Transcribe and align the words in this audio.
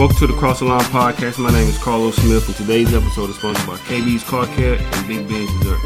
Welcome 0.00 0.16
to 0.16 0.26
the 0.28 0.32
Cross 0.32 0.60
the 0.60 0.64
Line 0.64 0.80
podcast. 0.84 1.38
My 1.38 1.50
name 1.50 1.68
is 1.68 1.76
Carlos 1.76 2.16
Smith, 2.16 2.46
and 2.46 2.56
today's 2.56 2.94
episode 2.94 3.28
is 3.28 3.36
sponsored 3.36 3.66
by 3.66 3.76
KB's 3.76 4.24
Car 4.24 4.46
Care 4.46 4.76
and 4.80 5.06
Big 5.06 5.28
Ben's 5.28 5.52
Dessert. 5.58 5.78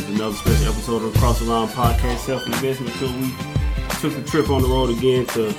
It's 0.00 0.08
another 0.08 0.34
special 0.34 0.66
episode 0.66 1.04
of 1.04 1.12
the 1.12 1.18
Cross 1.20 1.38
the 1.38 1.44
Line 1.44 1.68
podcast, 1.68 2.16
self 2.16 2.44
investment. 2.44 2.92
So 2.96 3.06
we 3.06 3.30
took 4.00 4.20
the 4.20 4.28
trip 4.28 4.50
on 4.50 4.62
the 4.62 4.68
road 4.68 4.90
again 4.90 5.26
to 5.26 5.54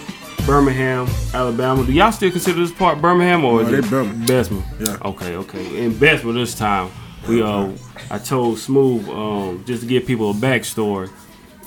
Birmingham, 0.45 1.07
Alabama. 1.33 1.85
Do 1.85 1.93
y'all 1.93 2.11
still 2.11 2.29
consider 2.29 2.59
this 2.59 2.73
part 2.73 2.99
Birmingham 2.99 3.45
or 3.45 3.63
No, 3.63 3.69
is 3.69 3.85
it 3.85 3.89
Birmingham. 3.89 4.25
Bessemer? 4.25 4.65
Yeah. 4.81 4.97
Okay, 5.05 5.35
okay. 5.37 5.85
In 5.85 5.97
Bessemer 5.97 6.33
this 6.33 6.55
time, 6.55 6.91
we 7.29 7.41
uh, 7.41 7.71
I 8.11 8.17
told 8.17 8.59
Smooth 8.59 9.07
um, 9.07 9.63
just 9.65 9.83
to 9.83 9.87
give 9.87 10.05
people 10.05 10.31
a 10.31 10.33
backstory. 10.33 11.09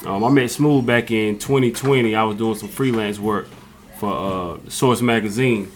Um, 0.05 0.23
I 0.23 0.29
met 0.29 0.51
Smooth 0.51 0.85
back 0.85 1.11
in 1.11 1.39
2020. 1.39 2.15
I 2.15 2.25
was 2.25 2.37
doing 2.37 2.57
some 2.57 2.69
freelance 2.69 3.19
work 3.19 3.47
for 4.01 4.15
uh, 4.15 4.71
Source 4.71 5.03
Magazine, 5.03 5.71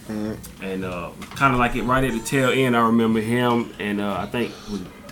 and 0.62 0.82
uh, 0.82 1.10
kind 1.36 1.52
of 1.52 1.60
like 1.60 1.76
it 1.76 1.82
right 1.82 2.02
at 2.02 2.12
the 2.12 2.20
tail 2.20 2.48
end. 2.50 2.74
I 2.74 2.86
remember 2.86 3.20
him 3.20 3.74
and 3.78 4.00
uh, 4.00 4.16
I 4.18 4.26
think 4.26 4.50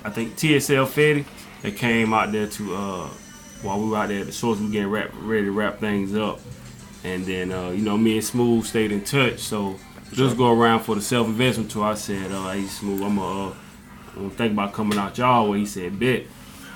I 0.03 0.09
think 0.09 0.35
TSL 0.35 0.87
Fetty 0.87 1.27
that 1.61 1.77
came 1.77 2.15
out 2.15 2.33
there 2.33 2.47
to 2.47 2.75
uh, 2.75 3.07
while 3.61 3.79
we 3.79 3.91
were 3.91 3.99
out 3.99 4.09
there 4.09 4.21
at 4.21 4.27
the 4.27 4.33
Source, 4.33 4.59
we 4.59 4.71
getting 4.71 4.91
wrap, 4.91 5.11
ready 5.15 5.45
to 5.45 5.53
wrap 5.53 5.79
things 5.79 6.17
up, 6.17 6.41
and 7.05 7.27
then 7.27 7.53
uh, 7.53 7.69
you 7.69 7.83
know 7.83 7.99
me 7.99 8.17
and 8.17 8.25
Smooth 8.25 8.65
stayed 8.65 8.91
in 8.91 9.05
touch. 9.05 9.41
So 9.41 9.77
just 10.13 10.39
go 10.39 10.51
around 10.51 10.81
for 10.81 10.95
the 10.95 11.03
self 11.03 11.27
investment 11.27 11.71
tour. 11.71 11.85
I 11.85 11.95
said, 11.95 12.33
uh, 12.33 12.51
"Hey 12.51 12.65
Smooth, 12.65 13.03
I'm 13.03 13.17
gonna 13.17 13.49
uh, 13.51 13.55
I'm 14.17 14.31
think 14.31 14.55
about 14.55 14.73
coming 14.73 14.99
out 14.99 15.19
y'all 15.19 15.51
way." 15.51 15.59
He 15.59 15.67
said, 15.67 16.01
"Bet." 16.01 16.23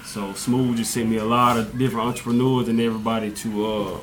So 0.04 0.34
Smooth 0.34 0.76
just 0.76 0.92
sent 0.92 1.08
me 1.08 1.16
a 1.16 1.24
lot 1.24 1.58
of 1.58 1.78
different 1.78 2.06
entrepreneurs 2.08 2.68
and 2.68 2.78
everybody 2.78 3.32
to 3.32 3.66
uh, 3.66 3.98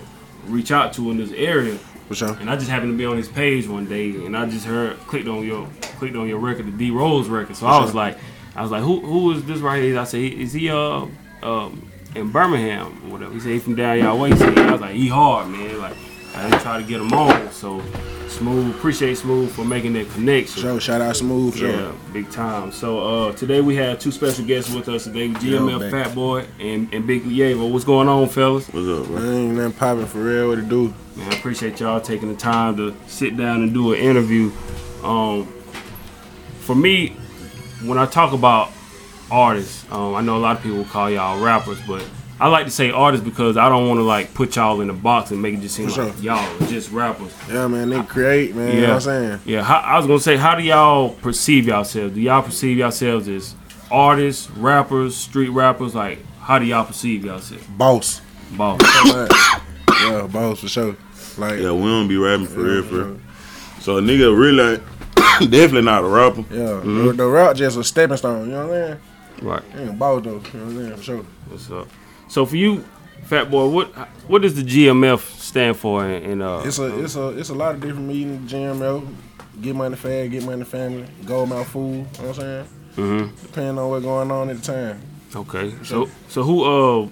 reach 0.47 0.72
out 0.72 0.94
to 0.94 1.11
in 1.11 1.17
this 1.17 1.31
area. 1.31 1.77
For 2.07 2.15
sure. 2.15 2.37
And 2.39 2.49
I 2.49 2.55
just 2.55 2.69
happened 2.69 2.91
to 2.91 2.97
be 2.97 3.05
on 3.05 3.17
his 3.17 3.27
page 3.27 3.67
one 3.67 3.85
day, 3.85 4.09
and 4.09 4.35
I 4.35 4.45
just 4.45 4.65
heard 4.65 4.97
clicked 4.99 5.27
on 5.27 5.45
your 5.45 5.67
clicked 5.97 6.15
on 6.15 6.27
your 6.27 6.39
record, 6.39 6.67
the 6.67 6.71
D 6.71 6.91
Rose 6.91 7.29
record. 7.29 7.55
So 7.55 7.65
I 7.65 7.79
was 7.79 7.91
sure. 7.91 7.95
like, 7.95 8.17
I 8.55 8.61
was 8.61 8.71
like, 8.71 8.83
who 8.83 8.99
who 8.99 9.31
is 9.31 9.45
this 9.45 9.59
right 9.59 9.81
here? 9.81 9.99
I 9.99 10.03
said, 10.03 10.19
is 10.19 10.53
he 10.53 10.69
uh 10.69 11.05
um 11.41 11.91
in 12.15 12.31
Birmingham 12.31 13.01
or 13.05 13.13
whatever? 13.13 13.33
He 13.33 13.39
said 13.39 13.51
he 13.53 13.59
from 13.59 13.75
down 13.75 13.99
y'all 13.99 14.19
way. 14.19 14.31
He 14.31 14.37
said, 14.37 14.57
I 14.57 14.71
was 14.71 14.81
like, 14.81 14.95
he 14.95 15.07
hard 15.07 15.49
man. 15.49 15.79
Like 15.79 15.95
I 16.35 16.49
didn't 16.49 16.61
try 16.61 16.81
to 16.81 16.87
get 16.87 16.97
them 16.97 17.13
on. 17.13 17.51
So 17.51 17.81
Smooth, 18.27 18.75
appreciate 18.75 19.15
Smooth 19.15 19.51
for 19.51 19.63
making 19.63 19.93
that 19.93 20.09
connection. 20.09 20.61
Sure. 20.61 20.79
Shout 20.79 21.01
out 21.01 21.15
Smooth. 21.15 21.55
Sure. 21.55 21.69
Yeah, 21.69 21.91
big 22.11 22.31
time. 22.31 22.71
So 22.71 23.27
uh, 23.27 23.33
today 23.33 23.61
we 23.61 23.75
have 23.75 23.99
two 23.99 24.11
special 24.11 24.43
guests 24.45 24.73
with 24.73 24.89
us 24.89 25.03
today, 25.03 25.29
GML 25.29 25.79
baby. 25.79 25.91
Fat 25.91 26.15
Boy 26.15 26.45
and, 26.59 26.91
and 26.93 27.05
Big 27.05 27.23
Yavo. 27.23 27.71
What's 27.71 27.85
going 27.85 28.07
on, 28.07 28.27
fellas? 28.29 28.67
What's 28.69 28.87
up, 28.87 29.07
bro? 29.07 29.17
Ain't 29.23 29.55
nothing 29.55 29.73
popping 29.73 30.05
for 30.07 30.19
real. 30.19 30.49
What 30.49 30.57
it 30.59 30.69
do? 30.69 30.93
Man, 31.15 31.31
I 31.31 31.35
appreciate 31.37 31.79
y'all 31.79 32.01
taking 32.01 32.29
the 32.29 32.35
time 32.35 32.75
to 32.77 32.95
sit 33.07 33.37
down 33.37 33.61
and 33.61 33.73
do 33.73 33.93
an 33.93 33.99
interview. 33.99 34.51
Um, 35.03 35.45
for 36.61 36.75
me, 36.75 37.09
when 37.83 37.97
I 37.97 38.05
talk 38.07 38.33
about 38.33 38.71
artists, 39.29 39.85
um, 39.91 40.15
I 40.15 40.21
know 40.21 40.37
a 40.37 40.39
lot 40.39 40.57
of 40.57 40.63
people 40.63 40.83
call 40.85 41.09
y'all 41.11 41.39
rappers, 41.43 41.79
but 41.85 42.03
I 42.44 42.47
like 42.49 42.66
to 42.66 42.72
say 42.72 42.91
artists 42.91 43.23
because 43.25 43.55
I 43.55 43.69
don't 43.69 43.88
want 43.88 43.99
to 43.99 44.03
like 44.03 44.33
put 44.33 44.55
y'all 44.58 44.81
in 44.81 44.89
a 44.89 44.94
box 44.94 45.31
and 45.31 45.41
make 45.41 45.53
it 45.53 45.61
just 45.61 45.75
seem 45.75 45.89
For 45.89 46.03
like 46.03 46.13
sure. 46.16 46.23
y'all 46.23 46.61
are 46.63 46.67
just 46.67 46.91
rappers. 46.91 47.33
Yeah, 47.50 47.67
man. 47.67 47.89
They 47.89 48.03
create, 48.03 48.53
man. 48.53 48.75
You 48.75 48.81
know 48.81 48.88
what 48.88 48.94
I'm 48.95 49.02
saying? 49.02 49.39
Yeah, 49.45 49.63
how, 49.63 49.77
I 49.77 49.97
was 49.97 50.08
gonna 50.08 50.19
say, 50.19 50.35
how 50.35 50.53
do 50.55 50.61
y'all 50.63 51.11
perceive 51.11 51.67
yourselves? 51.67 52.13
Do 52.13 52.19
y'all 52.19 52.41
perceive 52.44 52.77
yourselves 52.77 53.30
as 53.30 53.55
artists, 53.89 54.50
rappers, 54.52 55.16
street 55.16 55.50
rappers? 55.50 55.95
Like, 55.95 56.19
how 56.41 56.59
do 56.59 56.66
y'all 56.66 56.83
perceive 56.85 57.23
yourselves? 57.23 57.66
Boss. 57.67 58.22
Boss. 58.57 58.81
Yeah, 60.03 60.28
boss 60.28 60.59
for 60.59 60.67
sure. 60.67 60.97
Like, 61.38 61.59
Yeah, 61.61 61.72
we 61.72 61.83
don't 61.83 62.09
be 62.09 62.17
rapping 62.17 62.47
for 62.47 62.59
real, 62.61 62.83
for 62.83 62.95
real. 63.05 63.19
So 63.79 63.97
a 63.97 64.01
nigga 64.01 64.38
really 64.38 64.73
ain't- 64.73 64.84
definitely 65.51 65.84
not 65.84 66.03
a 66.03 66.07
rapper. 66.07 66.44
yeah. 66.51 66.81
The, 66.84 67.13
the 67.16 67.25
route 67.25 67.56
just 67.56 67.78
a 67.78 67.84
stepping 67.85 68.17
stone. 68.17 68.47
You 68.47 68.51
know 68.51 68.67
what 68.67 68.75
I'm 68.75 68.88
saying? 68.88 69.00
right. 69.44 69.63
Ain't 69.78 69.97
boss 69.97 70.23
though. 70.23 70.31
You 70.31 70.35
know 70.35 70.41
what 70.41 70.53
I'm 70.53 70.75
saying? 70.78 70.96
For 70.97 71.03
sure. 71.03 71.25
What's 71.47 71.72
up? 71.72 71.88
So 72.33 72.47
for 72.47 72.55
you, 72.55 72.83
Fat 73.25 73.51
Boy, 73.51 73.67
what 73.67 73.89
what 74.27 74.41
does 74.41 74.55
the 74.55 74.63
GMF 74.63 75.19
stand 75.39 75.77
for? 75.77 76.03
In, 76.03 76.23
in 76.23 76.41
uh, 76.41 76.63
It's 76.66 76.79
a 76.79 76.99
it's 77.03 77.16
a 77.16 77.27
it's 77.38 77.49
a 77.49 77.53
lot 77.53 77.75
of 77.75 77.81
different 77.81 78.07
meetings. 78.07 78.51
GML, 78.51 79.07
get 79.61 79.75
money 79.75 79.95
fad, 79.95 80.31
get 80.31 80.43
money 80.43 80.63
family, 80.63 81.05
go 81.25 81.45
mouth 81.45 81.67
food. 81.67 81.93
You 81.93 82.01
know 82.01 82.07
what 82.07 82.27
I'm 82.29 82.33
saying? 82.33 82.66
Mhm. 82.95 83.41
Depending 83.43 83.77
on 83.77 83.89
what's 83.91 84.03
going 84.03 84.31
on 84.31 84.49
at 84.49 84.57
the 84.57 84.63
time. 84.63 84.99
okay. 85.35 85.75
So 85.83 86.09
so 86.27 86.41
who 86.41 86.63
uh 86.63 87.07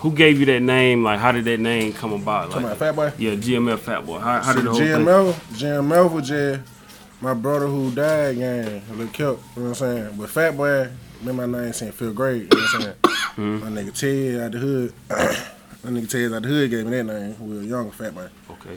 who 0.00 0.12
gave 0.12 0.38
you 0.38 0.44
that 0.44 0.60
name? 0.60 1.02
Like, 1.02 1.18
how 1.18 1.32
did 1.32 1.46
that 1.46 1.60
name 1.60 1.94
come 1.94 2.12
about? 2.12 2.50
Like, 2.50 2.60
about 2.60 2.76
Fat 2.76 2.94
Boy. 2.94 3.12
yeah, 3.16 3.36
GMF 3.36 3.78
Fat 3.78 4.04
Boy. 4.04 4.18
How, 4.18 4.42
how 4.42 4.52
So 4.52 4.54
did 4.54 4.64
the 4.66 4.70
whole 4.70 4.78
thing? 4.78 4.88
GML, 5.06 5.32
GML 5.56 6.12
was 6.12 6.28
just 6.28 6.60
my 7.22 7.32
brother 7.32 7.68
who 7.68 7.90
died, 7.90 8.36
gang, 8.36 8.82
Lil 8.98 9.08
Kelp, 9.08 9.40
you 9.56 9.62
know 9.62 9.68
what 9.70 9.80
I'm 9.82 9.96
saying? 9.96 10.14
But 10.18 10.28
Fat 10.28 10.56
Boy, 10.58 10.90
remember 11.20 11.46
my 11.48 11.62
name 11.64 11.72
saying 11.72 11.92
fifth 11.92 12.14
grade, 12.14 12.42
you 12.42 12.48
know 12.52 12.64
what 12.64 12.74
I'm 12.74 12.82
saying? 12.82 12.94
Mm-hmm. 13.38 13.74
My 13.74 13.82
nigga 13.82 13.94
Ted 13.94 14.40
out 14.40 14.50
the 14.52 14.58
hood, 14.58 14.92
my 15.84 15.90
nigga 15.90 16.10
Ted 16.10 16.32
out 16.32 16.42
the 16.42 16.48
hood 16.48 16.70
gave 16.70 16.84
me 16.86 16.90
that 16.90 17.04
name. 17.04 17.36
We 17.48 17.56
were 17.58 17.62
young 17.62 17.90
Fat 17.92 18.12
Boy. 18.14 18.28
Okay. 18.50 18.76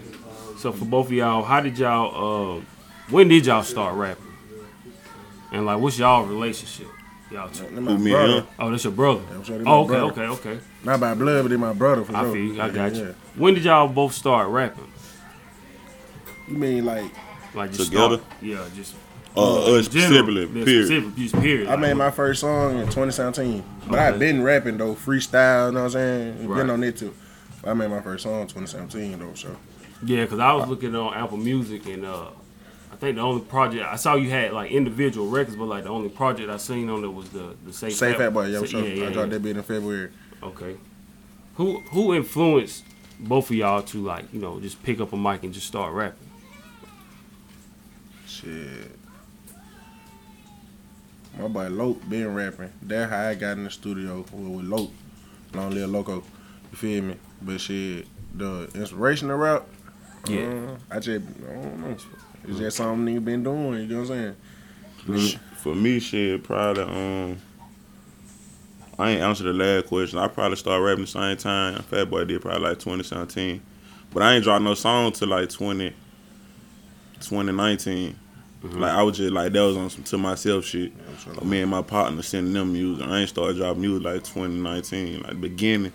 So 0.60 0.72
for 0.72 0.86
both 0.86 1.08
of 1.08 1.14
y'all, 1.14 1.42
how 1.44 1.62
did 1.62 1.80
y'all? 1.80 2.58
Uh, 2.60 2.62
when 3.10 3.28
did 3.28 3.46
y'all 3.48 3.64
start 3.64 3.96
rapping? 3.96 4.24
And 5.52 5.66
like, 5.66 5.80
what's 5.80 5.98
y'all 5.98 6.26
relationship? 6.26 6.88
Y'all 7.32 7.50
two. 7.50 7.64
Then 7.74 7.84
my 7.84 7.98
me 7.98 8.12
brother. 8.12 8.46
Oh, 8.60 8.70
that's 8.70 8.84
your 8.84 8.94
brother. 8.94 9.22
I'm 9.32 9.44
sure 9.44 9.62
Oh, 9.66 9.80
okay, 9.82 9.88
brother. 9.88 10.04
okay, 10.12 10.26
okay. 10.52 10.60
not 10.84 11.00
by 11.00 11.14
blood, 11.16 11.44
but 11.44 11.50
they 11.50 11.58
my 11.58 11.74
brother 11.74 12.04
for 12.04 12.16
I 12.16 12.22
sure. 12.22 12.34
feel 12.34 12.44
you. 12.54 12.62
I 12.62 12.68
Yeah, 12.68 12.72
got 12.74 12.96
you. 12.96 13.04
yeah. 13.06 13.12
When 13.36 13.54
did 13.56 13.64
y'all 13.64 13.88
both 13.88 14.14
start 14.14 14.48
rapping? 14.50 14.92
You 16.48 16.58
mean 16.58 16.86
like, 16.86 17.12
Like 17.56 17.72
just 17.72 17.86
Together? 17.92 18.18
Start, 18.18 18.44
yeah, 18.44 18.66
just 18.76 18.94
Uh, 19.38 19.75
us 19.78 19.88
general. 19.88 20.12
specifically, 20.25 20.64
period. 20.66 20.86
Specific, 21.14 21.42
period. 21.42 21.68
I 21.69 21.75
made 21.78 21.94
my 21.94 22.12
first 22.12 22.42
song 22.42 22.74
in 22.80 22.86
2017. 22.86 23.64
But 23.88 23.96
Okay. 23.96 24.03
I've 24.08 24.19
been 24.19 24.44
rapping 24.44 24.78
though, 24.78 24.94
freestyle, 24.96 25.68
you 25.68 25.72
know 25.74 25.80
what 25.80 25.86
I'm 25.86 25.90
saying? 25.92 26.47
Right. 26.47 26.58
Been 26.58 26.69
on 26.69 26.84
it 26.84 26.97
too. 26.97 27.14
I 27.64 27.74
made 27.74 27.90
my 27.90 28.02
first 28.02 28.24
song 28.24 28.42
in 28.42 28.47
2017 28.47 29.19
though, 29.19 29.34
so. 29.36 29.56
Yeah, 30.03 30.24
because 30.24 30.40
I 30.40 30.52
was 30.53 30.68
looking 30.68 30.96
on 30.96 31.14
Apple 31.14 31.38
Music 31.38 31.86
and 31.86 32.03
uh, 32.06 32.25
I 32.92 32.96
think 32.97 33.16
the 33.16 33.22
only 33.22 33.42
project 33.42 33.86
I 33.86 33.96
saw 33.96 34.16
you 34.16 34.30
had 34.30 34.52
like 34.52 34.72
individual 34.72 35.28
records, 35.30 35.56
but 35.56 35.66
like 35.66 35.84
the 35.84 35.92
only 35.92 36.09
project 36.09 36.50
I 36.50 36.58
seen 36.58 36.90
on 36.90 37.02
there 37.02 37.09
was 37.09 37.30
the 37.30 37.56
the 37.66 37.72
Safe 37.72 37.94
Say 37.94 38.13
Fat 38.16 38.34
Boy, 38.34 38.48
yeah, 38.48 38.59
Sa- 38.59 38.66
sure. 38.66 38.81
Yeah, 38.86 38.94
yeah, 38.96 39.09
I 39.09 39.13
dropped 39.13 39.28
yeah. 39.30 39.34
that 39.36 39.44
bit 39.44 39.56
in 39.58 39.63
February. 39.63 40.09
Okay. 40.44 40.75
Who 41.56 41.80
who 41.92 42.13
influenced 42.16 42.84
both 43.19 43.50
of 43.50 43.56
y'all 43.56 43.81
to 43.84 43.98
like 44.03 44.25
you 44.34 44.42
know 44.42 44.59
just 44.59 44.81
pick 44.84 45.00
up 45.00 45.13
a 45.13 45.18
mic 45.18 45.44
and 45.44 45.53
just 45.53 45.68
start 45.68 45.94
rapping? 45.94 46.28
Shit. 48.28 48.92
My 51.38 51.47
boy 51.47 51.68
Lope 51.69 52.08
been 52.09 52.34
rapping. 52.34 52.72
That's 52.81 53.12
how 53.12 53.28
I 53.28 53.36
got 53.36 53.58
in 53.58 53.64
the 53.64 53.72
studio 53.72 54.18
with, 54.18 54.34
with 54.34 54.66
Loke. 54.66 54.92
Long 55.53 55.72
Live 55.72 55.90
Loco. 55.90 56.16
You 56.72 56.78
feel 56.78 57.03
me? 57.03 57.16
But 57.42 57.59
shit, 57.59 58.08
the 58.36 58.69
inspirational 58.75 59.38
rap, 59.38 59.66
Yeah. 60.28 60.42
uh, 60.42 60.78
I 60.90 61.00
just, 61.00 61.25
I 61.50 61.53
don't 61.53 61.80
know. 61.81 61.97
It's 62.47 62.58
just 62.58 62.78
something 62.78 63.06
nigga 63.16 63.24
been 63.25 63.44
doing, 63.44 63.81
you 63.81 63.88
know 63.88 64.02
what 64.02 64.12
I'm 64.12 64.36
saying? 65.08 65.40
For 65.58 65.75
me, 65.75 66.00
shit, 66.00 66.44
probably 66.44 66.84
um, 66.84 67.38
I 68.98 69.12
ain't 69.12 69.22
answer 69.22 69.44
the 69.44 69.53
last 69.53 69.88
question. 69.88 70.19
I 70.19 70.28
probably 70.28 70.58
started 70.58 70.84
rapping 70.84 71.03
the 71.06 71.08
same 71.08 71.38
time. 71.38 71.81
Fat 71.84 72.09
Boy 72.09 72.24
did 72.25 72.42
probably 72.42 72.62
like 72.62 72.80
2017, 72.80 73.62
but 74.13 74.24
I 74.24 74.36
ain't 74.36 74.44
dropped 74.44 74.63
no 74.63 74.74
song 74.75 75.12
till 75.12 75.28
like 75.28 75.50
20, 75.50 75.90
2019. 77.19 78.16
Like 78.64 78.92
I 78.92 79.02
was 79.04 79.18
just 79.18 79.32
like 79.34 79.52
that 79.54 79.62
was 79.62 79.76
on 79.78 79.90
some 79.90 80.04
to 80.04 80.18
myself 80.18 80.66
shit. 80.66 80.92
so- 81.20 81.44
Me 81.44 81.62
and 81.62 81.72
my 81.72 81.82
partner 81.82 82.22
sending 82.22 82.54
them 82.54 82.74
music. 82.74 83.06
I 83.08 83.20
ain't 83.22 83.30
started 83.30 83.58
dropping 83.58 83.82
music 83.82 84.04
like 84.04 84.24
2019, 84.24 85.22
like 85.24 85.42
beginning, 85.42 85.92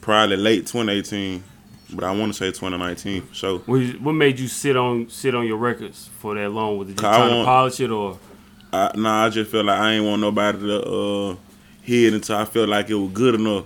probably 0.00 0.36
late 0.36 0.66
2018. 0.66 1.42
But 1.92 2.04
I 2.04 2.12
want 2.12 2.32
to 2.32 2.38
say 2.38 2.46
2019 2.50 3.22
for 3.22 3.34
sure. 3.34 3.58
What, 3.60 3.80
what 4.00 4.12
made 4.12 4.38
you 4.38 4.46
sit 4.48 4.76
on 4.76 5.08
sit 5.08 5.34
on 5.34 5.46
your 5.46 5.56
records 5.56 6.08
for 6.18 6.34
that 6.36 6.50
long? 6.50 6.78
Was 6.78 6.88
it 6.90 6.92
just 6.92 7.00
trying 7.00 7.30
to 7.40 7.44
polish 7.44 7.80
it 7.80 7.90
or? 7.90 8.18
I, 8.72 8.92
nah, 8.94 9.24
I 9.24 9.30
just 9.30 9.50
felt 9.50 9.64
like 9.66 9.80
I 9.80 9.94
ain't 9.94 10.04
want 10.04 10.20
nobody 10.20 10.58
to 10.58 10.82
uh, 10.82 11.36
hear 11.82 12.08
it 12.08 12.14
until 12.14 12.36
I 12.36 12.44
felt 12.44 12.68
like 12.68 12.90
it 12.90 12.94
was 12.94 13.10
good 13.12 13.34
enough. 13.34 13.64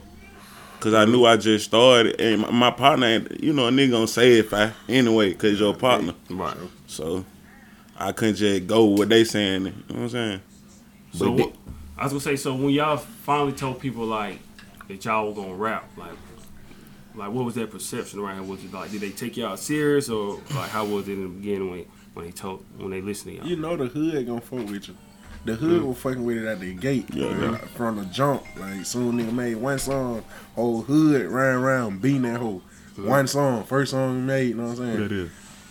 Cause 0.81 0.93
I 0.95 1.07
knew 1.07 1.25
I 1.25 1.37
just 1.39 1.65
started, 1.67 2.21
and 2.21 2.43
my, 2.43 2.51
my 2.51 2.71
partner, 2.71 3.27
you 3.41 3.53
know, 3.55 3.69
a 3.69 3.71
nigga 3.71 3.91
gonna 3.93 4.07
say 4.07 4.35
it 4.35 4.39
if 4.47 4.53
I 4.55 4.73
anyway, 4.89 5.33
cause 5.35 5.59
your 5.59 5.75
partner. 5.75 6.15
Right. 6.29 6.57
So 6.87 7.25
I 8.05 8.13
couldn't 8.13 8.35
just 8.35 8.67
go 8.67 8.85
with 8.87 8.99
what 8.99 9.09
they 9.09 9.25
saying. 9.25 9.65
You 9.65 9.71
know 9.71 9.77
what 9.89 9.99
I'm 9.99 10.09
saying? 10.11 10.41
So 11.15 11.33
But 11.33 11.47
what, 11.47 11.57
I 11.97 12.05
was 12.05 12.13
gonna 12.13 12.21
say, 12.21 12.37
so 12.37 12.55
when 12.55 12.71
y'all 12.71 12.99
finally 12.99 13.53
told 13.53 13.81
people 13.81 14.05
like 14.05 14.39
that 14.89 15.03
y'all 15.05 15.29
were 15.29 15.35
gonna 15.35 15.55
rap, 15.55 15.89
like, 15.97 16.13
like 17.15 17.31
what 17.31 17.47
was 17.47 17.55
that 17.55 17.71
perception 17.71 18.21
around? 18.21 18.43
here? 18.43 18.51
Was 18.51 18.63
it 18.63 18.73
like 18.75 18.91
did 18.91 19.01
they 19.01 19.11
take 19.11 19.39
y'all 19.39 19.57
serious 19.57 20.11
or 20.11 20.41
like 20.55 20.69
how 20.69 20.85
was 20.85 21.09
it 21.09 21.13
in 21.13 21.23
the 21.23 21.29
beginning 21.29 21.71
when 21.71 21.87
when 22.13 22.27
they 22.27 22.33
told 22.33 22.63
when 22.77 22.91
they 22.91 23.01
listened 23.01 23.33
to 23.33 23.39
y'all? 23.39 23.49
You 23.49 23.57
know 23.57 23.77
the 23.77 23.87
hood 23.87 24.27
gonna 24.27 24.41
fuck 24.41 24.69
with 24.69 24.89
you. 24.89 24.97
The 25.47 25.55
hood 25.55 25.81
mm-hmm. 25.81 25.89
was 25.89 25.99
fucking 25.99 26.25
with 26.25 26.39
it 26.39 26.47
at 26.47 26.61
the 26.61 26.75
gate. 26.75 27.07
Yeah, 27.13 27.27
like, 27.27 27.61
yeah. 27.61 27.69
From 27.69 27.97
the 27.97 28.05
jump. 28.07 28.45
Like 28.59 28.85
soon 28.85 29.19
nigga 29.19 29.33
made 29.33 29.57
one 29.57 29.79
song, 29.79 30.25
whole 30.55 30.83
hood 30.83 31.27
ran 31.27 31.57
around 31.57 32.03
beating 32.03 32.23
that 32.23 32.39
whole. 32.39 32.63
One 32.97 33.27
song, 33.27 33.65
first 33.65 33.91
song 33.91 34.17
he 34.17 34.23
made, 34.23 34.49
you 34.51 34.55
know 34.55 34.69
what 34.69 34.79
I'm 34.79 34.97
saying? 34.97 35.11
is. 35.11 35.31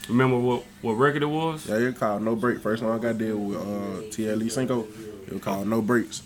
Remember 0.09 0.37
what 0.37 0.63
what 0.81 0.93
record 0.93 1.23
it 1.23 1.27
was? 1.27 1.67
Yeah, 1.67 1.77
it 1.77 1.95
called 1.97 2.21
No 2.23 2.35
Break. 2.35 2.59
First 2.59 2.81
song 2.81 2.91
I 2.91 3.01
got 3.01 3.17
did 3.17 3.33
with 3.35 3.57
uh, 3.57 4.01
TLE 4.11 4.49
Cinco. 4.51 4.85
It 5.27 5.33
was 5.33 5.41
called 5.41 5.67
No 5.67 5.81
Breaks. 5.81 6.21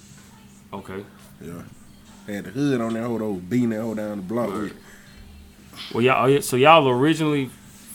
Okay. 0.74 1.04
Yeah. 1.42 1.62
They 2.26 2.34
had 2.36 2.46
the 2.46 2.50
hood 2.50 2.82
on 2.82 2.94
that 2.94 3.04
whole 3.04 3.22
old 3.22 3.50
bean 3.50 3.70
that 3.70 3.82
whole 3.82 3.96
down 3.96 4.18
the 4.18 4.24
block 4.24 4.50
with. 4.52 4.74
Well, 5.94 6.02
y'all. 6.04 6.30
oh, 6.30 6.40
So 6.40 6.58
y'all 6.58 6.88
originally 6.90 7.46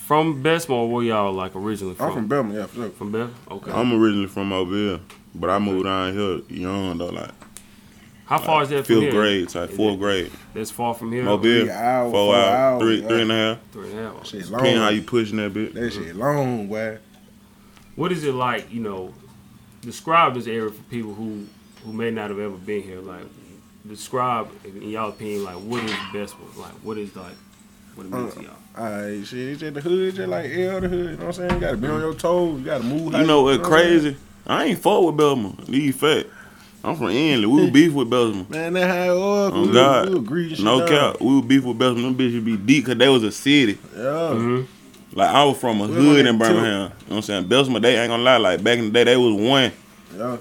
from 0.07 0.43
Bessemer, 0.43 0.77
or 0.77 0.89
were 0.91 1.03
y'all 1.03 1.33
like 1.33 1.55
originally 1.57 1.95
from? 1.95 2.07
I'm 2.07 2.13
from 2.15 2.29
Belmont, 2.29 2.55
yeah, 2.55 2.67
for 2.67 2.75
sure. 2.77 2.91
From 2.91 3.13
Bessemer. 3.13 3.33
Okay. 3.51 3.73
I'm 3.73 3.93
originally 3.93 4.29
from 4.29 4.49
Mobile, 4.49 5.01
but 5.35 5.51
I 5.51 5.59
moved 5.59 5.85
down 5.85 6.15
here 6.17 6.41
young 6.49 6.97
though, 6.99 7.07
like 7.09 7.31
How 8.33 8.39
far 8.47 8.63
is 8.63 8.69
that 8.71 8.87
from 8.87 8.95
fifth 8.97 9.03
here? 9.03 9.11
grade, 9.13 9.49
type 9.49 9.71
Is 9.71 9.77
fourth 9.77 9.95
it- 9.95 9.99
grade. 10.01 10.31
That's 10.55 10.71
far 10.71 10.95
from 10.95 11.13
here. 11.13 11.23
Mobile, 11.25 11.43
Three 11.43 11.71
hours, 11.71 12.11
four 12.13 12.27
four 12.27 12.35
hours, 12.37 12.49
hours, 12.55 12.83
three, 12.83 13.01
yeah. 13.03 13.09
three 13.09 13.23
and 13.23 13.33
a 13.33 13.35
half. 13.35 13.59
Three 13.73 13.91
and 13.91 13.99
a 13.99 14.03
half. 14.03 14.27
Shit 14.27 14.47
Depending 14.47 14.77
how 14.77 14.85
long. 14.87 14.95
you 14.95 15.03
pushing 15.03 15.37
that 15.37 15.53
bit. 15.55 15.75
That 15.75 15.93
shit 15.93 16.17
long, 16.17 16.69
boy. 16.69 16.99
What 17.97 18.11
is 18.13 18.25
it 18.25 18.33
like? 18.35 18.73
You 18.73 18.81
know, 18.81 19.15
describe 19.83 20.35
this 20.35 20.47
area 20.47 20.71
for 20.71 20.83
people 20.85 21.15
who 21.15 21.47
who 21.85 21.93
may 21.93 22.11
not 22.11 22.31
have 22.31 22.39
ever 22.39 22.57
been 22.57 22.83
here. 22.83 23.01
Like, 23.01 23.25
describe 23.87 24.49
in 24.65 24.89
y'all 24.91 25.11
opinion, 25.11 25.45
like 25.45 25.57
what 25.57 25.83
is 25.85 25.93
Bessemer? 26.13 26.45
Like, 26.57 26.73
what 26.83 26.97
is 26.99 27.15
like 27.17 27.35
what 27.95 28.07
it 28.07 28.13
means 28.13 28.35
to 28.35 28.43
y'all? 28.43 28.51
Alright, 28.79 29.27
shit, 29.27 29.39
it's 29.51 29.61
just 29.61 29.75
the 29.75 29.81
hood, 29.83 30.09
it's 30.09 30.17
just 30.17 30.29
like 30.31 30.51
L 30.51 30.81
the 30.81 30.89
hood, 30.89 31.11
you 31.11 31.17
know 31.19 31.27
what 31.27 31.27
I'm 31.27 31.33
saying? 31.35 31.55
You 31.55 31.61
gotta 31.61 31.77
be 31.77 31.89
on 31.89 32.01
your 32.01 32.15
toes, 32.15 32.59
you 32.61 32.65
gotta 32.65 32.85
move. 32.85 33.13
You 33.13 33.25
know 33.27 33.43
what 33.43 33.61
what 33.61 33.69
crazy? 33.69 34.17
I 34.47 34.65
ain't 34.65 34.79
fought 34.79 35.05
with 35.05 35.17
Belma. 35.17 35.67
These 35.67 35.97
fat. 35.97 36.27
I'm 36.85 36.97
from 36.97 37.09
Ensley. 37.09 37.47
We 37.47 37.63
was 37.63 37.71
beef 37.71 37.93
with 37.93 38.11
Belma. 38.11 38.49
Man, 38.51 38.73
that 38.73 38.89
how 38.89 39.03
it 39.15 39.19
was. 39.19 39.53
Oh 39.55 39.67
we, 39.67 39.73
God, 39.73 40.09
we 40.11 40.17
agree 40.17 40.57
no 40.61 40.79
down. 40.81 40.89
cap. 40.89 41.21
We 41.21 41.35
was 41.37 41.45
beef 41.45 41.65
with 41.65 41.79
Belma. 41.79 42.03
Them 42.03 42.15
bitches 42.17 42.45
be 42.45 42.57
deep 42.57 42.85
because 42.87 42.99
they 42.99 43.09
was 43.09 43.23
a 43.23 43.31
city. 43.33 43.79
Yeah. 43.95 44.01
Mm-hmm. 44.03 45.19
Like 45.19 45.29
I 45.29 45.45
was 45.45 45.59
from 45.59 45.81
a 45.81 45.87
We 45.87 45.95
hood 45.95 46.27
in 46.27 46.27
that 46.27 46.33
too. 46.33 46.39
Birmingham. 46.39 46.65
You 46.65 46.79
know 46.79 46.89
what 47.09 47.17
I'm 47.17 47.23
saying? 47.23 47.49
Bessemer, 47.49 47.81
they 47.81 47.97
ain't 47.99 48.09
gonna 48.11 48.23
lie. 48.23 48.37
Like 48.39 48.65
back 48.65 48.79
in 48.79 48.87
the 48.87 48.91
day, 48.91 49.05
they 49.05 49.17
was 49.17 49.35
one. 49.35 49.73
Yeah. 50.17 50.37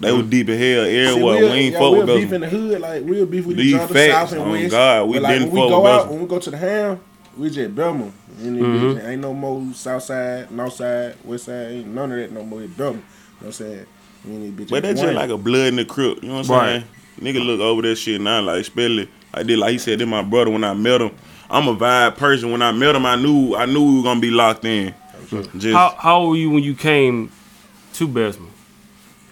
They 0.00 0.12
was 0.12 0.26
deep 0.26 0.48
as 0.48 0.58
hell 0.60 0.84
See, 0.84 0.96
everywhere. 0.98 1.38
we'll- 1.38 1.50
we 1.52 1.58
ain't 1.58 1.72
yeah, 1.72 1.78
fuck 1.80 1.90
we'll 1.92 2.06
beef 2.06 2.32
in 2.32 2.40
the 2.42 2.48
hood, 2.48 2.80
like 2.80 3.02
we'll 3.04 3.26
beef 3.26 3.46
with 3.46 3.56
These 3.56 3.74
each 3.74 3.80
other, 3.80 3.94
facts, 3.94 4.12
south 4.12 4.32
and 4.32 4.40
on 4.42 4.50
west. 4.52 4.70
God, 4.70 5.08
we 5.08 5.14
but 5.14 5.22
like 5.22 5.32
didn't 5.32 5.52
when 5.52 5.54
we 5.54 5.60
fuck 5.60 5.70
go 5.70 5.80
with 5.82 5.90
out, 5.90 5.96
Bessemer. 5.96 6.12
when 6.12 6.20
we 6.22 6.28
go 6.28 6.38
to 6.38 6.50
the 6.50 6.56
ham, 6.56 7.00
we 7.36 7.50
just 7.50 7.74
Belmont. 7.74 8.12
And 8.40 8.56
then 8.56 8.64
Mhm. 8.64 9.08
ain't 9.08 9.20
no 9.22 9.34
more 9.34 9.64
south 9.74 10.02
side, 10.04 10.50
north 10.52 10.74
side, 10.74 11.14
west 11.24 11.46
side, 11.46 11.72
ain't 11.72 11.88
none 11.88 12.12
of 12.12 12.18
that 12.18 12.30
no 12.30 12.44
more. 12.44 12.62
It's 12.62 12.72
Belmont. 12.74 12.96
You 12.96 13.02
know 13.02 13.06
what 13.38 13.46
I'm 13.46 13.52
saying? 13.52 13.86
We 14.28 14.34
ain't 14.46 14.56
bitch 14.56 14.70
But 14.70 14.82
that's 14.82 15.00
just 15.00 15.14
like 15.14 15.30
a 15.30 15.36
blood 15.38 15.68
in 15.68 15.76
the 15.76 15.84
crib. 15.84 16.18
You 16.22 16.28
know 16.28 16.36
what 16.36 16.50
I'm 16.50 16.56
Right. 16.56 16.84
saying? 17.22 17.34
Nigga 17.34 17.44
look 17.44 17.60
over 17.60 17.82
that 17.82 17.96
shit 17.96 18.20
now, 18.20 18.40
like 18.42 18.60
especially 18.60 19.08
I 19.34 19.42
did 19.42 19.58
like 19.58 19.72
he 19.72 19.78
said, 19.78 19.98
this 19.98 20.06
my 20.08 20.22
brother 20.22 20.50
when 20.50 20.62
I 20.64 20.72
met 20.74 21.00
him. 21.00 21.10
I'm 21.50 21.66
a 21.66 21.74
vibe 21.74 22.16
person. 22.16 22.52
When 22.52 22.62
I 22.62 22.72
met 22.72 22.94
him, 22.94 23.06
I 23.06 23.16
knew 23.16 23.54
I 23.56 23.66
knew 23.66 23.82
we 23.84 23.96
were 23.98 24.02
gonna 24.02 24.20
be 24.20 24.30
locked 24.30 24.64
in. 24.64 24.94
Just 25.56 25.74
How 25.74 25.94
how 25.98 26.18
old 26.20 26.30
were 26.30 26.36
you 26.36 26.50
when 26.50 26.62
you 26.62 26.74
came 26.74 27.30
to 27.94 28.06
Bessemer? 28.08 28.46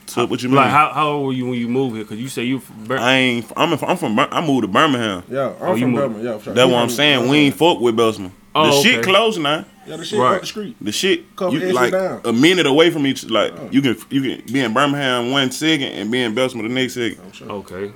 took 0.06 0.30
what 0.30 0.42
you 0.42 0.48
mean. 0.48 0.56
Like 0.56 0.70
how 0.70 0.92
how 0.92 1.08
old 1.10 1.26
were 1.26 1.32
you 1.32 1.46
when 1.46 1.58
you 1.58 1.68
moved 1.68 1.96
here? 1.96 2.04
Cause 2.04 2.18
you 2.18 2.28
say 2.28 2.44
you 2.44 2.58
from 2.60 2.84
Ber- 2.84 2.98
I 2.98 3.12
ain't. 3.14 3.52
I'm. 3.56 3.72
I'm 3.72 3.96
from. 3.96 4.18
I 4.18 4.40
moved 4.44 4.62
to 4.62 4.68
Birmingham. 4.68 5.22
Yeah, 5.30 5.52
I'm 5.60 5.68
Oh, 5.68 5.76
from 5.76 5.90
moved- 5.90 5.96
Belmont. 6.02 6.24
Yeah, 6.24 6.38
sure. 6.40 6.54
That's 6.54 6.70
what 6.70 6.78
I'm 6.82 6.88
saying. 6.90 7.28
We 7.28 7.36
ain't 7.38 7.54
fuck 7.54 7.80
with 7.80 7.96
Bessemer. 7.96 8.30
Oh, 8.54 8.66
the 8.66 8.82
shit 8.82 9.02
closed 9.02 9.36
close 9.36 9.38
now. 9.38 9.64
Yeah, 9.86 9.96
the 9.96 10.04
shit 10.04 10.18
Right. 10.18 10.34
up 10.36 10.40
the 10.40 10.46
street. 10.46 10.76
The 10.80 10.92
shit 10.92 11.36
Couple 11.36 11.58
you 11.58 11.72
like 11.72 11.92
down. 11.92 12.20
a 12.24 12.32
minute 12.32 12.66
away 12.66 12.90
from 12.90 13.06
each. 13.06 13.24
Like 13.28 13.52
you 13.72 13.80
can 13.82 13.96
you 14.10 14.20
can 14.22 14.52
be 14.52 14.60
in 14.60 14.72
Birmingham 14.74 15.30
one 15.30 15.50
second 15.50 15.88
and 15.92 16.10
be 16.10 16.20
in 16.22 16.34
Bessemer 16.34 16.62
the 16.64 16.68
next 16.68 16.94
second. 16.94 17.18
Sure. 17.34 17.50
Okay. 17.50 17.92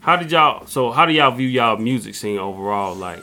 How 0.00 0.16
did 0.16 0.30
y'all? 0.30 0.66
So 0.66 0.90
how 0.90 1.06
do 1.06 1.12
y'all 1.12 1.30
view 1.30 1.48
y'all 1.48 1.76
music 1.76 2.14
scene 2.14 2.38
overall? 2.38 2.94
Like, 2.94 3.20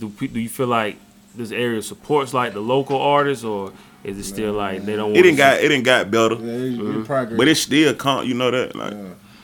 do 0.00 0.08
do 0.10 0.40
you 0.40 0.48
feel 0.48 0.66
like 0.66 0.96
this 1.36 1.50
area 1.52 1.80
supports 1.82 2.32
like 2.34 2.52
the 2.54 2.60
local 2.60 3.00
artists, 3.00 3.44
or 3.44 3.72
is 4.04 4.18
it 4.18 4.24
still 4.24 4.52
like 4.54 4.84
they 4.84 4.96
don't? 4.96 5.14
It 5.14 5.22
didn't 5.22 5.36
got 5.38 5.60
it 5.60 5.68
didn't 5.68 5.84
got 5.84 6.10
better, 6.10 6.34
Yeah, 6.36 6.40
it's, 6.40 6.76
Mm-hmm. 6.78 7.12
it's 7.26 7.36
but 7.36 7.48
it's 7.48 7.60
still 7.60 7.94
con. 7.94 8.26
You 8.26 8.34
know 8.34 8.50
that 8.50 8.74
like 8.74 8.92
yeah. 8.92 8.98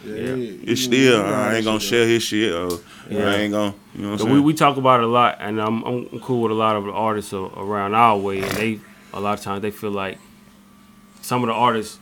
Yeah, 0.05 0.15
Yeah. 0.15 0.57
it's 0.73 0.83
still 0.83 1.19
you 1.19 1.25
I 1.25 1.57
ain't 1.57 1.65
gonna 1.65 1.81
share 1.81 2.07
his 2.07 2.23
shit. 2.23 2.53
Uh, 2.53 2.67
or 2.67 2.79
Yeah. 3.11 3.29
I 3.31 3.35
ain't 3.37 3.53
gonna. 3.53 3.75
You 3.95 4.03
know 4.03 4.11
what 4.13 4.21
I'm 4.21 4.27
we, 4.27 4.33
saying? 4.33 4.35
we 4.35 4.41
we 4.41 4.55
talk 4.55 4.77
about 4.77 5.01
it 5.01 5.05
a 5.05 5.09
lot, 5.09 5.39
and 5.41 5.61
I'm, 5.61 5.83
I'm 5.83 6.21
cool 6.21 6.43
with 6.43 6.53
a 6.53 6.55
lot 6.55 6.77
of 6.77 6.85
the 6.85 6.93
artists 6.93 7.33
around 7.33 7.95
our 7.95 8.17
way, 8.17 8.41
and 8.43 8.51
they 8.53 8.81
a 9.13 9.21
lot 9.21 9.39
of 9.39 9.45
times 9.45 9.63
they 9.63 9.71
feel 9.71 9.91
like 9.91 10.19
some 11.23 11.43
of 11.43 11.49
the 11.49 11.55
artists 11.55 11.99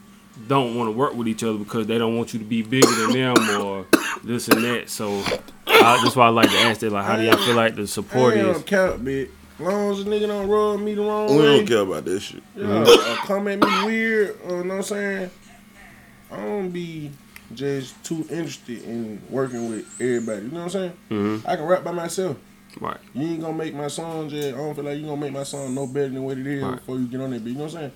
don't 0.49 0.75
want 0.77 0.89
to 0.89 0.93
work 0.93 1.15
with 1.15 1.27
each 1.27 1.43
other 1.43 1.57
because 1.59 1.87
they 1.87 1.97
don't 1.97 2.17
want 2.17 2.35
you 2.35 2.39
to 2.39 2.45
be 2.45 2.61
bigger 2.63 2.91
than 2.91 3.13
them 3.13 3.61
or 3.63 3.87
this 4.23 4.49
and 4.49 4.63
that. 4.63 4.91
So 4.91 5.23
I, 5.67 5.99
that's 6.03 6.15
why 6.15 6.27
I 6.27 6.29
like 6.29 6.51
to 6.51 6.57
ask 6.59 6.81
that, 6.81 6.93
like, 6.93 7.07
how 7.07 7.17
do 7.17 7.23
y'all 7.23 7.39
feel 7.39 7.55
like 7.57 7.75
the 7.77 7.87
support 7.87 8.35
I 8.35 8.41
is? 8.41 8.45
don't 8.57 8.67
count, 8.67 9.05
bitch. 9.05 9.31
As 9.59 9.61
long 9.67 9.91
as 9.93 10.01
a 10.01 10.05
nigga 10.05 10.27
don't 10.27 10.49
rub 10.49 10.81
me 10.81 10.95
the 10.95 11.01
wrong 11.01 11.31
we 11.31 11.39
way, 11.39 11.57
don't 11.57 11.67
care 11.67 11.79
about 11.79 12.05
that 12.05 12.21
shit. 12.21 12.43
yeah, 12.55 12.83
or 12.83 13.17
come 13.27 13.49
at 13.49 13.59
me 13.59 13.85
weird, 13.87 14.39
or 14.45 14.59
you 14.59 14.65
know 14.65 14.69
what 14.69 14.77
I'm 14.77 14.83
saying? 14.83 15.31
I 16.31 16.37
don't 16.37 16.69
be 16.71 17.11
just 17.55 18.03
too 18.05 18.27
interested 18.31 18.83
in 18.85 19.21
working 19.31 19.71
with 19.71 19.85
everybody. 20.01 20.43
You 20.47 20.51
know 20.53 20.65
what 20.65 20.65
I'm 20.65 20.71
saying? 20.71 20.93
Mhm. 21.11 21.49
I 21.49 21.57
can 21.57 21.65
rap 21.67 21.85
by 21.85 21.93
myself. 21.93 22.37
Right. 22.81 22.97
You 23.15 23.23
ain't 23.29 23.41
gonna 23.41 23.57
make 23.57 23.75
my 23.75 23.89
song 23.89 24.29
just. 24.29 24.49
I 24.49 24.57
don't 24.57 24.75
feel 24.75 24.85
like 24.85 24.99
you 24.99 25.07
gonna 25.07 25.21
make 25.21 25.33
my 25.33 25.45
song 25.45 25.75
no 25.75 25.87
better 25.87 26.09
than 26.09 26.23
what 26.25 26.37
it 26.39 26.47
is 26.47 26.63
Right. 26.63 26.75
before 26.77 26.99
you 26.99 27.07
get 27.07 27.21
on 27.21 27.31
that 27.31 27.45
beat. 27.45 27.53
You 27.53 27.57
know 27.59 27.65
what 27.65 27.73
I'm 27.75 27.79
saying? 27.79 27.93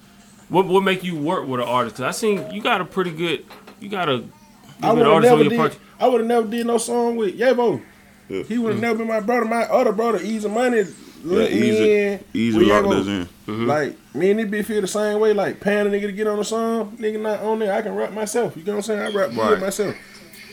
What 0.49 0.67
what 0.67 0.83
make 0.83 1.05
you 1.05 1.17
work 1.17 1.47
with 1.47 1.61
an 1.61 1.67
artist? 1.67 1.97
'Cause 1.97 2.05
I 2.07 2.11
seen 2.13 2.51
you 2.51 2.63
got 2.63 2.81
a 2.81 2.85
pretty 2.85 3.11
good, 3.11 3.45
you 3.81 3.89
got 3.89 4.09
a 4.09 4.23
I 4.83 4.95
good 4.95 4.99
would 5.07 5.07
have 5.07 5.23
never 5.23 5.45
did. 5.45 5.59
project. 5.59 5.81
I 6.01 6.07
would 6.09 6.21
have 6.21 6.29
never 6.29 6.47
did 6.49 6.67
no 6.67 6.79
song 6.79 7.17
with 7.17 7.39
Yavo. 7.39 7.81
Yeah. 8.29 8.43
He 8.45 8.57
would 8.59 8.73
have 8.75 8.81
never 8.81 8.99
been 8.99 9.09
my 9.09 9.21
brother. 9.21 9.45
My 9.45 9.65
other 9.65 9.93
brother, 9.93 10.19
Easy 10.23 10.49
Money, 10.49 10.85
let 11.25 11.51
me 11.53 11.57
Easy- 11.71 11.93
in. 11.93 12.25
Easy 12.35 12.59
with 12.59 12.69
locked 12.69 12.87
Yavo. 12.87 13.07
in. 13.07 13.29
Mm-hmm. 13.47 13.67
Like 13.67 14.15
me 14.15 14.31
and 14.31 14.41
this 14.41 14.47
bitch 14.47 14.65
feel 14.67 14.81
the 14.81 14.87
same 14.87 15.19
way. 15.21 15.33
Like 15.33 15.61
paying 15.61 15.87
a 15.87 15.91
nigga 15.91 16.03
to 16.03 16.13
get 16.13 16.27
on 16.27 16.39
the 16.39 16.45
song, 16.45 16.97
nigga 16.99 17.21
not 17.21 17.41
on 17.41 17.59
there. 17.59 17.73
I 17.73 17.83
can 17.83 17.95
rap 17.95 18.13
myself. 18.13 18.57
You 18.57 18.65
know 18.65 18.73
what 18.73 18.77
I'm 18.79 18.83
saying? 18.83 19.01
I 19.01 19.17
rap 19.19 19.37
Right. 19.37 19.61
myself. 19.61 19.95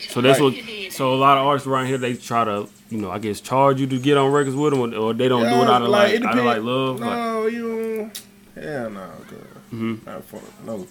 So 0.08 0.20
that's 0.20 0.40
Like- 0.40 0.54
what. 0.64 0.92
So 0.92 1.14
a 1.14 1.16
lot 1.16 1.38
of 1.38 1.46
artists 1.46 1.66
around 1.66 1.86
here 1.86 1.98
they 1.98 2.14
try 2.14 2.44
to, 2.44 2.68
you 2.90 2.98
know, 2.98 3.10
I 3.10 3.18
guess 3.18 3.40
charge 3.40 3.80
you 3.80 3.86
to 3.88 3.98
get 3.98 4.16
on 4.16 4.32
records 4.32 4.56
with 4.56 4.72
them, 4.72 4.94
or, 4.94 4.96
or 4.96 5.14
they 5.14 5.28
don't 5.28 5.42
do 5.42 5.46
it 5.48 5.50
Yeah, 5.50 5.70
out 5.70 5.82
of 5.82 5.88
like, 5.88 6.12
it 6.14 6.24
out 6.24 6.38
of 6.38 6.44
like 6.44 6.56
depend- 6.56 6.66
love. 6.66 7.00
Like, 7.00 7.10
No, 7.10 7.46
you. 7.46 8.10
Hell 8.54 8.90
no, 8.90 9.10
cuz. 9.28 9.38
Mhm. 9.72 10.06
Not 10.06 10.24
for 10.24 10.40
no. 10.66 10.86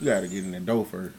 You 0.00 0.04
gotta 0.06 0.28
get 0.28 0.44
in 0.44 0.52
the 0.52 0.60
door 0.60 0.84
first. 0.84 1.14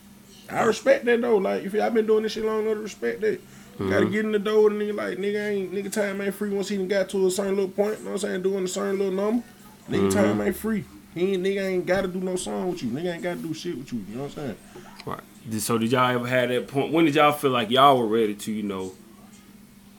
I 0.50 0.64
respect 0.64 1.06
that 1.06 1.20
though. 1.22 1.38
Like 1.38 1.64
if 1.64 1.76
I've 1.76 1.94
been 1.94 2.08
doing 2.08 2.24
this 2.24 2.32
shit 2.32 2.46
long 2.46 2.62
enough 2.62 2.76
to 2.76 2.80
respect 2.82 3.22
that. 3.22 3.40
Gotta 3.78 4.06
Mm-hmm. 4.06 4.12
get 4.12 4.26
in 4.26 4.32
the 4.32 4.40
door 4.40 4.64
with 4.64 4.74
a 4.74 4.76
nigga 4.76 4.96
like 4.96 5.18
nigga 5.20 5.50
ain't 5.50 5.72
nigga 5.74 5.92
time 5.92 6.19
ain't 6.22 6.34
free 6.34 6.50
once 6.50 6.69
he 6.69 6.78
done 6.78 6.88
got 6.88 7.10
to 7.10 7.28
a 7.28 7.31
certain 7.31 7.56
little 7.56 7.69
point. 7.69 8.00
You 8.00 8.06
know 8.06 8.12
what 8.14 8.24
I'm 8.24 8.30
saying? 8.30 8.42
Doing 8.42 8.64
a 8.64 8.68
certain 8.68 8.98
little 8.98 9.14
number. 9.14 9.44
Nigga 9.90 10.10
Mm-hmm. 10.10 10.18
time 10.18 10.42
ain't 10.42 10.56
free. 10.56 10.84
He 11.14 11.34
ain't 11.34 11.44
nigga 11.44 11.62
ain't 11.64 11.86
gotta 11.86 12.07
do 12.07 12.19
no 12.19 12.36
song 12.36 12.72
with 12.72 12.81
you. 12.84 12.90
Nigga 12.90 13.14
ain't 13.14 13.24
gotta 13.24 13.38
do 13.40 13.54
shit 13.54 13.78
with 13.78 13.92
you. 13.94 14.04
You 14.10 14.16
know 14.16 14.24
what 14.24 14.38
I'm 14.38 14.46
saying? 14.48 14.57
right. 15.06 15.19
So 15.62 15.78
did 15.78 15.92
y'all 15.92 16.10
ever 16.14 16.28
have 16.28 16.50
that 16.50 16.68
point? 16.68 16.92
When 16.92 17.06
did 17.06 17.16
y'all 17.16 17.31
feel 17.31 17.52
like 17.52 17.69
y'all 17.69 17.98
were 18.00 18.07
ready 18.07 18.34
to, 18.36 18.52
you 18.52 18.64
know, 18.64 18.94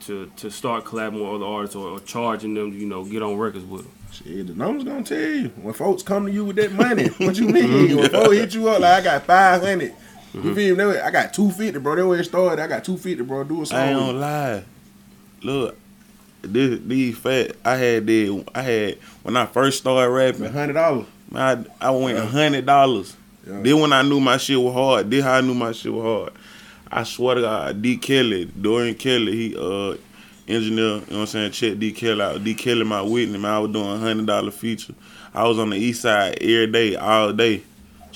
to 0.00 0.30
to 0.36 0.50
start 0.50 0.84
collabing 0.84 1.14
with 1.14 1.42
other 1.42 1.44
artists 1.46 1.76
or, 1.76 1.88
or 1.90 2.00
charging 2.00 2.54
them, 2.54 2.72
you 2.72 2.86
know, 2.86 3.04
get 3.04 3.22
on 3.22 3.36
records 3.36 3.64
with 3.64 3.82
them? 3.82 3.92
Shit, 4.12 4.46
the 4.46 4.54
numbers 4.54 4.84
gonna 4.84 5.02
tell 5.04 5.18
you. 5.18 5.48
When 5.62 5.74
folks 5.74 6.02
come 6.02 6.26
to 6.26 6.32
you 6.32 6.44
with 6.46 6.56
that 6.56 6.72
money, 6.72 7.06
what 7.08 7.36
you 7.36 7.48
mean? 7.48 7.96
when 7.96 8.10
folks 8.10 8.34
hit 8.36 8.54
you 8.54 8.68
up 8.68 8.80
like 8.80 9.00
I 9.02 9.04
got 9.04 9.22
five 9.24 9.62
hundred. 9.62 9.94
You 10.34 10.54
feel 10.54 10.76
me? 10.76 10.84
They- 10.84 11.00
I 11.00 11.10
got 11.10 11.32
two 11.34 11.50
fifty, 11.50 11.78
bro. 11.78 11.96
That 11.96 12.06
way 12.06 12.18
it 12.20 12.24
started. 12.24 12.62
I 12.62 12.66
got 12.66 12.84
two 12.84 12.96
fifty, 12.96 13.22
bro. 13.24 13.44
Do 13.44 13.62
a 13.62 13.66
song. 13.66 13.78
I 13.78 13.90
ain't 13.92 14.06
with 14.06 14.16
lie. 14.16 14.64
Look, 15.42 15.76
this 16.42 16.80
these 16.86 17.16
fat. 17.18 17.52
I 17.64 17.76
had 17.76 18.06
did. 18.06 18.48
I 18.54 18.62
had 18.62 18.98
when 19.22 19.36
I 19.36 19.46
first 19.46 19.78
started 19.78 20.10
rapping. 20.10 20.44
hundred 20.52 20.74
dollars. 20.74 21.06
I 21.34 21.64
I 21.80 21.90
went 21.90 22.18
a 22.18 22.26
hundred 22.26 22.66
dollars. 22.66 23.16
Yeah. 23.46 23.60
Then 23.62 23.80
when 23.80 23.92
I 23.92 24.02
knew 24.02 24.20
my 24.20 24.36
shit 24.36 24.58
was 24.60 24.74
hard, 24.74 25.10
Then 25.10 25.22
how 25.22 25.34
I 25.34 25.40
knew 25.40 25.54
my 25.54 25.72
shit 25.72 25.92
was 25.92 26.02
hard. 26.04 26.32
I 26.90 27.02
swear 27.04 27.34
to 27.36 27.40
God, 27.42 27.82
D 27.82 27.96
Kelly, 27.96 28.46
Dorian 28.46 28.94
Kelly, 28.94 29.32
he 29.36 29.56
uh 29.56 29.96
engineer, 30.46 30.84
you 30.84 30.90
know 30.92 31.00
what 31.00 31.12
I'm 31.20 31.26
saying, 31.26 31.52
check 31.52 31.78
D 31.78 31.92
Kelly 31.92 32.22
out. 32.22 32.42
D 32.44 32.54
Kelly 32.54 32.84
my 32.84 33.00
witness, 33.02 33.40
man. 33.40 33.50
I 33.52 33.58
was 33.58 33.70
doing 33.72 33.86
a 33.90 33.98
hundred 33.98 34.26
dollar 34.26 34.50
feature. 34.50 34.94
I 35.34 35.46
was 35.46 35.58
on 35.58 35.70
the 35.70 35.76
east 35.76 36.02
side 36.02 36.38
every 36.40 36.66
day, 36.68 36.96
all 36.96 37.32
day. 37.32 37.62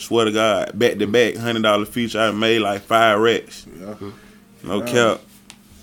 Swear 0.03 0.25
to 0.25 0.33
God, 0.33 0.77
back 0.79 0.99
to 0.99 1.07
back, 1.07 1.37
hundred 1.37 1.63
dollar 1.63 1.85
feature. 1.85 2.19
I 2.21 2.31
made 2.33 2.59
like 2.61 2.83
five 2.83 3.19
racks. 3.21 3.67
Yeah. 3.81 3.95
No 4.65 4.81
Wow. 4.81 4.87
cap. 4.87 5.21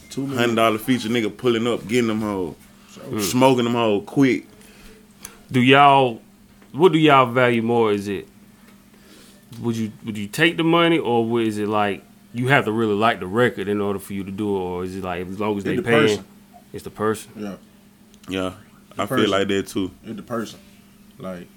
Two 0.09 0.25
hundred 0.27 0.55
dollar 0.55 0.77
feature 0.77 1.07
nigga 1.09 1.35
pulling 1.35 1.65
up, 1.67 1.87
getting 1.87 2.07
them 2.07 2.21
hoes. 2.21 2.55
So, 2.91 3.01
hmm. 3.01 3.19
Smoking 3.19 3.63
them 3.63 3.73
hoes 3.75 4.03
quick. 4.05 4.45
Do 5.51 5.61
y'all, 5.61 6.21
what 6.73 6.91
do 6.91 6.97
y'all 6.97 7.31
value 7.31 7.61
more? 7.61 7.91
Is 7.93 8.07
it 8.07 8.27
would 9.61 9.75
you 9.75 9.91
would 10.05 10.17
you 10.17 10.27
take 10.27 10.57
the 10.57 10.63
money 10.63 10.99
or 10.99 11.41
is 11.41 11.57
it 11.57 11.67
like 11.67 12.03
you 12.33 12.47
have 12.49 12.65
to 12.65 12.71
really 12.71 12.93
like 12.93 13.19
the 13.19 13.25
record 13.27 13.67
in 13.67 13.81
order 13.81 13.99
for 13.99 14.13
you 14.13 14.23
to 14.23 14.31
do 14.31 14.55
it, 14.55 14.59
or 14.59 14.83
is 14.83 14.95
it 14.95 15.03
like 15.03 15.25
as 15.27 15.39
long 15.39 15.57
as 15.57 15.63
It 15.63 15.67
they 15.69 15.75
the 15.77 15.81
paying, 15.81 16.07
person. 16.17 16.25
it's 16.73 16.83
the 16.83 16.89
person? 16.91 17.31
Yeah, 17.35 17.55
Yeah. 18.27 18.53
I 18.97 19.05
person. 19.05 19.25
feel 19.25 19.31
like 19.31 19.47
that 19.47 19.67
too. 19.67 19.91
it's 20.05 20.15
the 20.17 20.21
person. 20.23 20.59
Like 21.17 21.47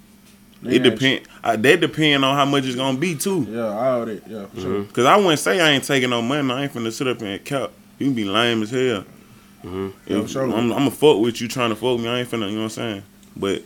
It 0.65 0.83
depend. 0.83 1.27
I, 1.43 1.55
that 1.55 1.79
depend 1.81 2.23
on 2.25 2.35
how 2.35 2.45
much 2.45 2.65
it's 2.65 2.75
gonna 2.75 2.97
be 2.97 3.15
too. 3.15 3.45
Yeah, 3.49 3.65
I 3.67 3.87
all 3.89 4.05
that. 4.05 4.21
Yeah, 4.27 4.45
for 4.47 4.61
sure. 4.61 4.83
Cause 4.85 5.05
I 5.05 5.17
wouldn't 5.17 5.39
say 5.39 5.59
I 5.59 5.71
ain't 5.71 5.83
taking 5.83 6.09
no 6.09 6.21
money. 6.21 6.51
I 6.51 6.63
ain't 6.63 6.73
finna 6.73 6.91
sit 6.91 7.07
up 7.07 7.21
and 7.21 7.43
cap. 7.43 7.71
You 7.99 8.11
be 8.11 8.23
lame 8.25 8.63
as 8.63 8.71
hell. 8.71 9.05
Mhm. 9.63 9.93
Yeah, 10.07 10.17
If 10.19 10.29
sure. 10.29 10.43
I'm, 10.43 10.71
I'm 10.71 10.87
a 10.87 10.91
fuck 10.91 11.19
with 11.19 11.39
you 11.41 11.47
trying 11.47 11.69
to 11.69 11.75
fuck 11.75 11.99
me. 11.99 12.07
I 12.07 12.19
ain't 12.19 12.29
finna. 12.29 12.49
You 12.49 12.55
know 12.55 12.63
what 12.63 12.63
I'm 12.63 12.69
saying? 12.69 13.03
But 13.35 13.63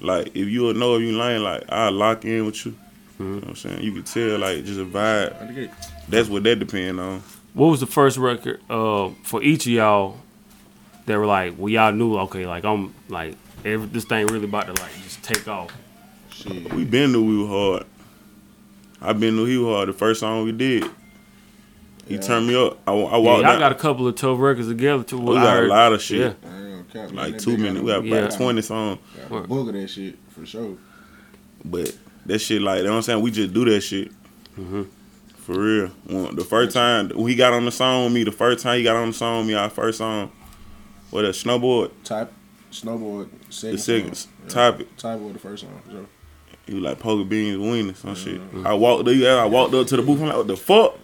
Like 0.00 0.28
if 0.28 0.48
you 0.48 0.72
know 0.74 0.96
if 0.96 1.02
you 1.02 1.12
lying, 1.12 1.42
like 1.42 1.64
I 1.70 1.88
lock 1.88 2.24
in 2.24 2.44
with 2.46 2.64
you. 2.66 2.74
You 3.18 3.24
know 3.26 3.34
what 3.36 3.48
I'm 3.50 3.56
saying? 3.56 3.80
You 3.82 3.92
can 3.92 4.02
tell 4.02 4.38
like 4.38 4.64
just 4.64 4.80
a 4.80 4.84
vibe. 4.84 5.34
I 5.42 5.46
think 5.46 5.58
it- 5.58 5.70
That's 6.08 6.28
what 6.28 6.42
that 6.44 6.58
depend 6.58 7.00
on. 7.00 7.22
What 7.54 7.68
was 7.68 7.80
the 7.80 7.86
first 7.86 8.18
record 8.18 8.60
uh, 8.68 9.10
for 9.22 9.42
each 9.42 9.64
of 9.66 9.72
y'all 9.72 10.18
that 11.06 11.16
were 11.18 11.26
like, 11.26 11.54
well, 11.56 11.68
y'all 11.68 11.92
knew, 11.92 12.16
okay, 12.18 12.46
like 12.46 12.64
I'm 12.64 12.92
like 13.08 13.36
every, 13.64 13.86
this 13.86 14.04
thing 14.04 14.26
really 14.26 14.44
about 14.46 14.66
to 14.74 14.82
like 14.82 14.90
just 15.04 15.22
take 15.22 15.46
off. 15.46 15.70
Shit. 16.44 16.72
We 16.72 16.84
been 16.84 17.12
knew 17.12 17.24
we 17.24 17.38
were 17.42 17.48
hard. 17.48 17.86
I 19.00 19.12
been 19.12 19.36
knew 19.36 19.44
he 19.46 19.58
was 19.58 19.74
hard. 19.74 19.88
The 19.88 19.92
first 19.92 20.20
song 20.20 20.44
we 20.44 20.52
did, 20.52 20.84
he 22.06 22.14
Yeah. 22.14 22.20
turned 22.20 22.46
me 22.46 22.54
up. 22.54 22.78
I, 22.86 22.92
I 22.92 22.94
Yeah, 22.96 23.02
walked 23.18 23.42
y'all 23.42 23.46
out. 23.46 23.58
got 23.58 23.72
a 23.72 23.76
couple 23.76 24.06
of 24.08 24.14
tough 24.14 24.38
records 24.38 24.68
together 24.68 25.02
too. 25.04 25.18
we 25.18 25.36
I 25.36 25.42
got 25.42 25.62
a 25.62 25.66
lot 25.66 25.92
of 25.92 26.02
shit. 26.02 26.20
Yeah. 26.20 26.50
I 26.50 26.56
ain't 26.56 26.70
gonna 26.70 27.06
cap, 27.06 27.14
man. 27.14 27.32
Like 27.32 27.38
two 27.38 27.56
minutes. 27.56 27.82
We 27.84 27.90
a- 27.90 27.94
got 27.96 28.04
Yeah. 28.04 28.16
about 28.16 28.36
twenty 28.36 28.62
songs. 28.62 28.98
got 29.28 29.48
book 29.48 29.68
of 29.68 29.74
that 29.74 29.88
shit 29.88 30.18
for 30.30 30.44
sure. 30.46 30.76
But 31.64 31.96
that 32.26 32.38
shit, 32.40 32.60
like, 32.62 32.78
you 32.78 32.84
know 32.84 32.90
what 32.90 32.96
I'm 32.96 33.02
saying? 33.02 33.22
We 33.22 33.30
just 33.30 33.52
do 33.54 33.64
that 33.66 33.80
shit. 33.80 34.10
Mm-hmm. 34.58 34.82
For 35.38 35.52
real. 35.60 35.88
When, 36.06 36.36
the 36.36 36.44
first 36.44 36.74
time 36.74 37.10
when 37.10 37.28
he 37.28 37.34
got 37.34 37.52
on 37.52 37.64
the 37.66 37.72
song 37.72 38.04
with 38.04 38.12
me, 38.14 38.24
the 38.24 38.32
first 38.32 38.62
time 38.62 38.78
he 38.78 38.82
got 38.84 38.96
on 38.96 39.08
the 39.08 39.14
song 39.14 39.38
with 39.40 39.48
me, 39.48 39.54
our 39.54 39.68
first 39.70 39.98
song, 39.98 40.30
what 41.10 41.24
a 41.24 41.28
snowboard, 41.28 41.90
Type 42.02 42.32
snowboard 42.72 43.28
second. 43.50 43.76
the 43.76 43.78
second 43.82 44.14
song. 44.14 44.32
Yeah. 44.44 44.48
topic. 44.50 44.96
Type 44.96 45.20
was 45.20 45.32
the 45.34 45.38
first 45.38 45.62
song. 45.64 46.06
For 46.66 46.70
sure. 46.72 46.78
He 46.78 46.82
was 46.82 46.82
like 46.90 46.98
poker 46.98 47.24
beans, 47.24 47.58
winning, 47.58 47.94
some 47.94 48.14
shit. 48.14 48.40
Mm-hmm. 48.40 48.66
I 48.66 48.74
walked 48.74 49.08
up, 49.08 49.14
I 49.14 49.46
walked 49.46 49.74
up 49.74 49.86
to 49.88 49.96
the 49.96 50.02
booth. 50.02 50.20
I'm 50.20 50.28
like, 50.28 50.36
what 50.36 50.46
the 50.46 50.56
fuck? 50.56 50.98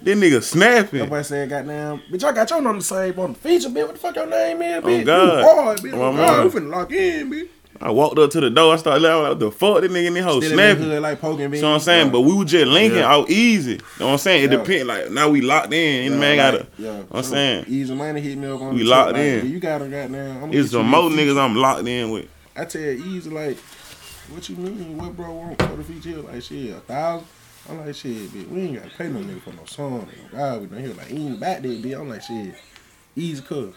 This 0.00 0.18
nigga 0.18 0.42
snapping. 0.42 0.98
Nobody 1.00 1.22
said, 1.24 1.48
goddamn, 1.48 2.00
bitch, 2.10 2.24
I 2.24 2.32
got 2.32 2.50
your 2.50 2.60
number 2.60 2.82
saved 2.82 3.18
on 3.18 3.34
the 3.34 3.38
feature, 3.38 3.68
bitch. 3.68 3.86
What 3.86 3.92
the 3.92 3.98
fuck 4.00 4.16
your 4.16 4.26
name 4.26 4.60
is, 4.62 4.82
Oh, 4.82 4.86
bitch? 4.88 5.04
God. 5.06 5.38
You 5.38 5.44
hard, 5.62 5.78
bitch. 5.78 5.92
Oh, 5.94 6.02
Oh, 6.02 6.12
my 6.12 6.18
God, 6.18 6.38
we 6.54 6.60
mom. 6.60 6.70
finna 6.70 6.70
lock 6.76 6.92
in, 6.92 7.30
bitch. 7.30 7.48
I 7.80 7.90
walked 7.90 8.18
up 8.18 8.30
to 8.30 8.40
the 8.40 8.50
door. 8.50 8.74
I 8.74 8.76
started 8.76 9.00
laughing. 9.02 9.22
What 9.28 9.38
the 9.40 9.50
fuck? 9.50 9.80
This 9.80 9.90
nigga 9.92 10.06
in 10.06 10.14
this 10.14 10.24
hoe 10.24 10.40
Still 10.40 10.50
in 10.52 10.56
the 10.56 10.62
snapping. 10.62 10.82
hood, 10.90 11.02
like 11.02 11.20
poking 11.20 11.50
beans. 11.50 11.56
You 11.56 11.62
know 11.62 11.68
what 11.70 11.74
I'm 11.74 11.80
saying? 11.80 12.06
Yeah. 12.06 12.12
But 12.12 12.20
we 12.22 12.34
were 12.34 12.44
just 12.44 12.66
linking 12.66 12.98
Yeah. 12.98 13.12
out 13.12 13.30
easy. 13.30 13.72
You 13.72 13.78
know 14.00 14.06
what 14.06 14.12
I'm 14.12 14.18
saying? 14.18 14.44
It 14.44 14.52
Yeah. 14.52 14.58
depends. 14.58 14.86
Like 14.86 15.10
now 15.10 15.28
we 15.30 15.40
locked 15.40 15.72
in. 15.72 16.04
And 16.06 16.14
Yeah, 16.14 16.20
man 16.20 16.36
gotta. 16.36 16.66
Yeah, 16.78 16.86
know 16.90 16.96
what 17.08 17.18
I'm 17.18 17.22
so 17.24 17.30
saying? 17.30 17.64
Easy 17.68 17.94
money 17.94 18.20
hit 18.20 18.38
me 18.38 18.46
up 18.48 18.60
on 18.60 18.74
We 18.74 18.82
the 18.82 18.88
locked 18.88 19.14
tip, 19.14 19.18
in. 19.18 19.46
yeah, 19.46 19.52
You 19.52 19.58
got 19.60 19.78
to 19.78 19.84
goddamn. 19.88 20.44
I'm 20.44 20.52
It's 20.52 20.70
some 20.70 20.86
more 20.88 21.10
niggas 21.10 21.38
I'm 21.38 21.56
locked 21.56 21.86
in 21.88 22.10
with. 22.10 22.26
I 22.56 22.64
tell 22.66 22.82
you, 22.82 23.04
easy 23.16 23.30
like, 23.30 23.56
what 24.32 24.48
you 24.48 24.56
mean? 24.56 24.98
What 24.98 25.16
bro 25.16 25.32
want 25.32 25.60
for 25.60 25.76
the 25.76 25.84
feature? 25.84 26.20
Like 26.22 26.42
shit, 26.42 26.70
a 26.70 26.80
thousand. 26.80 27.26
I'm 27.68 27.84
like 27.84 27.94
shit, 27.94 28.16
bitch. 28.30 28.48
We 28.48 28.60
ain't 28.62 28.82
gotta 28.82 28.96
pay 28.96 29.08
no 29.08 29.20
nigga 29.20 29.40
for 29.40 29.52
no 29.52 29.64
song. 29.64 30.06
Nigga. 30.06 30.32
God, 30.32 30.60
we 30.60 30.66
done 30.66 30.84
here 30.84 30.94
like 30.94 31.06
he 31.06 31.26
ain't 31.26 31.40
back 31.40 31.62
there, 31.62 31.72
bitch. 31.72 32.00
I'm 32.00 32.08
like 32.08 32.22
shit, 32.22 32.54
easy 33.14 33.42
cuz. 33.42 33.74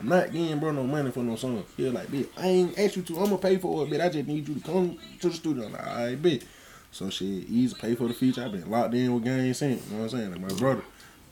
I'm 0.00 0.08
not 0.08 0.32
getting 0.32 0.58
bro 0.58 0.72
no 0.72 0.82
money 0.84 1.10
for 1.10 1.20
no 1.20 1.36
song. 1.36 1.64
He 1.76 1.88
like, 1.88 2.08
bitch, 2.08 2.28
I 2.36 2.46
ain't 2.46 2.78
asked 2.78 2.96
you 2.96 3.02
to. 3.02 3.18
I'm 3.18 3.24
gonna 3.24 3.38
pay 3.38 3.56
for 3.56 3.84
it, 3.84 3.90
bitch. 3.90 4.04
I 4.04 4.08
just 4.08 4.26
need 4.26 4.48
you 4.48 4.56
to 4.56 4.60
come 4.60 4.98
to 5.20 5.28
the 5.28 5.34
studio. 5.34 5.66
I'm 5.66 5.72
like, 5.72 5.86
all 5.86 5.94
right, 5.94 6.20
bitch. 6.20 6.42
So 6.90 7.08
shit, 7.08 7.28
easy 7.48 7.74
pay 7.74 7.94
for 7.94 8.08
the 8.08 8.14
feature. 8.14 8.44
i 8.44 8.48
been 8.48 8.68
locked 8.70 8.94
in 8.94 9.14
with 9.14 9.24
Gang 9.24 9.54
Sync. 9.54 9.82
You 9.86 9.92
know 9.92 10.02
what 10.02 10.12
I'm 10.12 10.18
saying? 10.18 10.32
Like 10.32 10.40
my 10.40 10.58
brother. 10.58 10.82